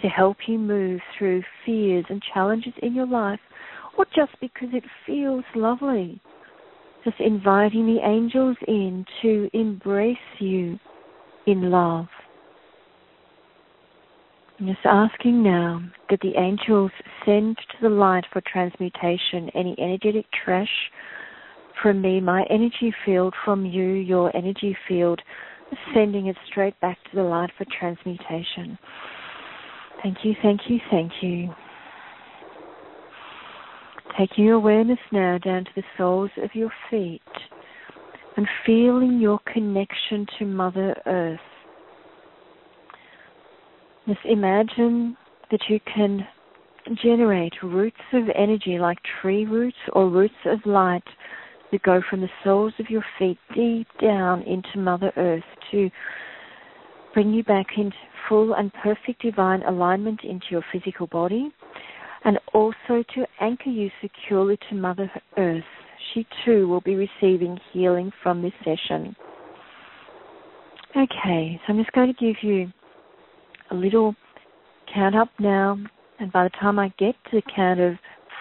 to 0.01 0.07
help 0.07 0.38
you 0.47 0.57
move 0.57 0.99
through 1.17 1.41
fears 1.65 2.05
and 2.09 2.21
challenges 2.34 2.73
in 2.81 2.93
your 2.93 3.07
life 3.07 3.39
or 3.97 4.05
just 4.15 4.31
because 4.41 4.69
it 4.73 4.84
feels 5.05 5.43
lovely. 5.55 6.21
Just 7.04 7.20
inviting 7.20 7.86
the 7.86 7.99
angels 8.06 8.56
in 8.68 9.06
to 9.22 9.49
embrace 9.54 10.18
you 10.39 10.80
in 11.47 11.70
love. 11.70 12.08
I'm 14.60 14.68
just 14.68 14.86
asking 14.86 15.43
now 15.43 15.82
that 16.10 16.20
the 16.22 16.38
angels 16.38 16.91
send 17.26 17.58
to 17.58 17.78
the 17.82 17.89
light 17.89 18.24
for 18.32 18.41
transmutation 18.41 19.49
any 19.56 19.76
energetic 19.78 20.26
trash 20.45 20.70
from 21.82 22.01
me, 22.01 22.22
my 22.22 22.45
energy 22.49 22.93
field, 23.06 23.34
from 23.43 23.66
you, 23.66 23.84
your 23.84 24.36
energy 24.38 24.78
field, 24.88 25.22
sending 25.93 26.28
it 26.28 26.38
straight 26.49 26.80
back 26.80 26.97
to 27.10 27.16
the 27.16 27.24
light 27.24 27.49
for 27.58 27.66
transmutation. 27.78 28.78
Thank 30.01 30.20
you, 30.24 30.34
thank 30.41 30.62
you, 30.70 30.80
thank 30.89 31.12
you. 31.22 31.49
Taking 34.18 34.45
your 34.45 34.55
awareness 34.55 34.99
now 35.11 35.39
down 35.39 35.66
to 35.66 35.72
the 35.76 35.84
soles 35.97 36.30
of 36.43 36.53
your 36.53 36.72
feet 36.91 37.22
and 38.38 38.47
feeling 38.64 39.20
your 39.20 39.39
connection 39.51 40.28
to 40.38 40.45
Mother 40.45 40.95
Earth. 41.07 41.39
Just 44.07 44.20
imagine 44.26 45.18
that 45.49 45.61
you 45.68 45.80
can 45.95 46.28
generate 47.01 47.53
roots 47.64 47.97
of 48.14 48.26
energy 48.36 48.78
like 48.78 48.97
tree 49.22 49.45
roots 49.45 49.78
or 49.93 50.09
roots 50.09 50.34
of 50.45 50.59
light 50.66 51.03
that 51.72 51.82
go 51.82 52.01
from 52.07 52.22
the 52.22 52.30
soles 52.43 52.74
of 52.80 52.89
your 52.89 53.03
feet 53.18 53.38
deep 53.55 53.88
down 53.99 54.43
into 54.43 54.78
Mother 54.78 55.11
Earth 55.18 55.43
to 55.72 55.89
bring 57.16 57.34
you 57.34 57.43
back 57.43 57.68
into 57.78 57.95
full 58.30 58.53
and 58.53 58.72
perfect 58.74 59.24
divine 59.24 59.64
alignment 59.64 60.20
into 60.24 60.45
your 60.51 60.64
physical 60.72 61.07
body 61.07 61.51
and 62.26 62.39
also 62.53 63.03
to 63.15 63.26
anchor 63.39 63.69
you 63.69 63.89
securely 64.01 64.57
to 64.69 64.76
Mother 64.76 65.11
Earth. 65.38 65.63
She 66.13 66.26
too 66.45 66.67
will 66.67 66.82
be 66.82 66.95
receiving 66.95 67.59
healing 67.71 68.11
from 68.21 68.41
this 68.41 68.53
session. 68.59 69.15
Okay, 70.95 71.59
so 71.65 71.74
I'm 71.74 71.80
just 71.80 71.91
going 71.93 72.13
to 72.13 72.26
give 72.26 72.36
you 72.43 72.71
a 73.71 73.76
little 73.76 74.15
count 74.93 75.15
up 75.15 75.30
now, 75.39 75.78
and 76.19 76.32
by 76.32 76.43
the 76.43 76.51
time 76.51 76.78
I 76.78 76.93
get 76.99 77.15
to 77.32 77.38
the 77.38 77.51
count 77.55 77.80
of 77.80 77.93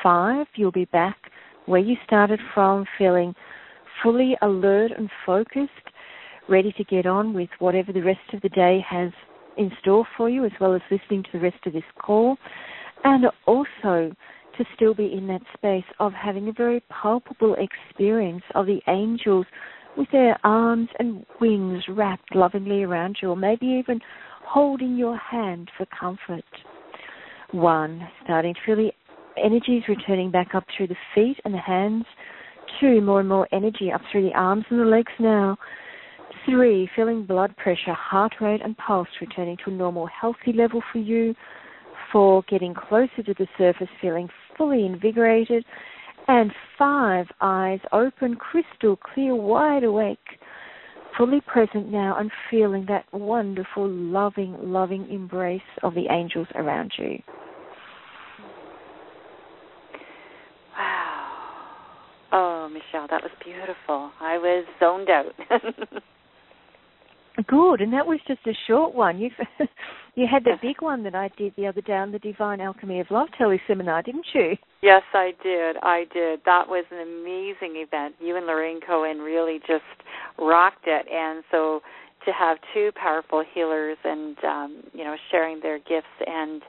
five, 0.03 0.47
you'll 0.55 0.71
be 0.71 0.85
back 0.87 1.17
where 1.67 1.81
you 1.81 1.97
started 2.05 2.41
from, 2.53 2.85
feeling 2.99 3.35
fully 4.03 4.37
alert 4.43 4.91
and 4.97 5.09
focused, 5.25 5.71
ready 6.49 6.73
to 6.73 6.85
get 6.85 7.07
on 7.07 7.33
with 7.33 7.49
whatever 7.59 7.93
the 7.93 8.03
rest 8.03 8.21
of 8.35 8.43
the 8.43 8.49
day 8.51 8.85
has 8.87 9.11
in 9.57 9.71
store 9.81 10.05
for 10.17 10.29
you, 10.29 10.45
as 10.45 10.53
well 10.61 10.75
as 10.75 10.81
listening 10.91 11.23
to 11.23 11.29
the 11.33 11.41
rest 11.41 11.59
of 11.67 11.73
this 11.73 11.83
call, 12.05 12.37
and 13.05 13.27
also 13.47 14.15
to 14.57 14.65
still 14.75 14.95
be 14.95 15.13
in 15.13 15.27
that 15.29 15.43
space 15.55 15.85
of 15.99 16.13
having 16.13 16.49
a 16.49 16.53
very 16.53 16.83
palpable 16.91 17.57
experience 17.59 18.43
of 18.55 18.67
the 18.67 18.81
angels 18.89 19.47
with 19.97 20.09
their 20.13 20.39
arms 20.45 20.89
and 20.99 21.25
wings 21.41 21.83
wrapped 21.89 22.35
lovingly 22.35 22.83
around 22.83 23.17
you, 23.21 23.31
or 23.31 23.37
maybe 23.37 23.67
even 23.67 24.01
holding 24.45 24.97
your 24.97 25.17
hand 25.17 25.71
for 25.77 25.87
comfort. 25.99 26.45
One, 27.53 28.07
starting 28.25 28.55
to 28.55 28.61
feel 28.65 28.77
the 28.77 28.93
energies 29.43 29.83
returning 29.89 30.31
back 30.31 30.55
up 30.55 30.65
through 30.77 30.89
the 30.89 30.97
feet 31.15 31.39
and 31.45 31.55
the 31.55 31.59
hands. 31.59 32.05
Two, 32.81 33.01
more 33.01 33.21
and 33.21 33.29
more 33.29 33.49
energy 33.53 33.91
up 33.93 34.01
through 34.11 34.23
the 34.23 34.35
arms 34.35 34.65
and 34.71 34.81
the 34.81 34.85
legs 34.85 35.13
now. 35.19 35.57
Three, 36.47 36.89
feeling 36.97 37.27
blood 37.27 37.55
pressure, 37.57 37.93
heart 37.93 38.33
rate, 38.41 38.63
and 38.65 38.77
pulse 38.79 39.09
returning 39.21 39.57
to 39.65 39.71
a 39.71 39.75
normal, 39.75 40.07
healthy 40.07 40.53
level 40.55 40.83
for 40.93 40.99
you. 40.99 41.35
Four, 42.13 42.45
getting 42.49 42.75
closer 42.75 43.23
to 43.25 43.35
the 43.35 43.47
surface, 43.57 43.89
feeling 44.01 44.29
fully 44.57 44.85
invigorated. 44.85 45.65
And 46.29 46.53
five, 46.79 47.27
eyes 47.41 47.81
open, 47.91 48.37
crystal 48.37 48.97
clear, 48.97 49.35
wide 49.35 49.83
awake, 49.83 50.19
fully 51.17 51.41
present 51.41 51.91
now, 51.91 52.17
and 52.19 52.31
feeling 52.51 52.87
that 52.89 53.07
wonderful, 53.13 53.89
loving, 53.89 54.57
loving 54.61 55.11
embrace 55.11 55.61
of 55.83 55.95
the 55.95 56.07
angels 56.11 56.47
around 56.55 56.93
you. 56.99 57.19
Wow. 60.79 61.29
Oh, 62.33 62.69
Michelle, 62.69 63.09
that 63.11 63.23
was 63.23 63.33
beautiful. 63.45 64.13
I 64.21 64.39
was 64.39 64.65
zoned 64.79 65.09
out. 65.11 65.35
Good, 67.47 67.81
and 67.81 67.93
that 67.93 68.07
was 68.07 68.21
just 68.29 68.41
a 68.47 68.53
short 68.67 68.95
one. 68.95 69.19
You 69.19 69.31
you 70.15 70.27
had 70.31 70.45
the 70.45 70.57
big 70.61 70.83
one 70.83 71.03
that 71.05 71.15
I 71.15 71.31
did 71.39 71.55
the 71.57 71.67
other 71.67 71.81
day 71.81 71.95
on 71.95 72.13
the 72.13 72.19
Divine 72.19 72.61
Alchemy 72.61 73.01
of 73.01 73.11
Love 73.11 73.29
teleseminar, 73.41 74.05
didn't 74.05 74.27
you? 74.35 74.57
Yes, 74.83 75.03
I 75.15 75.33
did. 75.43 75.77
I 75.83 76.05
did. 76.13 76.41
That 76.45 76.69
was 76.69 76.85
an 76.91 77.01
amazing 77.01 77.81
event. 77.81 78.17
You 78.21 78.37
and 78.37 78.47
Lorraine 78.47 78.81
Cohen 78.87 79.19
really 79.19 79.61
just 79.61 79.85
rocked 80.39 80.87
it, 80.87 81.07
and 81.11 81.43
so 81.51 81.81
to 82.25 82.33
have 82.33 82.59
two 82.73 82.91
powerful 82.95 83.43
healers 83.55 83.97
and 84.05 84.37
um, 84.45 84.83
you 84.93 85.05
know 85.05 85.17
sharing 85.31 85.61
their 85.61 85.79
gifts 85.79 86.15
and 86.27 86.63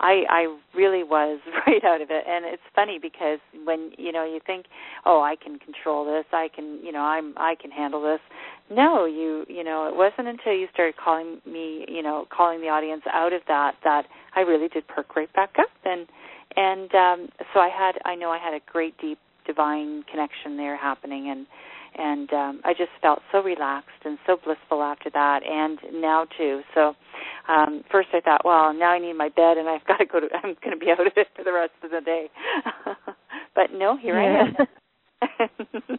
I 0.00 0.22
I 0.28 0.56
really 0.74 1.02
was 1.02 1.40
right 1.66 1.82
out 1.84 2.00
of 2.00 2.08
it 2.10 2.24
and 2.28 2.44
it's 2.44 2.62
funny 2.74 2.98
because 3.00 3.38
when 3.64 3.92
you 3.96 4.12
know 4.12 4.24
you 4.24 4.40
think 4.46 4.66
oh 5.06 5.20
I 5.20 5.36
can 5.42 5.58
control 5.58 6.04
this 6.04 6.24
I 6.32 6.48
can 6.54 6.80
you 6.82 6.92
know 6.92 7.00
I'm 7.00 7.34
I 7.36 7.54
can 7.60 7.70
handle 7.70 8.02
this 8.02 8.20
no 8.70 9.04
you 9.06 9.44
you 9.48 9.64
know 9.64 9.88
it 9.88 9.96
wasn't 9.96 10.28
until 10.28 10.52
you 10.52 10.66
started 10.72 10.94
calling 10.96 11.40
me 11.46 11.84
you 11.88 12.02
know 12.02 12.26
calling 12.30 12.60
the 12.60 12.68
audience 12.68 13.02
out 13.12 13.32
of 13.32 13.42
that 13.48 13.74
that 13.84 14.06
I 14.34 14.40
really 14.40 14.68
did 14.68 14.86
perk 14.86 15.16
right 15.16 15.32
back 15.32 15.54
up. 15.58 15.70
And 15.84 16.06
and 16.56 16.94
um 16.94 17.28
so 17.52 17.60
I 17.60 17.68
had 17.68 17.98
I 18.04 18.14
know 18.14 18.30
I 18.30 18.38
had 18.38 18.54
a 18.54 18.60
great 18.70 18.96
deep 18.98 19.18
divine 19.46 20.04
connection 20.10 20.56
there 20.56 20.76
happening. 20.76 21.30
And 21.30 21.46
and 21.96 22.32
um 22.32 22.60
I 22.64 22.72
just 22.72 22.90
felt 23.02 23.20
so 23.32 23.42
relaxed 23.42 24.04
and 24.04 24.18
so 24.26 24.36
blissful 24.36 24.82
after 24.82 25.10
that 25.10 25.40
and 25.44 25.78
now 26.00 26.26
too. 26.36 26.60
So 26.74 26.94
um 27.48 27.82
first 27.90 28.08
I 28.12 28.20
thought 28.20 28.44
well 28.44 28.72
now 28.72 28.90
I 28.90 28.98
need 28.98 29.14
my 29.14 29.28
bed 29.28 29.56
and 29.58 29.68
I've 29.68 29.84
got 29.86 29.98
to 29.98 30.06
go 30.06 30.20
to 30.20 30.28
I'm 30.34 30.56
going 30.62 30.78
to 30.78 30.84
be 30.84 30.90
out 30.90 31.04
of 31.04 31.12
it 31.16 31.28
for 31.34 31.44
the 31.44 31.52
rest 31.52 31.72
of 31.82 31.90
the 31.90 32.00
day. 32.00 32.28
But 33.54 33.72
no 33.72 33.96
here 33.96 34.20
yeah. 34.20 34.44
I 35.20 35.48
am 35.48 35.98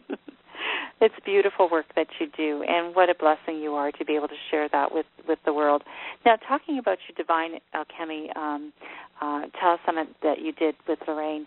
it's 1.00 1.14
beautiful 1.24 1.68
work 1.70 1.86
that 1.96 2.06
you 2.18 2.26
do 2.36 2.62
and 2.68 2.94
what 2.94 3.08
a 3.08 3.14
blessing 3.14 3.60
you 3.60 3.72
are 3.74 3.90
to 3.92 4.04
be 4.04 4.14
able 4.14 4.28
to 4.28 4.40
share 4.50 4.68
that 4.70 4.92
with 4.92 5.06
with 5.28 5.38
the 5.44 5.52
world 5.52 5.82
now 6.24 6.36
talking 6.48 6.78
about 6.78 6.98
your 7.08 7.16
divine 7.16 7.60
alchemy 7.74 8.30
um 8.36 8.72
uh 9.20 9.42
telesummit 9.62 10.06
that 10.22 10.40
you 10.40 10.52
did 10.52 10.74
with 10.88 10.98
lorraine 11.06 11.46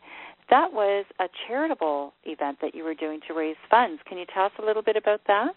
that 0.50 0.74
was 0.74 1.06
a 1.20 1.26
charitable 1.48 2.14
event 2.26 2.58
that 2.62 2.76
you 2.76 2.84
were 2.84 2.94
doing 2.94 3.20
to 3.28 3.34
raise 3.34 3.56
funds. 3.70 4.02
Can 4.08 4.18
you 4.18 4.26
tell 4.34 4.46
us 4.46 4.52
a 4.62 4.66
little 4.66 4.84
bit 4.84 4.96
about 4.96 5.22
that? 5.28 5.54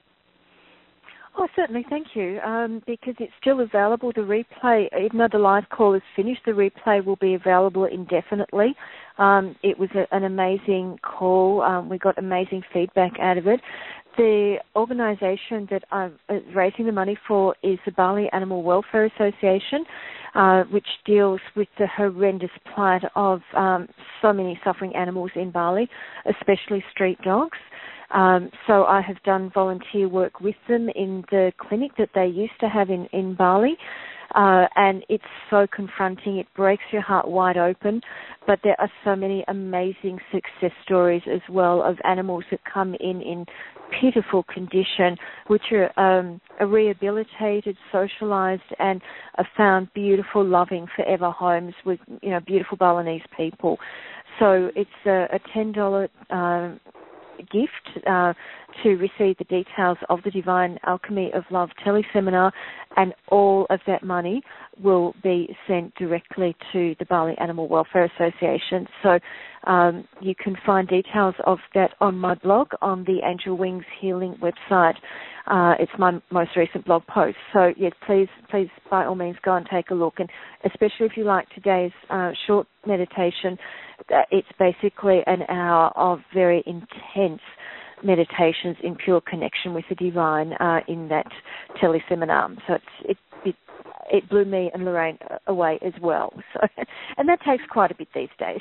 Oh, 1.39 1.47
certainly. 1.55 1.85
Thank 1.91 2.09
you. 2.15 2.41
Um, 2.41 2.83
because 2.87 3.15
it's 3.19 3.33
still 3.41 3.61
available. 3.61 4.11
The 4.15 4.23
replay, 4.23 4.87
even 4.99 5.19
though 5.19 5.29
the 5.31 5.39
live 5.39 5.69
call 5.69 5.93
is 5.93 6.03
finished, 6.15 6.41
the 6.47 6.53
replay 6.53 7.05
will 7.05 7.17
be 7.17 7.35
available 7.35 7.85
indefinitely. 7.85 8.75
Um, 9.19 9.55
it 9.63 9.79
was 9.79 9.91
a, 9.95 10.07
an 10.15 10.25
amazing 10.25 10.99
call. 11.03 11.61
Um, 11.61 11.91
we 11.91 11.99
got 11.99 12.17
amazing 12.19 12.63
feedback 12.73 13.13
out 13.21 13.37
of 13.37 13.47
it. 13.47 13.61
The 14.17 14.57
organisation 14.75 15.69
that 15.71 15.85
I'm 15.93 16.19
uh, 16.31 16.37
raising 16.55 16.87
the 16.87 16.93
money 16.93 17.19
for 17.29 17.55
is 17.63 17.79
the 17.85 17.93
Bali 17.93 18.31
Animal 18.33 18.63
Welfare 18.63 19.05
Association, 19.05 19.85
uh, 20.35 20.63
which 20.65 20.87
deals 21.05 21.41
with 21.55 21.69
the 21.79 21.87
horrendous 21.87 22.51
plight 22.75 23.03
of 23.15 23.43
um, 23.55 23.89
so 24.23 24.33
many 24.33 24.59
suffering 24.65 24.97
animals 24.97 25.33
in 25.35 25.51
Bali, 25.51 25.87
especially 26.25 26.83
street 26.91 27.21
dogs. 27.23 27.59
Um, 28.13 28.51
so 28.67 28.85
I 28.85 29.01
have 29.01 29.23
done 29.25 29.51
volunteer 29.53 30.09
work 30.09 30.41
with 30.41 30.57
them 30.69 30.89
in 30.95 31.25
the 31.31 31.53
clinic 31.59 31.93
that 31.99 32.11
they 32.15 32.27
used 32.27 32.59
to 32.61 32.69
have 32.69 32.91
in, 32.91 33.07
in 33.13 33.35
Bali. 33.35 33.77
Uh, 34.35 34.67
and 34.75 35.05
it's 35.09 35.25
so 35.51 35.67
confronting. 35.75 36.39
It 36.39 36.47
breaks 36.55 36.83
your 36.93 37.03
heart 37.03 37.29
wide 37.29 37.57
open. 37.57 38.01
But 38.47 38.61
there 38.63 38.77
are 38.81 38.91
so 39.05 39.17
many 39.17 39.45
amazing 39.49 40.19
success 40.33 40.73
stories 40.85 41.23
as 41.33 41.41
well 41.49 41.83
of 41.83 41.97
animals 42.05 42.45
that 42.51 42.61
come 42.73 42.95
in 42.95 43.23
in 43.23 43.47
pitiful 44.01 44.43
condition, 44.45 45.17
which 45.47 45.63
are, 45.73 45.87
um, 45.99 46.41
are 46.61 46.67
rehabilitated, 46.67 47.77
socialized, 47.93 48.63
and 48.79 49.01
are 49.39 49.49
found 49.57 49.93
beautiful, 49.95 50.45
loving, 50.45 50.87
forever 50.97 51.31
homes 51.31 51.75
with 51.85 52.01
you 52.21 52.31
know 52.31 52.41
beautiful 52.41 52.77
Balinese 52.77 53.23
people. 53.37 53.79
So 54.39 54.71
it's 54.77 54.91
a, 55.07 55.27
a 55.33 55.39
ten 55.55 55.73
dollar 55.73 56.09
um, 56.31 56.81
gift 57.39 58.07
uh, 58.07 58.33
to 58.83 58.91
receive 58.97 59.37
the 59.39 59.45
details 59.49 59.99
of 60.09 60.21
the 60.25 60.31
Divine 60.31 60.79
Alchemy 60.87 61.31
of 61.35 61.45
Love 61.51 61.71
teleseminar, 61.85 62.53
and 62.97 63.15
all 63.29 63.67
of 63.71 63.81
that 63.87 64.03
money 64.03 64.43
will 64.83 65.15
be 65.23 65.55
sent 65.67 65.95
directly 65.95 66.55
to 66.73 66.95
the 66.99 67.05
Bali 67.07 67.35
Animal 67.39 67.69
Welfare 67.69 68.11
Association. 68.17 68.87
So 69.03 69.19
um, 69.67 70.07
you 70.21 70.35
can 70.35 70.57
find 70.65 70.87
details 70.87 71.35
of 71.47 71.59
that 71.75 71.91
on 72.01 72.17
my 72.17 72.35
blog 72.35 72.69
on 72.83 73.05
the 73.05 73.19
Angel 73.25 73.57
Wings 73.57 73.85
Healing 74.01 74.37
website. 74.41 74.95
Uh, 75.47 75.75
it's 75.79 75.93
my 75.99 76.21
most 76.31 76.51
recent 76.57 76.85
blog 76.85 77.07
post. 77.07 77.37
So 77.53 77.73
yes, 77.77 77.93
please, 78.07 78.29
please, 78.51 78.69
by 78.91 79.05
all 79.07 79.15
means, 79.15 79.37
go 79.45 79.55
and 79.55 79.67
take 79.73 79.91
a 79.91 79.95
look. 79.95 80.15
And 80.19 80.29
especially 80.65 81.07
if 81.07 81.13
you 81.17 81.25
like 81.25 81.49
today's 81.51 81.93
uh, 82.11 82.33
short 82.47 82.67
meditation, 82.87 83.57
it's 84.31 84.49
basically 84.59 85.21
an 85.27 85.43
hour 85.49 85.93
of 85.97 86.21
very 86.33 86.63
intense 86.67 87.41
meditations 88.03 88.77
in 88.83 88.95
pure 88.95 89.21
connection 89.21 89.75
with 89.75 89.85
the 89.89 89.95
divine 89.95 90.53
uh, 90.55 90.81
in 90.89 91.09
that 91.09 91.27
teleseminar. 91.83 92.57
So 92.67 92.75
it, 92.75 93.17
it 93.45 93.55
it 94.11 94.29
blew 94.29 94.45
me 94.45 94.71
and 94.73 94.85
Lorraine 94.85 95.19
away 95.47 95.79
as 95.85 95.93
well. 96.01 96.33
So, 96.55 96.61
and 97.17 97.29
that 97.29 97.41
takes 97.47 97.65
quite 97.71 97.91
a 97.91 97.95
bit 97.95 98.09
these 98.15 98.29
days. 98.39 98.61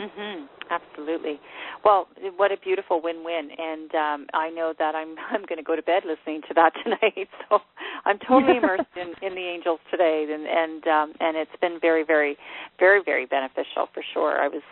Mhm. 0.00 0.48
Absolutely. 0.70 1.40
Well, 1.84 2.08
what 2.36 2.52
a 2.52 2.56
beautiful 2.56 3.02
win-win, 3.02 3.50
and 3.58 3.94
um, 3.94 4.26
I 4.32 4.48
know 4.50 4.72
that 4.78 4.94
I'm 4.94 5.16
I'm 5.30 5.44
going 5.46 5.58
to 5.58 5.62
go 5.64 5.76
to 5.76 5.82
bed 5.82 6.04
listening 6.06 6.42
to 6.48 6.54
that 6.54 6.72
tonight. 6.82 7.28
So 7.50 7.58
I'm 8.06 8.18
totally 8.18 8.56
immersed 8.56 8.84
in, 8.96 9.12
in 9.26 9.34
the 9.34 9.42
angels 9.42 9.80
today, 9.90 10.26
and 10.32 10.46
and 10.46 10.86
um, 10.86 11.12
and 11.20 11.36
it's 11.36 11.50
been 11.60 11.78
very, 11.80 12.04
very, 12.04 12.36
very, 12.78 13.02
very 13.04 13.26
beneficial 13.26 13.88
for 13.92 14.02
sure. 14.14 14.40
I 14.40 14.48
was 14.48 14.62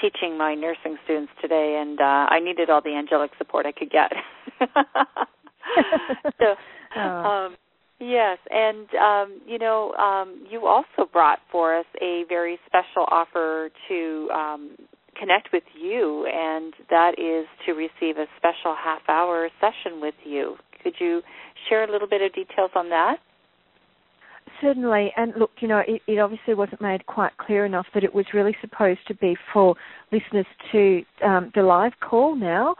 teaching 0.00 0.38
my 0.38 0.54
nursing 0.54 0.96
students 1.04 1.32
today, 1.42 1.78
and 1.80 2.00
uh, 2.00 2.26
I 2.30 2.40
needed 2.40 2.70
all 2.70 2.80
the 2.80 2.94
angelic 2.94 3.32
support 3.36 3.66
I 3.66 3.72
could 3.72 3.90
get. 3.90 4.12
so. 6.38 6.54
Oh. 6.96 7.00
Um, 7.00 7.56
Yes, 8.00 8.38
and 8.50 8.88
um, 8.94 9.40
you 9.46 9.58
know, 9.58 9.92
um, 9.92 10.46
you 10.50 10.66
also 10.66 11.08
brought 11.12 11.38
for 11.52 11.78
us 11.78 11.84
a 12.00 12.24
very 12.30 12.58
special 12.66 13.04
offer 13.10 13.68
to 13.88 14.28
um, 14.32 14.70
connect 15.18 15.50
with 15.52 15.64
you, 15.78 16.26
and 16.26 16.72
that 16.88 17.18
is 17.18 17.46
to 17.66 17.72
receive 17.72 18.16
a 18.16 18.24
special 18.38 18.74
half 18.74 19.02
hour 19.06 19.50
session 19.60 20.00
with 20.00 20.14
you. 20.24 20.56
Could 20.82 20.94
you 20.98 21.20
share 21.68 21.84
a 21.84 21.92
little 21.92 22.08
bit 22.08 22.22
of 22.22 22.32
details 22.32 22.70
on 22.74 22.88
that? 22.88 23.16
Certainly, 24.62 25.12
and 25.18 25.34
look, 25.38 25.50
you 25.60 25.68
know, 25.68 25.82
it, 25.86 26.00
it, 26.06 26.18
obviously 26.18 26.54
wasn't 26.54 26.80
made 26.80 27.04
quite 27.06 27.36
clear 27.36 27.66
enough 27.66 27.86
that 27.92 28.02
it 28.02 28.14
was 28.14 28.24
really 28.32 28.56
supposed 28.62 29.00
to 29.08 29.14
be 29.14 29.36
for 29.52 29.74
listeners 30.10 30.46
to 30.72 31.02
um, 31.22 31.52
the 31.54 31.62
live 31.62 31.92
call 32.00 32.34
now. 32.34 32.74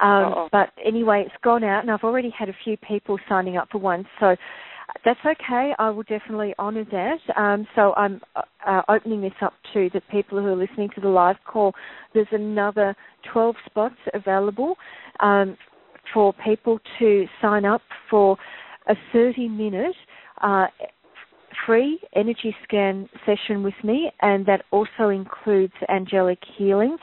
Um, 0.00 0.48
but 0.52 0.70
anyway, 0.84 1.24
it's 1.26 1.34
gone 1.42 1.64
out, 1.64 1.82
and 1.82 1.90
I've 1.90 2.04
already 2.04 2.30
had 2.36 2.48
a 2.48 2.56
few 2.64 2.76
people 2.76 3.18
signing 3.28 3.56
up 3.56 3.68
for 3.70 3.78
one, 3.78 4.06
so 4.20 4.36
that's 5.04 5.20
okay. 5.24 5.72
I 5.78 5.90
will 5.90 6.04
definitely 6.04 6.54
honour 6.58 6.84
that. 6.84 7.18
Um, 7.40 7.66
so 7.74 7.92
I'm 7.94 8.20
uh, 8.66 8.82
opening 8.88 9.20
this 9.20 9.32
up 9.42 9.52
to 9.74 9.90
the 9.92 10.00
people 10.10 10.40
who 10.40 10.46
are 10.46 10.56
listening 10.56 10.90
to 10.94 11.00
the 11.00 11.08
live 11.08 11.36
call. 11.46 11.72
There's 12.14 12.26
another 12.32 12.94
12 13.32 13.56
spots 13.66 13.96
available 14.14 14.76
um, 15.20 15.56
for 16.14 16.32
people 16.44 16.78
to 16.98 17.26
sign 17.42 17.64
up 17.64 17.82
for 18.10 18.36
a 18.88 18.94
30 19.12 19.48
minute 19.48 19.94
uh, 20.42 20.66
free 21.66 21.98
energy 22.14 22.54
scan 22.64 23.08
session 23.24 23.62
with 23.62 23.74
me, 23.82 24.10
and 24.20 24.46
that 24.46 24.62
also 24.70 25.08
includes 25.08 25.72
angelic 25.88 26.38
healing. 26.56 26.96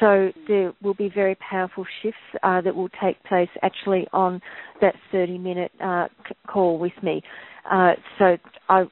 So 0.00 0.32
there 0.48 0.72
will 0.82 0.94
be 0.94 1.10
very 1.14 1.36
powerful 1.36 1.84
shifts 2.02 2.18
uh, 2.42 2.62
that 2.62 2.74
will 2.74 2.88
take 3.02 3.22
place 3.24 3.50
actually 3.62 4.06
on 4.12 4.40
that 4.80 4.94
30 5.12 5.38
minute 5.38 5.70
uh, 5.84 6.08
call 6.48 6.78
with 6.78 6.92
me. 7.02 7.22
Uh, 7.70 7.92
so 8.18 8.38
I, 8.68 8.84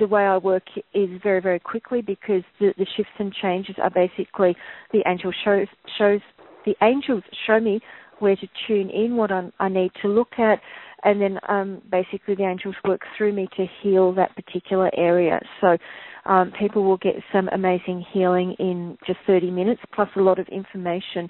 the 0.00 0.06
way 0.08 0.22
I 0.22 0.36
work 0.38 0.64
is 0.92 1.08
very, 1.22 1.40
very 1.40 1.60
quickly 1.60 2.02
because 2.02 2.42
the, 2.58 2.74
the 2.76 2.86
shifts 2.96 3.12
and 3.18 3.32
changes 3.32 3.76
are 3.80 3.90
basically 3.90 4.56
the 4.92 5.02
angel 5.06 5.32
shows, 5.44 5.68
shows 5.96 6.20
the 6.66 6.74
angels 6.82 7.22
show 7.46 7.60
me 7.60 7.80
where 8.18 8.36
to 8.36 8.46
tune 8.66 8.90
in, 8.90 9.16
what 9.16 9.32
I'm, 9.32 9.52
i 9.60 9.68
need 9.68 9.92
to 10.02 10.08
look 10.08 10.38
at, 10.38 10.60
and 11.04 11.20
then 11.20 11.38
um, 11.48 11.80
basically 11.90 12.34
the 12.34 12.44
angels 12.44 12.74
work 12.84 13.00
through 13.16 13.32
me 13.32 13.48
to 13.56 13.66
heal 13.82 14.12
that 14.14 14.34
particular 14.36 14.90
area. 14.96 15.40
So 15.60 15.78
um, 16.26 16.52
people 16.58 16.84
will 16.84 16.98
get 16.98 17.14
some 17.32 17.48
amazing 17.48 18.04
healing 18.12 18.54
in 18.58 18.96
just 19.06 19.18
30 19.26 19.50
minutes, 19.50 19.80
plus 19.94 20.08
a 20.16 20.20
lot 20.20 20.38
of 20.38 20.46
information 20.48 21.28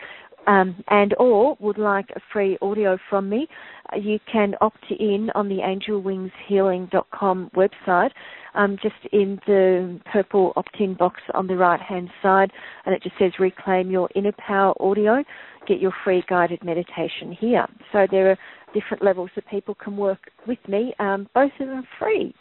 um, 0.48 0.84
and 0.88 1.14
or 1.20 1.58
would 1.60 1.78
like 1.78 2.10
a 2.16 2.22
free 2.32 2.58
audio 2.62 2.98
from 3.10 3.30
me, 3.30 3.48
uh, 3.94 3.98
you 3.98 4.18
can 4.32 4.56
opt 4.62 4.86
in 4.90 5.30
on 5.36 5.50
the 5.50 5.58
angelwingshealing.com 5.58 7.52
website, 7.56 8.12
um, 8.56 8.78
just 8.82 8.96
in 9.12 9.40
the 9.46 10.00
purple 10.12 10.54
opt-in 10.56 10.96
box 10.96 11.22
on 11.36 11.48
the 11.48 11.56
right-hand 11.56 12.10
side, 12.24 12.52
and 12.86 12.96
it 12.96 13.04
just 13.04 13.16
says 13.20 13.34
reclaim 13.40 13.92
your 13.92 14.10
inner 14.16 14.32
power 14.46 14.74
audio. 14.82 15.24
Get 15.68 15.80
your 15.80 15.94
free 16.04 16.24
guided 16.30 16.64
meditation 16.64 17.36
here. 17.38 17.68
So 17.92 18.08
there 18.10 18.32
are 18.32 18.38
different 18.74 19.04
levels 19.04 19.30
that 19.36 19.48
people 19.50 19.76
can 19.76 19.98
work 19.98 20.32
with 20.48 20.60
me, 20.68 20.94
um, 21.00 21.28
both 21.36 21.52
of 21.60 21.68
them 21.68 21.84
free 22.00 22.34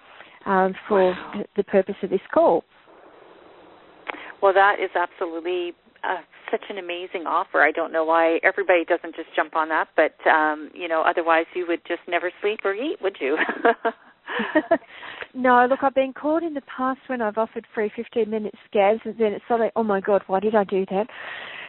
um, 0.46 0.74
for 0.88 1.10
wow. 1.10 1.42
the 1.56 1.64
purpose 1.64 1.96
of 2.02 2.10
this 2.10 2.20
call. 2.32 2.64
Well, 4.40 4.54
that 4.54 4.76
is 4.80 4.90
absolutely 4.94 5.72
uh, 6.04 6.22
such 6.50 6.62
an 6.70 6.78
amazing 6.78 7.26
offer. 7.26 7.62
I 7.62 7.72
don't 7.72 7.92
know 7.92 8.04
why 8.04 8.38
everybody 8.42 8.84
doesn't 8.84 9.16
just 9.16 9.28
jump 9.34 9.56
on 9.56 9.68
that, 9.70 9.88
but 9.96 10.14
um, 10.28 10.70
you 10.74 10.88
know, 10.88 11.02
otherwise 11.02 11.46
you 11.54 11.66
would 11.68 11.80
just 11.86 12.02
never 12.08 12.30
sleep 12.40 12.60
or 12.64 12.74
eat, 12.74 12.98
would 13.00 13.16
you? 13.20 13.36
no, 15.34 15.66
look, 15.68 15.80
I've 15.82 15.94
been 15.94 16.12
caught 16.12 16.42
in 16.42 16.54
the 16.54 16.62
past 16.62 17.00
when 17.06 17.22
I've 17.22 17.38
offered 17.38 17.66
free 17.74 17.90
15 17.94 18.28
minute 18.28 18.54
scans, 18.68 19.00
and 19.04 19.14
then 19.18 19.32
it's 19.32 19.44
suddenly, 19.48 19.70
oh 19.76 19.82
my 19.82 20.00
God, 20.00 20.22
why 20.26 20.40
did 20.40 20.54
I 20.54 20.64
do 20.64 20.84
that? 20.90 21.06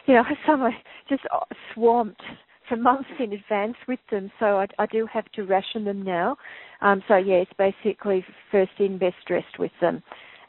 You 0.06 0.14
know, 0.14 0.24
suddenly 0.46 0.72
just 1.08 1.22
swamped 1.74 2.22
for 2.68 2.76
months 2.76 3.08
in 3.18 3.32
advance 3.32 3.76
with 3.86 4.00
them, 4.10 4.30
so 4.38 4.58
I, 4.58 4.66
I 4.78 4.86
do 4.86 5.06
have 5.12 5.24
to 5.32 5.42
ration 5.44 5.84
them 5.84 6.02
now. 6.02 6.36
Um, 6.80 7.02
so 7.08 7.16
yeah, 7.16 7.36
it's 7.36 7.52
basically 7.56 8.24
first 8.50 8.72
in, 8.78 8.98
best 8.98 9.16
dressed 9.26 9.58
with 9.58 9.72
them 9.80 10.02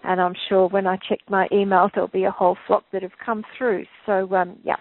and 0.04 0.20
I'm 0.22 0.36
sure 0.48 0.68
when 0.68 0.88
I 0.88 0.98
check 1.08 1.20
my 1.30 1.48
email, 1.52 1.90
there'll 1.94 2.10
be 2.10 2.26
a 2.26 2.32
whole 2.32 2.58
flock 2.68 2.84
that 2.92 3.02
have 3.02 3.12
come 3.24 3.44
through. 3.58 3.86
So 4.06 4.34
um, 4.36 4.58
yeah. 4.64 4.78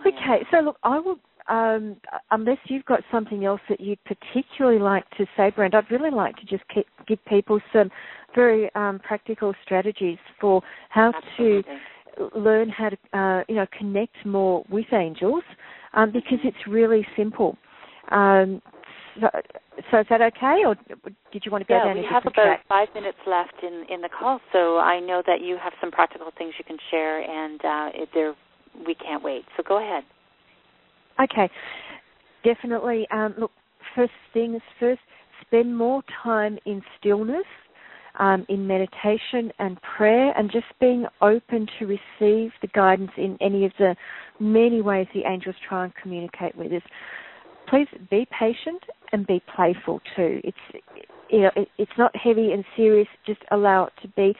Okay, 0.00 0.44
so 0.50 0.58
look, 0.58 0.76
I 0.82 0.98
will. 0.98 1.18
Um, 1.48 1.96
unless 2.30 2.58
you've 2.66 2.84
got 2.84 3.00
something 3.10 3.44
else 3.44 3.60
that 3.68 3.80
you'd 3.80 3.98
particularly 4.04 4.78
like 4.78 5.04
to 5.18 5.26
say, 5.36 5.50
Brent, 5.50 5.74
I'd 5.74 5.90
really 5.90 6.12
like 6.12 6.36
to 6.36 6.46
just 6.46 6.62
keep, 6.72 6.86
give 7.08 7.18
people 7.24 7.60
some 7.72 7.90
very 8.32 8.72
um, 8.76 9.00
practical 9.00 9.52
strategies 9.64 10.18
for 10.40 10.62
how 10.88 11.12
Absolutely. 11.12 11.74
to 12.16 12.38
learn 12.38 12.68
how 12.68 12.90
to, 12.90 13.18
uh, 13.18 13.44
you 13.48 13.56
know, 13.56 13.66
connect 13.76 14.24
more 14.24 14.64
with 14.70 14.86
angels, 14.92 15.42
um, 15.94 16.12
because 16.12 16.38
Mm-hmm. 16.38 16.48
it's 16.48 16.66
really 16.68 17.04
simple. 17.16 17.56
Um, 18.12 18.62
so, 19.20 19.28
so 19.90 20.00
is 20.00 20.06
that 20.10 20.20
okay, 20.20 20.62
or 20.66 20.76
did 21.32 21.44
you 21.44 21.50
want 21.50 21.62
to 21.62 21.68
go 21.68 21.76
yeah, 21.76 21.84
down 21.84 21.96
we 21.96 22.04
have 22.10 22.22
about 22.26 22.34
track? 22.34 22.64
five 22.68 22.88
minutes 22.94 23.18
left 23.26 23.54
in 23.62 23.84
in 23.88 24.02
the 24.02 24.08
call, 24.08 24.38
so 24.52 24.78
I 24.78 25.00
know 25.00 25.22
that 25.26 25.40
you 25.40 25.56
have 25.62 25.72
some 25.80 25.90
practical 25.90 26.30
things 26.36 26.54
you 26.58 26.64
can 26.64 26.76
share, 26.90 27.20
and 27.20 27.60
uh, 27.64 28.04
there 28.12 28.34
we 28.86 28.94
can't 28.94 29.22
wait. 29.22 29.44
So 29.56 29.62
go 29.66 29.78
ahead. 29.78 30.04
Okay, 31.20 31.50
definitely. 32.44 33.06
Um, 33.10 33.34
look, 33.38 33.50
first 33.94 34.12
things 34.34 34.60
first, 34.78 35.00
spend 35.40 35.76
more 35.76 36.02
time 36.22 36.58
in 36.66 36.82
stillness, 36.98 37.46
um, 38.18 38.44
in 38.50 38.66
meditation 38.66 39.52
and 39.58 39.78
prayer, 39.96 40.34
and 40.36 40.50
just 40.52 40.66
being 40.80 41.06
open 41.22 41.66
to 41.78 41.86
receive 41.86 42.50
the 42.60 42.68
guidance 42.74 43.10
in 43.16 43.38
any 43.40 43.64
of 43.64 43.72
the 43.78 43.96
many 44.38 44.82
ways 44.82 45.06
the 45.14 45.22
angels 45.26 45.56
try 45.66 45.84
and 45.84 45.94
communicate 45.94 46.54
with 46.56 46.72
us. 46.72 46.82
Please 47.68 47.88
be 48.10 48.26
patient 48.38 48.82
and 49.12 49.26
be 49.26 49.42
playful 49.54 50.00
too. 50.16 50.40
It's 50.44 50.82
you 51.30 51.40
know, 51.40 51.50
it, 51.56 51.68
it's 51.78 51.92
not 51.98 52.14
heavy 52.16 52.52
and 52.52 52.64
serious. 52.76 53.08
Just 53.26 53.40
allow 53.50 53.86
it 53.86 53.92
to 54.02 54.08
be 54.08 54.34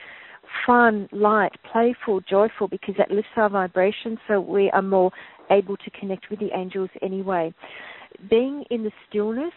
fun, 0.66 1.08
light, 1.12 1.52
playful, 1.70 2.20
joyful, 2.28 2.68
because 2.68 2.94
that 2.98 3.10
lifts 3.10 3.30
our 3.36 3.48
vibration, 3.48 4.18
so 4.28 4.40
we 4.40 4.70
are 4.70 4.82
more 4.82 5.10
able 5.50 5.76
to 5.78 5.90
connect 5.98 6.30
with 6.30 6.38
the 6.38 6.50
angels 6.54 6.90
anyway. 7.00 7.52
Being 8.28 8.64
in 8.70 8.84
the 8.84 8.92
stillness 9.08 9.52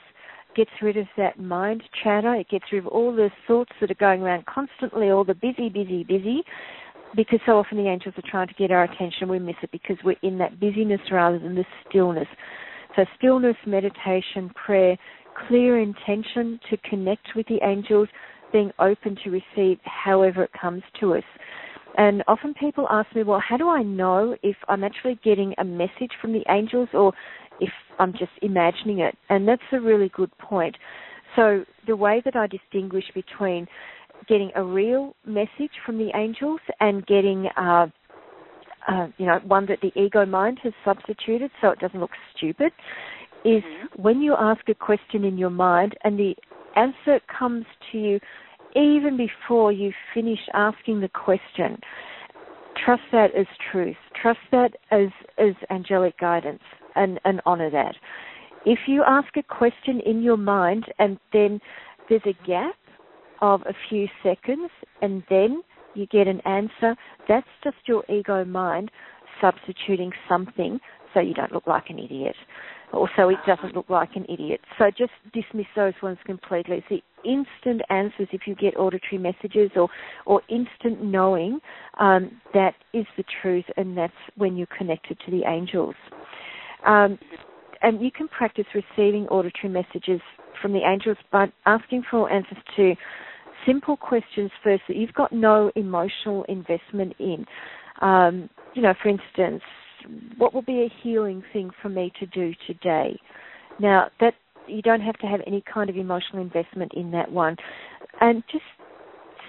gets 0.56 0.72
rid 0.82 0.98
of 0.98 1.08
that 1.18 1.38
mind 1.38 1.84
chatter. 2.04 2.34
It 2.36 2.50
gets 2.50 2.66
rid 2.72 2.80
of 2.80 2.88
all 2.88 3.14
the 3.14 3.30
thoughts 3.48 3.72
that 3.82 3.92
are 3.92 3.96
going 3.96 4.22
around 4.22 4.46
constantly, 4.46 5.10
all 5.10 5.26
the 5.26 5.36
busy, 5.36 5.70
busy, 5.70 6.04
busy. 6.04 6.44
Because 7.16 7.40
so 7.46 7.54
often 7.54 7.78
the 7.78 7.90
angels 7.90 8.16
are 8.18 8.30
trying 8.30 8.48
to 8.48 8.54
get 8.56 8.72
our 8.72 8.84
attention, 8.84 9.30
we 9.30 9.40
miss 9.40 9.56
it 9.62 9.72
because 9.72 9.98
we're 10.04 10.16
in 10.22 10.38
that 10.40 10.60
busyness 10.60 11.00
rather 11.12 11.40
than 11.40 11.56
the 11.56 11.66
stillness. 11.88 12.28
So 12.96 13.06
stillness, 13.18 13.58
meditation, 13.66 14.52
prayer, 14.56 14.98
clear 15.48 15.80
intention 15.80 16.60
to 16.70 16.78
connect 16.90 17.28
with 17.36 17.46
the 17.48 17.60
angels, 17.64 18.08
being 18.54 18.72
open 18.80 19.18
to 19.24 19.30
receive 19.30 19.80
however 19.84 20.44
it 20.44 20.52
comes 20.60 20.84
to 21.00 21.16
us. 21.16 21.24
And 21.98 22.24
often 22.28 22.54
people 22.54 22.88
ask 22.90 23.14
me, 23.16 23.24
well, 23.24 23.42
how 23.48 23.58
do 23.58 23.70
I 23.70 23.82
know 23.84 24.36
if 24.44 24.56
I'm 24.68 24.84
actually 24.84 25.20
getting 25.24 25.54
a 25.58 25.64
message 25.64 26.12
from 26.22 26.34
the 26.34 26.44
angels 26.50 26.90
or 26.94 27.14
if 27.60 27.72
I'm 28.00 28.12
just 28.14 28.32
imagining 28.42 29.00
it? 29.00 29.16
And 29.30 29.48
that's 29.48 29.62
a 29.72 29.80
really 29.80 30.10
good 30.14 30.36
point. 30.38 30.76
So 31.36 31.64
the 31.88 31.96
way 31.96 32.22
that 32.26 32.36
I 32.36 32.48
distinguish 32.48 33.06
between 33.14 33.68
getting 34.28 34.52
a 34.56 34.64
real 34.64 35.16
message 35.26 35.72
from 35.86 35.98
the 35.98 36.10
angels 36.16 36.60
and 36.80 37.06
getting 37.06 37.48
uh, 37.58 37.88
uh, 38.88 39.08
you 39.18 39.26
know, 39.26 39.40
one 39.46 39.66
that 39.68 39.80
the 39.82 39.92
ego 40.00 40.26
mind 40.26 40.60
has 40.64 40.74
substituted 40.84 41.52
so 41.62 41.70
it 41.70 41.80
doesn't 41.80 42.00
look 42.00 42.12
stupid, 42.36 42.72
is 43.44 43.64
Mhm. 43.64 44.00
when 44.00 44.22
you 44.22 44.36
ask 44.36 44.68
a 44.70 44.76
question 44.76 45.24
in 45.24 45.38
your 45.38 45.50
mind 45.50 45.96
and 46.04 46.18
the 46.20 46.36
answer 46.76 47.20
comes 47.28 47.66
to 47.92 47.98
you 47.98 48.20
even 48.76 49.16
before 49.16 49.72
you 49.72 49.94
finish 50.14 50.50
asking 50.54 51.00
the 51.00 51.10
question. 51.10 51.82
Trust 52.76 53.04
that 53.12 53.34
as 53.34 53.48
truth. 53.72 53.98
Trust 54.14 54.42
that 54.52 54.76
as 54.92 55.10
as 55.38 55.56
angelic 55.70 56.18
guidance 56.18 56.64
and, 56.96 57.20
and 57.24 57.42
honor 57.46 57.70
that. 57.70 57.96
If 58.66 58.88
you 58.88 59.04
ask 59.04 59.38
a 59.38 59.44
question 59.44 60.02
in 60.02 60.22
your 60.22 60.38
mind 60.38 60.92
and 61.00 61.18
then 61.32 61.62
there's 62.10 62.26
a 62.26 62.34
gap 62.46 62.76
of 63.42 63.62
a 63.66 63.74
few 63.90 64.10
seconds 64.24 64.70
and 65.02 65.24
then 65.30 65.64
you 65.96 66.08
get 66.08 66.28
an 66.28 66.42
answer, 66.42 66.96
that's 67.28 67.48
just 67.64 67.78
your 67.86 68.04
ego 68.10 68.46
mind 68.46 68.92
substituting 69.42 70.12
something 70.30 70.80
so 71.14 71.20
you 71.20 71.34
don't 71.34 71.52
look 71.52 71.68
like 71.68 71.90
an 71.90 72.00
idiot 72.00 72.36
or 72.94 73.10
so 73.16 73.30
it 73.30 73.38
doesn't 73.46 73.76
look 73.76 73.90
like 73.90 74.10
an 74.16 74.26
idiot. 74.30 74.62
So 74.78 74.86
just 74.98 75.12
dismiss 75.34 75.66
those 75.76 75.94
ones 76.02 76.18
completely. 76.26 76.78
It's 76.78 76.88
the 76.90 77.30
instant 77.30 77.82
answers 77.90 78.28
if 78.32 78.42
you 78.46 78.56
get 78.56 78.78
auditory 78.78 79.18
messages 79.18 79.72
or, 79.76 79.90
or 80.26 80.42
instant 80.50 81.04
knowing 81.04 81.60
um, 82.00 82.42
that 82.54 82.74
is 82.94 83.06
the 83.18 83.24
truth 83.42 83.66
and 83.78 83.98
that's 83.98 84.14
when 84.38 84.56
you're 84.56 84.68
connected 84.78 85.18
to 85.26 85.32
the 85.32 85.44
angels. 85.48 85.96
Um, 86.86 87.18
and 87.82 88.02
you 88.02 88.12
can 88.12 88.28
practice 88.28 88.66
receiving 88.74 89.28
auditory 89.28 89.72
messages 89.72 90.22
from 90.62 90.72
the 90.72 90.82
angels 90.88 91.18
by 91.32 91.52
asking 91.66 92.04
for 92.10 92.32
answers 92.32 92.58
to 92.78 92.96
simple 93.66 93.98
questions 93.98 94.52
first 94.64 94.84
that 94.88 94.98
you've 94.98 95.14
got 95.14 95.32
no 95.32 95.72
emotional 95.76 96.44
investment 96.50 97.14
in. 97.20 97.46
Um, 98.02 98.50
you 98.74 98.82
know, 98.82 98.94
for 99.02 99.10
instance, 99.10 99.62
what 100.38 100.54
will 100.54 100.62
be 100.62 100.82
a 100.82 100.94
healing 101.04 101.44
thing 101.54 101.72
for 101.82 101.90
me 101.90 102.12
to 102.20 102.26
do 102.28 102.54
today? 102.68 103.18
Now, 103.80 104.08
that 104.20 104.34
you 104.68 104.82
don't 104.82 105.02
have 105.02 105.18
to 105.20 105.28
have 105.28 105.42
any 105.46 105.64
kind 105.72 105.90
of 105.90 105.98
emotional 105.98 106.42
investment 106.42 106.92
in 106.96 107.12
that 107.12 107.32
one, 107.32 107.56
and 108.22 108.44
just 108.52 108.64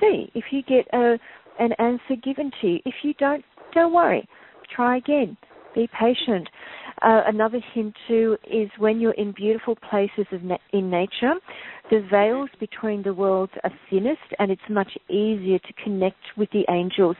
see 0.00 0.30
if 0.34 0.44
you 0.50 0.62
get 0.62 0.86
a 0.92 1.18
an 1.58 1.72
answer 1.78 2.16
given 2.22 2.50
to 2.60 2.66
you. 2.66 2.78
If 2.84 2.94
you 3.02 3.14
don't, 3.14 3.44
don't 3.72 3.92
worry. 3.92 4.28
Try 4.74 4.98
again. 4.98 5.36
Be 5.74 5.88
patient. 5.98 6.48
Uh, 7.02 7.22
another 7.26 7.60
hint 7.74 7.94
too 8.08 8.36
is 8.50 8.70
when 8.78 9.00
you're 9.00 9.12
in 9.12 9.32
beautiful 9.32 9.76
places 9.76 10.26
na- 10.42 10.56
in 10.72 10.88
nature, 10.88 11.34
the 11.90 12.00
veils 12.10 12.48
between 12.58 13.02
the 13.02 13.12
worlds 13.12 13.52
are 13.64 13.70
thinnest, 13.90 14.22
and 14.38 14.50
it's 14.50 14.62
much 14.70 14.96
easier 15.10 15.58
to 15.58 15.72
connect 15.84 16.16
with 16.36 16.50
the 16.52 16.64
angels 16.70 17.16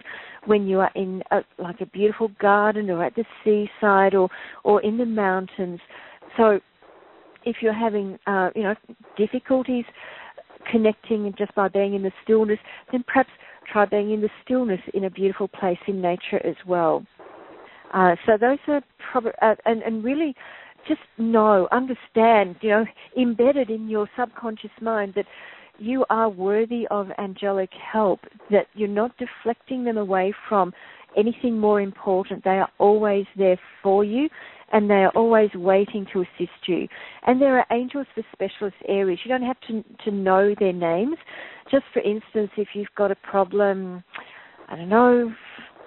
when 0.47 0.67
you 0.67 0.81
are 0.81 0.91
in 0.95 1.23
a, 1.31 1.41
like 1.59 1.81
a 1.83 1.87
beautiful 1.87 2.31
garden 2.41 2.89
or 2.89 3.05
at 3.05 3.15
the 3.17 3.25
seaside 3.45 4.15
or 4.15 4.31
or 4.65 4.81
in 4.81 4.97
the 4.97 5.05
mountains. 5.05 5.81
So, 6.39 6.59
if 7.45 7.57
you're 7.61 7.75
having 7.75 8.19
uh, 8.27 8.51
you 8.55 8.63
know 8.63 8.75
difficulties 9.19 9.85
connecting 10.71 11.33
just 11.39 11.55
by 11.55 11.69
being 11.69 11.95
in 11.95 12.03
the 12.03 12.13
stillness, 12.25 12.59
then 12.93 13.05
perhaps 13.07 13.31
try 13.71 13.85
being 13.85 14.13
in 14.13 14.21
the 14.23 14.31
stillness 14.45 14.81
in 14.95 15.05
a 15.05 15.11
beautiful 15.11 15.49
place 15.49 15.79
in 15.87 16.01
nature 16.01 16.45
as 16.45 16.57
well. 16.67 17.05
Uh, 17.93 18.17
so 18.27 18.37
those 18.39 18.59
are 18.69 18.83
probably 19.11 19.33
uh, 19.43 19.55
and 19.65 19.83
and 19.83 20.05
really 20.05 20.35
just 20.87 21.01
know, 21.19 21.69
understand, 21.73 22.57
you 22.61 22.71
know, 22.71 22.85
embedded 23.19 23.71
in 23.71 23.89
your 23.89 24.09
subconscious 24.17 24.71
mind 24.81 25.15
that 25.17 25.27
you 25.79 26.05
are 26.11 26.29
worthy 26.29 26.87
of 26.91 27.09
angelic 27.19 27.71
help, 27.93 28.21
that 28.51 28.67
you're 28.75 28.89
not 28.89 29.13
deflecting 29.19 29.85
them 29.85 29.99
away 29.99 30.33
from 30.49 30.73
anything 31.17 31.59
more 31.59 31.81
important. 31.81 32.45
They 32.45 32.51
are 32.51 32.71
always 32.79 33.27
there 33.37 33.59
for 33.83 34.05
you 34.05 34.29
and 34.73 34.91
they 34.91 34.95
are 34.95 35.11
always 35.11 35.51
waiting 35.55 36.07
to 36.13 36.21
assist 36.21 36.67
you. 36.67 36.89
And 37.27 37.41
there 37.41 37.59
are 37.59 37.67
angels 37.71 38.07
for 38.15 38.25
specialist 38.33 38.77
areas. 38.89 39.21
You 39.25 39.31
don't 39.31 39.43
have 39.43 39.61
to 39.69 39.85
to 40.05 40.11
know 40.11 40.55
their 40.59 40.73
names. 40.73 41.17
Just 41.71 41.85
for 41.93 42.01
instance, 42.01 42.51
if 42.57 42.69
you've 42.75 42.89
got 42.97 43.11
a 43.11 43.17
problem, 43.17 44.03
I 44.69 44.77
don't 44.77 44.89
know, 44.89 45.33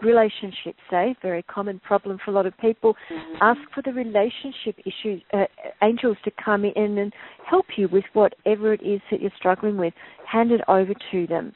relationships, 0.01 0.79
say, 0.89 1.15
very 1.21 1.43
common 1.43 1.79
problem 1.79 2.17
for 2.23 2.31
a 2.31 2.33
lot 2.33 2.45
of 2.45 2.57
people. 2.57 2.95
Mhm. 3.09 3.37
Ask 3.41 3.61
for 3.73 3.81
the 3.81 3.93
relationship 3.93 4.75
issues, 4.85 5.21
uh, 5.33 5.45
angels 5.81 6.17
to 6.23 6.31
come 6.31 6.65
in 6.65 6.97
and 6.97 7.13
help 7.43 7.77
you 7.77 7.87
with 7.87 8.05
whatever 8.13 8.73
it 8.73 8.81
is 8.81 9.01
that 9.09 9.21
you're 9.21 9.31
struggling 9.31 9.77
with. 9.77 9.93
Hand 10.25 10.51
it 10.51 10.61
over 10.67 10.93
to 11.11 11.27
them. 11.27 11.53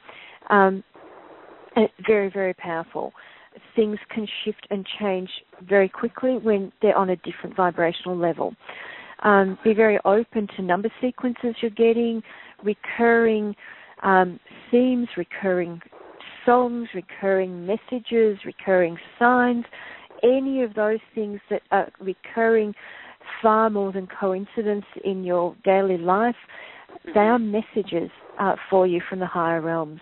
Um, 0.48 0.84
very, 2.00 2.30
very 2.30 2.54
powerful. 2.54 3.14
Things 3.76 4.00
can 4.10 4.28
shift 4.44 4.68
and 4.70 4.86
change 5.00 5.30
very 5.62 5.90
quickly 5.90 6.38
when 6.38 6.72
they're 6.82 6.98
on 6.98 7.12
a 7.12 7.16
different 7.18 7.56
vibrational 7.56 8.18
level. 8.18 8.56
Um, 9.20 9.58
be 9.64 9.74
very 9.74 10.00
open 10.06 10.48
to 10.56 10.62
number 10.62 10.90
sequences 11.00 11.56
you're 11.62 11.72
getting, 11.72 12.22
recurring 12.64 13.56
um, 14.02 14.40
themes, 14.70 15.08
recurring 15.18 15.82
songs, 16.46 16.88
recurring 16.94 17.66
messages, 17.66 18.38
recurring 18.46 18.98
signs, 19.20 19.66
any 20.24 20.64
of 20.64 20.74
those 20.74 21.00
things 21.14 21.40
that 21.50 21.62
are 21.72 21.92
recurring 22.00 22.74
far 23.42 23.70
more 23.70 23.92
than 23.92 24.08
coincidence 24.08 24.86
in 25.04 25.24
your 25.24 25.56
daily 25.64 25.98
life, 25.98 26.36
they 27.14 27.20
are 27.20 27.40
messages 27.40 28.10
uh, 28.40 28.56
for 28.70 28.88
you 28.88 29.02
from 29.10 29.20
the 29.20 29.26
higher 29.26 29.62
realms. 29.62 30.00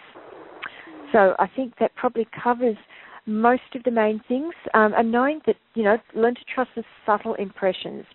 So 1.12 1.36
I 1.40 1.48
think 1.56 1.74
that 1.80 1.96
probably 1.96 2.28
covers 2.44 2.78
most 3.26 3.62
of 3.76 3.84
the 3.84 3.92
main 3.92 4.22
things. 4.28 4.54
Um, 4.74 4.94
and 4.96 5.12
knowing 5.12 5.42
that, 5.46 5.56
you 5.74 5.84
know, 5.84 5.98
learn 6.16 6.36
to 6.36 6.42
trust 6.54 6.72
the 6.76 6.84
subtle 7.06 7.36
impressions. 7.36 8.06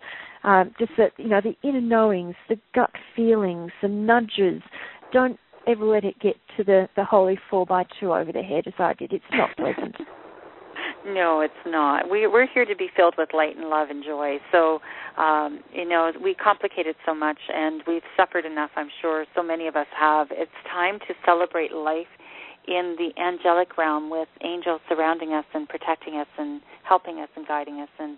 Um, 0.43 0.73
just 0.79 0.91
that, 0.97 1.11
you 1.17 1.27
know, 1.27 1.41
the 1.41 1.55
inner 1.67 1.81
knowings, 1.81 2.35
the 2.47 2.59
gut 2.73 2.91
feelings, 3.15 3.71
the 3.81 3.87
nudges. 3.87 4.61
Don't 5.11 5.39
ever 5.67 5.85
let 5.85 6.03
it 6.03 6.19
get 6.19 6.35
to 6.57 6.63
the 6.63 6.87
the 6.95 7.03
holy 7.03 7.37
four 7.49 7.65
by 7.65 7.85
two 7.99 8.13
over 8.13 8.31
the 8.31 8.41
head 8.41 8.67
as 8.67 8.73
I 8.79 8.93
did. 8.93 9.13
It's 9.13 9.25
not 9.31 9.49
pleasant. 9.57 9.95
No, 11.05 11.39
it's 11.39 11.53
not. 11.65 12.09
We 12.09 12.27
we're 12.27 12.47
here 12.47 12.65
to 12.65 12.75
be 12.75 12.89
filled 12.95 13.15
with 13.17 13.29
light 13.33 13.55
and 13.55 13.69
love 13.69 13.89
and 13.89 14.03
joy. 14.03 14.37
So, 14.51 14.79
um, 15.17 15.61
you 15.73 15.87
know, 15.87 16.11
we 16.21 16.33
complicate 16.35 16.85
it 16.85 16.97
so 17.05 17.13
much, 17.13 17.37
and 17.53 17.81
we've 17.87 18.03
suffered 18.17 18.45
enough. 18.45 18.71
I'm 18.75 18.89
sure 19.01 19.25
so 19.35 19.41
many 19.41 19.67
of 19.67 19.75
us 19.75 19.87
have. 19.97 20.27
It's 20.31 20.51
time 20.69 20.99
to 21.07 21.13
celebrate 21.25 21.71
life 21.71 22.07
in 22.67 22.97
the 22.97 23.11
angelic 23.21 23.77
realm 23.77 24.09
with 24.09 24.27
angels 24.43 24.81
surrounding 24.89 25.33
us 25.33 25.45
and 25.53 25.69
protecting 25.69 26.15
us 26.15 26.27
and 26.37 26.61
helping 26.83 27.19
us 27.19 27.29
and 27.35 27.47
guiding 27.47 27.79
us. 27.79 27.89
And 27.99 28.17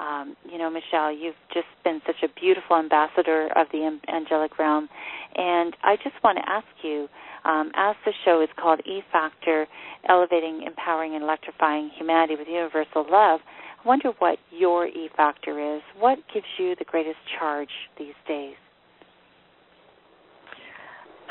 um, 0.00 0.34
you 0.50 0.58
know, 0.58 0.70
Michelle, 0.70 1.12
you've 1.12 1.34
just 1.52 1.68
been 1.84 2.00
such 2.06 2.22
a 2.24 2.40
beautiful 2.40 2.76
ambassador 2.76 3.48
of 3.54 3.66
the 3.72 3.98
angelic 4.08 4.58
realm, 4.58 4.88
and 5.36 5.76
I 5.82 5.96
just 5.96 6.16
want 6.24 6.38
to 6.38 6.48
ask 6.48 6.66
you 6.82 7.08
um, 7.44 7.70
as 7.74 7.96
the 8.04 8.12
show 8.24 8.42
is 8.42 8.48
called 8.58 8.80
E 8.86 9.02
Factor 9.12 9.66
Elevating, 10.08 10.62
Empowering, 10.66 11.14
and 11.14 11.22
Electrifying 11.22 11.90
Humanity 11.96 12.36
with 12.38 12.48
Universal 12.48 13.06
Love, 13.10 13.40
I 13.82 13.88
wonder 13.88 14.12
what 14.18 14.38
your 14.50 14.86
E 14.86 15.08
Factor 15.16 15.76
is. 15.76 15.82
What 15.98 16.18
gives 16.32 16.46
you 16.58 16.74
the 16.78 16.84
greatest 16.84 17.18
charge 17.38 17.70
these 17.98 18.14
days? 18.26 18.54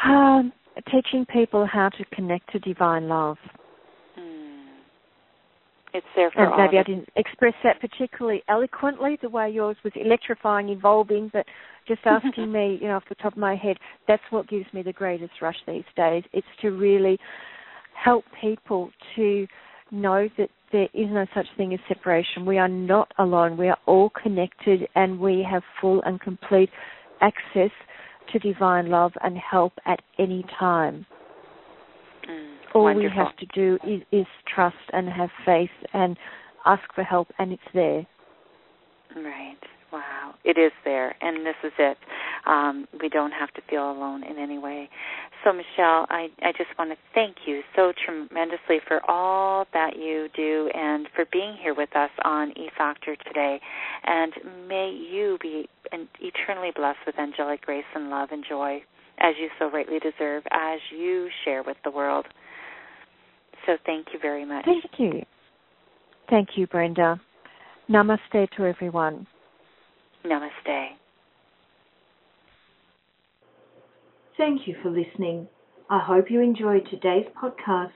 Um, 0.04 0.52
teaching 0.92 1.26
people 1.26 1.68
how 1.72 1.90
to 1.90 2.06
connect 2.14 2.52
to 2.52 2.60
divine 2.60 3.08
love. 3.08 3.38
It's 5.94 6.06
there 6.16 6.30
for 6.32 6.44
and 6.44 6.56
maybe 6.58 6.78
I 6.78 6.84
didn't 6.84 7.10
express 7.16 7.56
that 7.64 7.80
particularly 7.82 8.44
eloquently 8.48 9.18
the 9.22 9.30
way 9.30 9.50
yours 9.50 9.76
was 9.84 9.94
electrifying, 9.96 10.70
involving, 10.70 11.30
but 11.34 11.46
just 11.88 12.02
asking 12.06 12.52
me, 12.52 12.78
you 12.82 12.88
know, 12.88 12.96
off 12.96 13.04
the 13.10 13.16
top 13.16 13.34
of 13.34 13.40
my 13.40 13.56
head, 13.56 13.78
that's 14.08 14.22
what 14.30 14.48
gives 14.48 14.72
me 14.74 14.84
the 14.84 14.94
greatest 14.94 15.34
rush 15.42 15.58
these 15.66 15.84
days. 15.96 16.24
It's 16.32 16.48
to 16.62 16.70
really 16.70 17.18
help 18.04 18.24
people 18.40 18.92
to 19.16 19.48
know 19.92 20.30
that 20.38 20.50
there 20.72 20.88
is 20.94 21.08
no 21.10 21.26
such 21.34 21.48
thing 21.58 21.74
as 21.74 21.80
separation. 21.88 22.46
We 22.46 22.60
are 22.60 22.68
not 22.68 23.12
alone. 23.18 23.58
We 23.58 23.70
are 23.70 23.78
all 23.88 24.12
connected 24.12 24.88
and 24.96 25.20
we 25.20 25.46
have 25.50 25.64
full 25.82 26.02
and 26.04 26.22
complete 26.22 26.70
access 27.22 27.72
to 28.32 28.40
divine 28.40 28.90
love 28.90 29.12
and 29.22 29.38
help 29.38 29.74
at 29.86 30.02
any 30.20 30.46
time. 30.60 31.06
All 32.74 32.84
Wonderful. 32.84 33.10
we 33.10 33.16
have 33.16 33.36
to 33.38 33.46
do 33.48 33.78
is, 33.88 34.02
is 34.12 34.28
trust 34.54 34.76
and 34.94 35.10
have 35.10 35.30
faith 35.46 35.70
and 35.94 36.18
ask 36.66 36.84
for 36.94 37.04
help, 37.04 37.28
and 37.40 37.52
it's 37.52 37.62
there. 37.74 38.06
Right. 39.16 39.58
Wow. 39.92 40.36
It 40.44 40.58
is 40.60 40.72
there, 40.86 41.16
and 41.22 41.46
this 41.46 41.56
is 41.64 41.72
it. 41.80 41.98
Um, 42.46 42.88
we 43.02 43.10
don't 43.10 43.32
have 43.32 43.52
to 43.56 43.62
feel 43.70 43.92
alone 43.92 44.24
in 44.24 44.38
any 44.38 44.60
way. 44.60 44.88
So, 45.44 45.52
Michelle, 45.52 46.06
I, 46.10 46.28
I 46.44 46.52
just 46.52 46.70
want 46.78 46.92
to 46.92 46.98
thank 47.16 47.38
you 47.48 47.62
so 47.76 47.92
tremendously 48.06 48.80
for 48.88 49.02
all 49.10 49.66
that 49.74 49.98
you 49.98 50.28
do 50.36 50.70
and 50.76 51.08
for 51.16 51.26
being 51.32 51.56
here 51.60 51.74
with 51.74 51.96
us 51.96 52.12
on 52.24 52.52
E 52.52 52.70
Factor 52.78 53.16
today. 53.16 53.60
And 54.04 54.34
may 54.68 54.92
you 54.92 55.38
be 55.42 55.68
eternally 55.92 56.72
blessed 56.76 57.00
with 57.06 57.18
angelic 57.18 57.62
grace 57.62 57.86
and 57.96 58.10
love 58.10 58.30
and 58.32 58.46
joy, 58.48 58.84
as 59.20 59.36
you 59.40 59.50
so 59.58 59.72
rightly 59.72 60.00
deserve, 60.00 60.44
as 60.52 60.80
you 60.96 61.30
share 61.44 61.64
with 61.64 61.78
the 61.84 61.92
world. 61.92 62.28
So 63.66 63.78
thank 63.86 64.08
you 64.14 64.20
very 64.20 64.46
much. 64.46 64.66
Thank 64.66 65.00
you. 65.00 65.26
Thank 66.30 66.50
you, 66.58 66.68
Brenda. 66.68 67.20
Namaste 67.90 68.50
to 68.56 68.66
everyone. 68.66 69.26
Namaste. 70.26 70.90
Thank 74.38 74.68
you 74.68 74.76
for 74.82 74.90
listening. 74.90 75.48
I 75.90 76.00
hope 76.00 76.30
you 76.30 76.42
enjoyed 76.42 76.88
today's 76.90 77.26
podcast 77.42 77.92